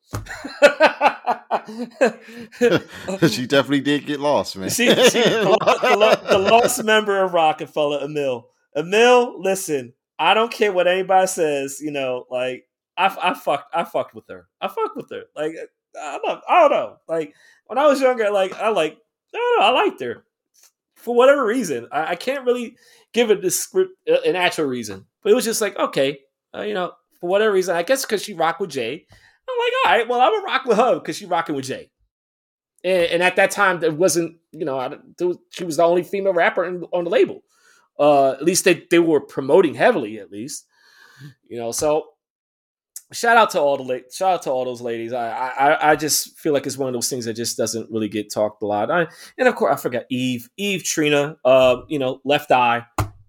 [3.32, 4.70] she definitely did get lost, man.
[4.70, 8.44] she, she the, the, lost member of Roc-A-Fella, Amil.
[8.76, 11.80] Amil, listen, I don't care what anybody says.
[11.82, 12.66] You know, like
[12.98, 14.48] I, I fucked, I fucked with her.
[14.60, 15.24] I fucked with her.
[15.36, 15.54] Like
[16.00, 16.98] I don't, I don't know.
[17.08, 17.34] Like
[17.68, 18.98] when I was younger, like I like,
[19.34, 20.26] I don't know, I liked her
[21.04, 21.88] for whatever reason.
[21.92, 22.78] I, I can't really
[23.14, 26.20] give this script an actual reason, but it was just like okay,
[26.56, 27.76] uh, you know, for whatever reason.
[27.76, 29.06] I guess because she rocked with Jay.
[29.50, 31.92] I'm like, all right, well, I'm gonna rock with her because she rocking with Jay.
[32.84, 36.04] And, and at that time, there wasn't, you know, I, was, she was the only
[36.04, 37.44] female rapper in, on the label.
[38.00, 40.66] Uh, at least they, they were promoting heavily, at least,
[41.48, 41.72] you know.
[41.72, 42.06] So
[43.14, 45.14] shout out to all the la- shout out to all those ladies.
[45.14, 48.10] I, I I just feel like it's one of those things that just doesn't really
[48.10, 48.92] get talked a lot.
[48.92, 49.08] I,
[49.38, 51.38] and of course, I forgot Eve, Eve Trina.
[51.46, 52.86] Uh, you know, Left Eye.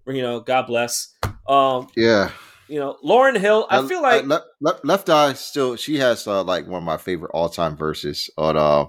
[0.06, 1.14] You know, God bless.
[1.48, 2.30] Um, yeah.
[2.68, 3.66] you know, Lauryn Hill.
[3.70, 6.78] I Uh, feel uh, like left, left, left eye still she has uh, like one
[6.82, 8.86] of my favorite all time verses on uh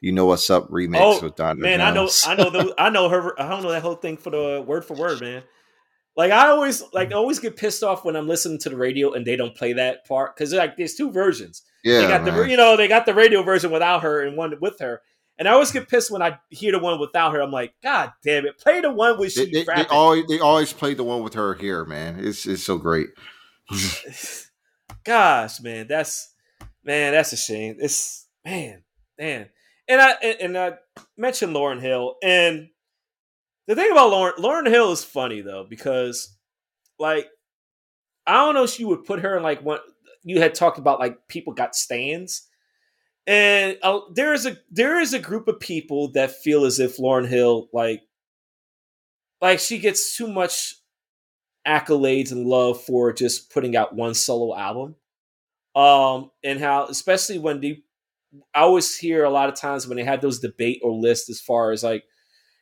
[0.00, 2.88] you know what's up remix Oh, with Don man, I know, I know, the, I
[2.90, 3.40] know her.
[3.40, 5.42] I don't know that whole thing for the word for word, man.
[6.18, 9.12] Like I always, like, I always get pissed off when I'm listening to the radio
[9.12, 11.62] and they don't play that part because like there's two versions.
[11.84, 12.36] yeah, they got man.
[12.36, 15.00] the, you know, they got the radio version without her and one with her.
[15.38, 17.40] And I always get pissed when I hear the one without her.
[17.40, 19.86] I'm like, God damn it, play the one with they, she they, they rapping.
[19.92, 22.18] always they always play the one with her here, man.
[22.18, 23.10] It's it's so great.
[25.04, 26.34] Gosh, man, that's
[26.82, 27.76] man, that's a shame.
[27.78, 28.82] It's man,
[29.16, 29.50] man,
[29.86, 30.78] and I and I
[31.16, 32.70] mentioned Lauryn Hill, and
[33.68, 36.36] the thing about Lauryn Lauryn Hill is funny though because
[36.98, 37.28] like
[38.26, 39.78] I don't know if you would put her in like one.
[40.24, 42.48] You had talked about like people got stands,
[43.26, 46.96] and uh, there is a there is a group of people that feel as if
[46.96, 48.02] Lauryn Hill like
[49.40, 50.74] like she gets too much
[51.66, 54.96] accolades and love for just putting out one solo album.
[55.76, 57.82] Um, and how, especially when they,
[58.54, 61.40] I always hear a lot of times when they have those debate or lists as
[61.40, 62.04] far as like,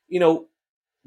[0.08, 0.48] you know,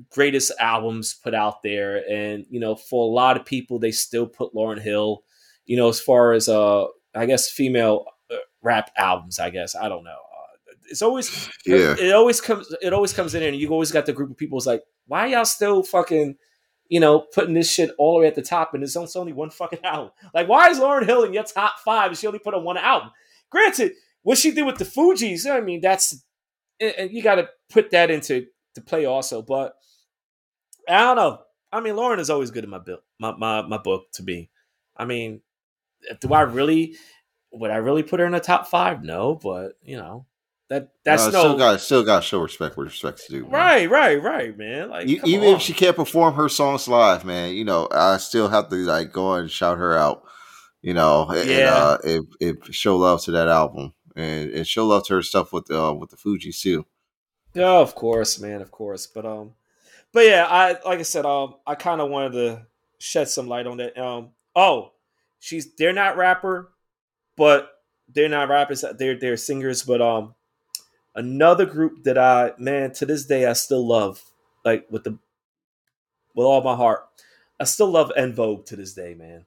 [0.10, 2.04] greatest albums put out there.
[2.10, 5.24] And, you know, for a lot of people, they still put Lauryn Hill,
[5.66, 6.86] you know, as far as, uh,
[7.16, 9.40] I guess female uh, rap albums.
[9.40, 10.12] I guess I don't know.
[10.12, 11.96] Uh, it's always Yeah.
[12.00, 12.74] It always comes.
[12.82, 14.58] It always comes in, and you've always got the group of people.
[14.58, 16.36] It's like, why y'all still fucking,
[16.88, 19.50] you know, putting this shit all the way at the top, and it's only one
[19.50, 20.12] fucking album.
[20.34, 22.10] Like, why is Lauryn Hill in your top five?
[22.10, 23.10] And she only put on one album.
[23.50, 23.94] Granted,
[24.24, 26.24] what she did with the Fugees, I mean, that's
[26.80, 28.46] and- and you got to put that into
[28.76, 29.42] to play also.
[29.42, 29.74] But
[30.90, 31.41] I don't know.
[31.72, 34.49] I mean, Lauryn is always good in my bill, my my my book to be.
[34.98, 35.41] I mean,
[36.22, 36.95] do I really?
[37.52, 39.03] Would I really put her in the top five?
[39.03, 40.26] No, but you know
[40.70, 43.41] that that's Uh, no still got still got to show respect where respect's due.
[43.44, 43.52] man.
[43.52, 44.90] right, right, right, man.
[44.90, 45.56] Like come even on.
[45.56, 49.11] if she can't perform her songs live, man, you know, I still have to like
[49.11, 50.24] go and shout her out,
[50.82, 51.74] you know, and, and, Yeah.
[51.76, 51.98] uh,
[52.41, 55.94] and show love to that album and, and show love to her stuff with uh,
[55.99, 56.86] with the Fuji too.
[57.56, 59.07] Yeah, of course, man, of course.
[59.07, 59.53] But um,
[60.14, 62.68] but yeah, I like I said, um, I kind of wanted to
[62.99, 63.98] shed some light on that.
[63.98, 64.91] Um, oh,
[65.40, 66.72] she's they're not rapper,
[67.38, 67.72] but
[68.14, 68.84] they're not rappers.
[68.98, 69.84] They're they're singers.
[69.84, 70.36] But um,
[71.15, 74.23] another group that I man to this day I still love,
[74.65, 75.18] like with the
[76.36, 77.07] with all my heart,
[77.60, 79.45] I still love En Vogue to this day, man.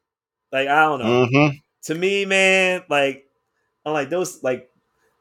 [0.50, 1.56] Like I don't know Mm-hmm.
[1.84, 3.26] to me, man, like
[3.86, 4.70] I'm like those like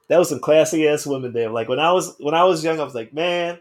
[0.09, 1.49] that was some classy ass women there.
[1.49, 3.59] Like when I was when I was young, I was like, man,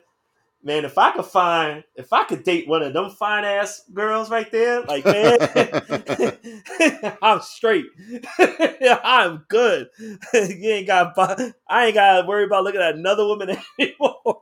[0.63, 4.31] man, if I could find if I could date one of them fine ass girls
[4.31, 5.39] right there, like man,
[7.23, 7.87] I'm straight.
[9.05, 9.89] I'm good.
[10.35, 11.15] you ain't got
[11.69, 14.41] I ain't gotta worry about looking at another woman anymore.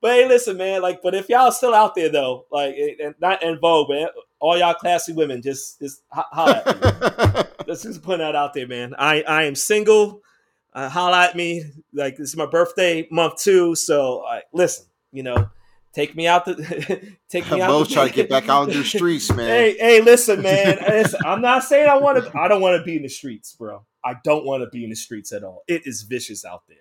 [0.00, 0.82] but hey, listen, man.
[0.82, 4.08] Like, but if y'all still out there though, like, and not in vogue, man.
[4.40, 7.66] All y'all classy women, just just ho- holla at.
[7.66, 8.94] Let's just put that out there, man.
[8.98, 10.20] I I am single.
[10.74, 11.64] Uh, holla at me.
[11.92, 13.74] Like this is my birthday month too.
[13.74, 15.48] So like, listen, you know,
[15.94, 16.54] take me out the
[17.30, 17.68] take me out.
[17.68, 19.46] Both the- trying to get back out in the streets, man.
[19.48, 20.78] Hey, hey, listen, man.
[20.88, 22.38] Listen, I'm not saying I want to.
[22.38, 23.84] I don't want to be in the streets, bro.
[24.04, 25.62] I don't want to be in the streets at all.
[25.68, 26.76] It is vicious out there.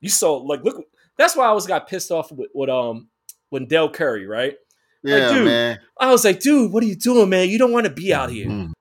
[0.00, 0.84] You saw, like, look.
[1.16, 3.08] That's why I always got pissed off with, with um
[3.50, 4.54] when Dell Curry, right?
[5.02, 5.78] yeah, dude, man.
[5.98, 7.48] I was like, dude, what are you doing, man?
[7.48, 8.46] You don't want to be out here.
[8.46, 8.72] Mm.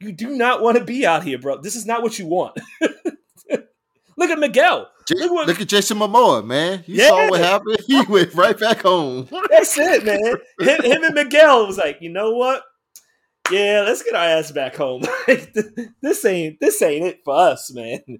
[0.00, 1.60] You do not want to be out here, bro.
[1.60, 2.58] This is not what you want.
[4.20, 4.88] Look at Miguel.
[5.08, 6.84] J- Look look, at Jason Momoa, man.
[6.86, 7.08] You Yeah.
[7.08, 7.78] saw what happened.
[7.86, 9.28] He went right back home.
[9.50, 10.20] That's it, man.
[10.60, 12.62] Him, him and Miguel was like, you know what?
[13.50, 15.02] Yeah, let's get our ass back home.
[16.02, 18.00] This ain't this ain't it for us, man.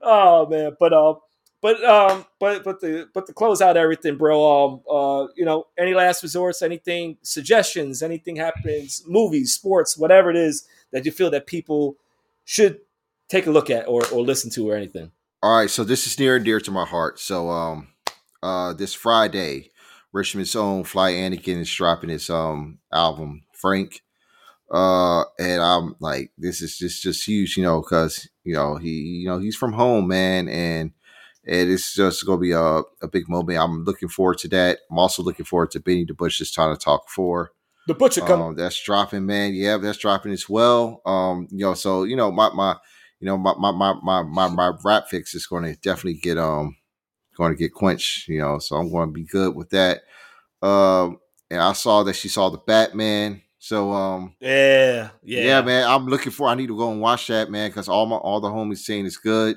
[0.00, 1.16] oh man, but um,
[1.60, 4.64] but um, but but the but to close out everything, bro.
[4.64, 10.36] Um, uh, you know, any last resorts, anything, suggestions, anything happens, movies, sports, whatever it
[10.36, 11.96] is that you feel that people
[12.44, 12.78] should
[13.28, 15.10] take a look at or or listen to or anything.
[15.42, 17.18] All right, so this is near and dear to my heart.
[17.18, 17.88] So um
[18.42, 19.70] uh this Friday,
[20.12, 24.02] Richmond's own Fly Anakin is dropping his um album, Frank.
[24.70, 28.90] Uh and I'm like, this is just just huge, you know, because you know, he
[28.90, 30.92] you know, he's from home, man, and
[31.44, 33.58] and it's just gonna be a, a big moment.
[33.58, 34.78] I'm looking forward to that.
[34.90, 37.52] I'm also looking forward to Benny the Butch this time to talk for.
[37.88, 38.32] The butcher.
[38.32, 39.54] Um, that's dropping, man.
[39.54, 41.02] Yeah, that's dropping as well.
[41.04, 42.76] Um, you know, so you know, my my,
[43.22, 46.36] you know, my my my my my, my rap fix is going to definitely get
[46.38, 46.76] um
[47.36, 48.26] going to get quenched.
[48.28, 50.02] You know, so I'm going to be good with that.
[50.60, 51.20] Um,
[51.50, 53.42] and I saw that she saw the Batman.
[53.58, 56.48] So um, yeah, yeah, yeah, man, I'm looking for.
[56.48, 59.06] I need to go and watch that, man, because all my all the homies saying
[59.06, 59.56] it's good.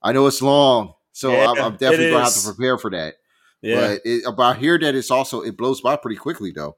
[0.00, 3.14] I know it's long, so I'm, I'm definitely gonna have to prepare for that.
[3.60, 3.74] yeah.
[3.74, 6.76] But, it, but I hear that it's also it blows by pretty quickly though.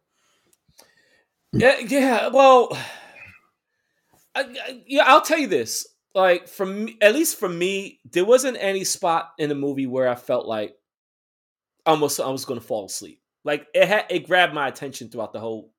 [1.53, 2.29] Yeah, yeah.
[2.29, 2.69] Well,
[4.35, 5.87] I, I- yeah, I'll tell you this.
[6.15, 10.09] Like, from me, at least for me, there wasn't any spot in the movie where
[10.09, 10.77] I felt like
[11.87, 13.23] almost I was going to fall asleep.
[13.45, 15.73] Like it had it grabbed my attention throughout the whole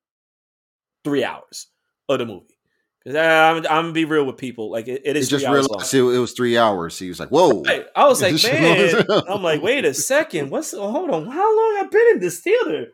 [1.02, 1.68] three hours
[2.08, 2.58] of the movie.
[3.02, 4.70] Because uh, I'm, I'm gonna be real with people.
[4.70, 6.98] Like it, it He just three hours realized it, it was three hours.
[6.98, 7.86] He was like, "Whoa!" Right.
[7.94, 9.24] I was like, man, long as hell.
[9.28, 10.50] I'm like, wait a second.
[10.50, 11.26] What's oh, hold on?
[11.26, 12.88] How long I've been in this theater?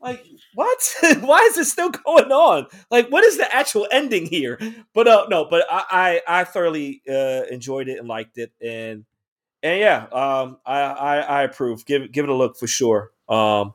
[0.00, 0.24] Like,
[0.54, 0.94] what?
[1.20, 2.66] Why is this still going on?
[2.90, 4.58] Like, what is the actual ending here?
[4.94, 8.52] But uh no, but I I, I thoroughly uh enjoyed it and liked it.
[8.60, 9.04] And
[9.62, 11.86] and yeah, um I I, I approve.
[11.86, 13.10] Give it give it a look for sure.
[13.28, 13.74] Um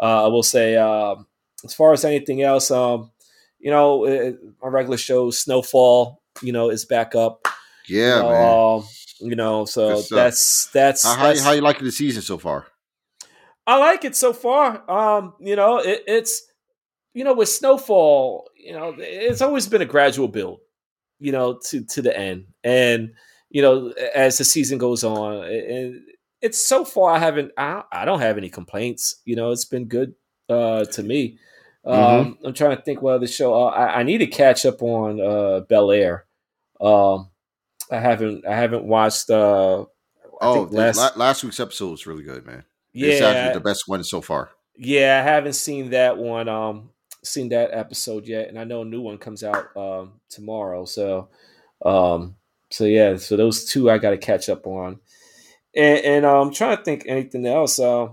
[0.00, 1.26] uh I will say um
[1.64, 3.10] as far as anything else, um,
[3.58, 7.46] you know, uh, my regular shows, Snowfall, you know, is back up.
[7.88, 8.78] Yeah, you know, man.
[8.82, 8.88] um,
[9.20, 12.66] you know, so that's that's, How, how, that's how you liking the season so far?
[13.66, 14.90] I like it so far.
[14.90, 16.42] Um, you know, it, it's
[17.14, 20.60] you know with Snowfall, you know, it's always been a gradual build,
[21.18, 23.12] you know, to to the end, and
[23.50, 26.02] you know, as the season goes on, and
[26.40, 29.16] it's so far I haven't, I, I don't have any complaints.
[29.24, 30.14] You know, it's been good
[30.48, 31.38] uh to me.
[31.84, 32.46] Um, mm-hmm.
[32.46, 33.54] I'm trying to think what other show.
[33.54, 36.26] Uh, I, I, need to catch up on uh, Bel Air.
[36.80, 37.28] Um,
[37.90, 39.30] I haven't I haven't watched.
[39.30, 39.86] Uh,
[40.40, 42.64] oh, last last week's episode was really good, man.
[42.92, 44.50] Yeah, it's actually the best one so far.
[44.76, 46.48] Yeah, I haven't seen that one.
[46.48, 46.90] Um,
[47.24, 50.84] seen that episode yet, and I know a new one comes out um, tomorrow.
[50.84, 51.28] So,
[51.84, 52.36] um,
[52.70, 54.98] so yeah, so those two I got to catch up on,
[55.74, 57.78] and, and um, I'm trying to think anything else.
[57.78, 58.08] Uh,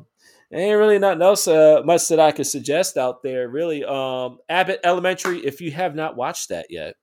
[0.52, 3.48] ain't really nothing else uh, much that I could suggest out there.
[3.50, 5.40] Really, um, Abbott Elementary.
[5.40, 6.96] If you have not watched that yet,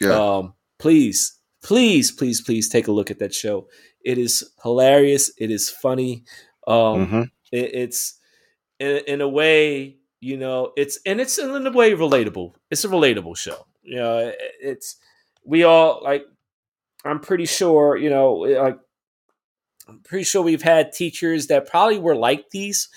[0.00, 3.68] yeah, um, please, please, please, please take a look at that show.
[4.04, 5.30] It is hilarious.
[5.38, 6.24] It is funny.
[6.66, 7.22] Um, mm-hmm.
[7.52, 8.18] it, it's
[8.78, 12.54] in, in a way you know it's and it's in a way relatable.
[12.70, 13.66] It's a relatable show.
[13.82, 14.96] You know it's
[15.44, 16.24] we all like
[17.04, 18.78] i'm pretty sure you know like
[19.88, 22.88] i'm pretty sure we've had teachers that probably were like these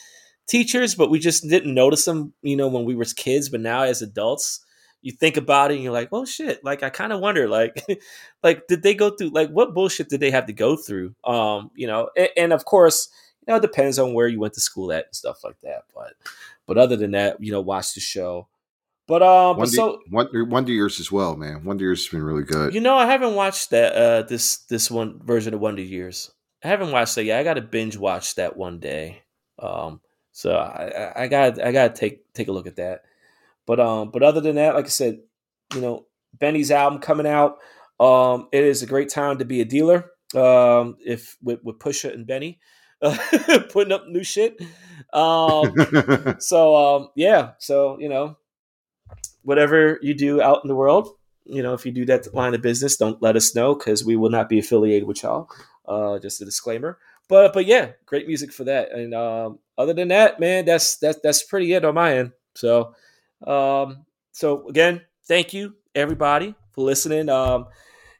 [0.47, 3.83] teachers but we just didn't notice them you know when we were kids but now
[3.83, 4.61] as adults
[5.01, 6.63] you think about it and you're like oh shit.
[6.63, 7.85] Like i kind of wonder like
[8.43, 11.13] like did they go through like what bullshit did they have to go through?
[11.23, 13.09] Um you know and, and of course
[13.47, 16.13] know it depends on where you went to school at and stuff like that but
[16.67, 18.49] but other than that, you know, watch the show.
[19.07, 21.63] But um, Wonder, but so Wonder, Wonder Years as well, man.
[21.63, 22.73] Wonder Years has been really good.
[22.73, 26.29] You know, I haven't watched that uh this this one version of Wonder Years.
[26.63, 27.39] I haven't watched that yet.
[27.39, 29.23] I got to binge watch that one day.
[29.59, 30.01] Um,
[30.33, 33.03] so I, I got I got to take take a look at that.
[33.65, 35.19] But um, but other than that, like I said,
[35.73, 37.59] you know, Benny's album coming out.
[37.99, 40.11] Um, it is a great time to be a dealer.
[40.35, 42.59] Um, if with with Pusha and Benny,
[43.01, 43.17] uh,
[43.71, 44.61] putting up new shit.
[45.13, 45.73] Um,
[46.39, 48.37] so um, yeah, so you know,
[49.43, 51.09] whatever you do out in the world,
[51.45, 54.15] you know, if you do that line of business, don't let us know because we
[54.15, 55.49] will not be affiliated with y'all.
[55.87, 56.97] Uh, just a disclaimer.
[57.27, 58.91] But but yeah, great music for that.
[58.91, 62.31] And um, other than that, man, that's that's that's pretty it on my end.
[62.55, 62.93] So
[63.45, 67.29] um, so again, thank you everybody for listening.
[67.29, 67.67] Um,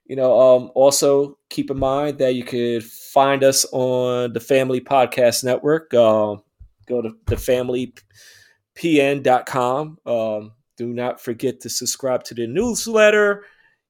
[0.07, 4.79] you know, um, also keep in mind that you could find us on the Family
[4.79, 5.93] Podcast Network.
[5.93, 6.43] Um,
[6.87, 9.97] go to thefamilypn.com.
[10.05, 13.43] Um, do not forget to subscribe to the newsletter.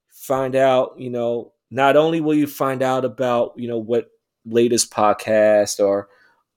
[0.10, 4.10] Find out, you know, not only will you find out about, you know, what
[4.46, 6.10] latest podcast or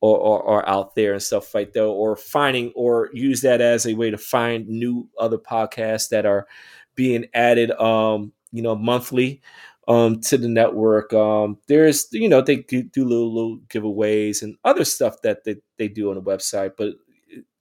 [0.03, 3.87] or, or, or out there and stuff like that, or finding or use that as
[3.87, 6.47] a way to find new other podcasts that are
[6.95, 9.40] being added um, you know, monthly
[9.89, 11.12] um, to the network.
[11.12, 15.89] Um, there's, you know, they do, little, little giveaways and other stuff that they, they
[15.89, 16.72] do on the website.
[16.77, 16.94] But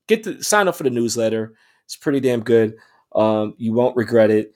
[0.07, 1.53] get to sign up for the newsletter.
[1.85, 2.75] It's pretty damn good.
[3.15, 4.53] Um, you won't regret it.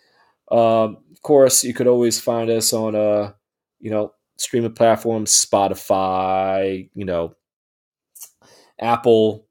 [0.52, 3.34] Um, of course, you could always find us on, uh,
[3.80, 7.36] you know, streaming platforms, Spotify, you know,
[8.80, 9.48] Apple,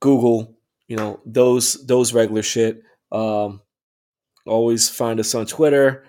[0.00, 0.56] Google,
[0.88, 2.82] you know, those those regular shit.
[3.10, 3.60] Um,
[4.46, 6.04] always find us on Twitter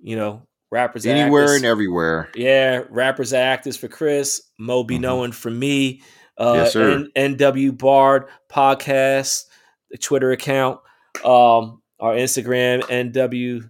[0.00, 2.30] you know, rappers anywhere and everywhere.
[2.34, 5.02] Yeah, rappers actors for Chris, Moby mm-hmm.
[5.02, 6.02] Knowing for me.
[6.36, 7.06] Uh, yes, sir.
[7.16, 9.44] N- NW Bard podcast,
[9.90, 10.80] the Twitter account,
[11.24, 13.68] um, our Instagram, NW.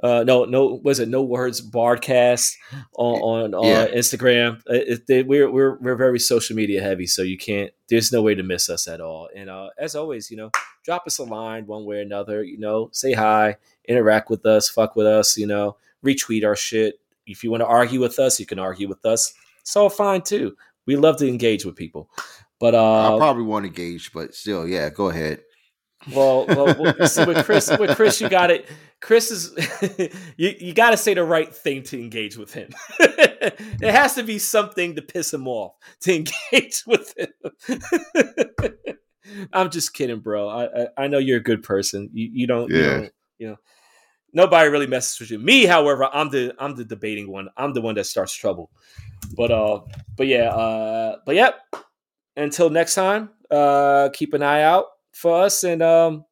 [0.00, 2.54] Uh, no, no, was it no words Bardcast
[2.96, 3.88] on on, yeah.
[3.88, 4.62] Instagram?
[4.66, 7.72] It, it, we're we're we're very social media heavy, so you can't.
[7.88, 9.28] There's no way to miss us at all.
[9.34, 10.50] And uh, as always, you know,
[10.84, 12.44] drop us a line one way or another.
[12.44, 13.56] You know, say hi,
[13.88, 17.00] interact with us, fuck with us, you know, retweet our shit.
[17.26, 19.34] If you want to argue with us, you can argue with us.
[19.60, 20.56] It's all fine too.
[20.86, 22.08] We love to engage with people.
[22.60, 25.42] But uh, I probably won't engage, but still, yeah, go ahead.
[26.12, 28.66] Well, well, see with Chris, with Chris, you got it.
[29.00, 29.52] Chris is
[30.36, 32.70] you, you got to say the right thing to engage with him.
[33.00, 36.14] it has to be something to piss him off to
[36.52, 37.28] engage with him.
[39.52, 40.48] I'm just kidding, bro.
[40.48, 42.10] I, I, I know you're a good person.
[42.12, 42.76] You you don't yeah.
[42.76, 43.56] you, don't, you know
[44.32, 45.38] nobody really messes with you.
[45.38, 47.48] Me, however, I'm the I'm the debating one.
[47.56, 48.70] I'm the one that starts trouble.
[49.36, 49.80] But uh,
[50.16, 51.60] but yeah, uh, but yep.
[52.36, 54.86] Until next time, uh, keep an eye out
[55.18, 56.24] for us and um,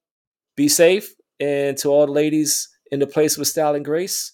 [0.56, 1.12] be safe.
[1.40, 4.32] And to all the ladies in the place with style and grace,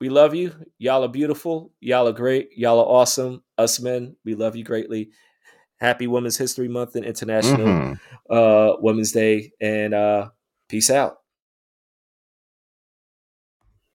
[0.00, 0.54] we love you.
[0.78, 1.72] Y'all are beautiful.
[1.80, 2.50] Y'all are great.
[2.54, 3.42] Y'all are awesome.
[3.56, 5.10] Us men, we love you greatly.
[5.78, 7.94] Happy Women's History Month and International mm-hmm.
[8.30, 10.28] uh, Women's Day, and uh,
[10.68, 11.16] peace out.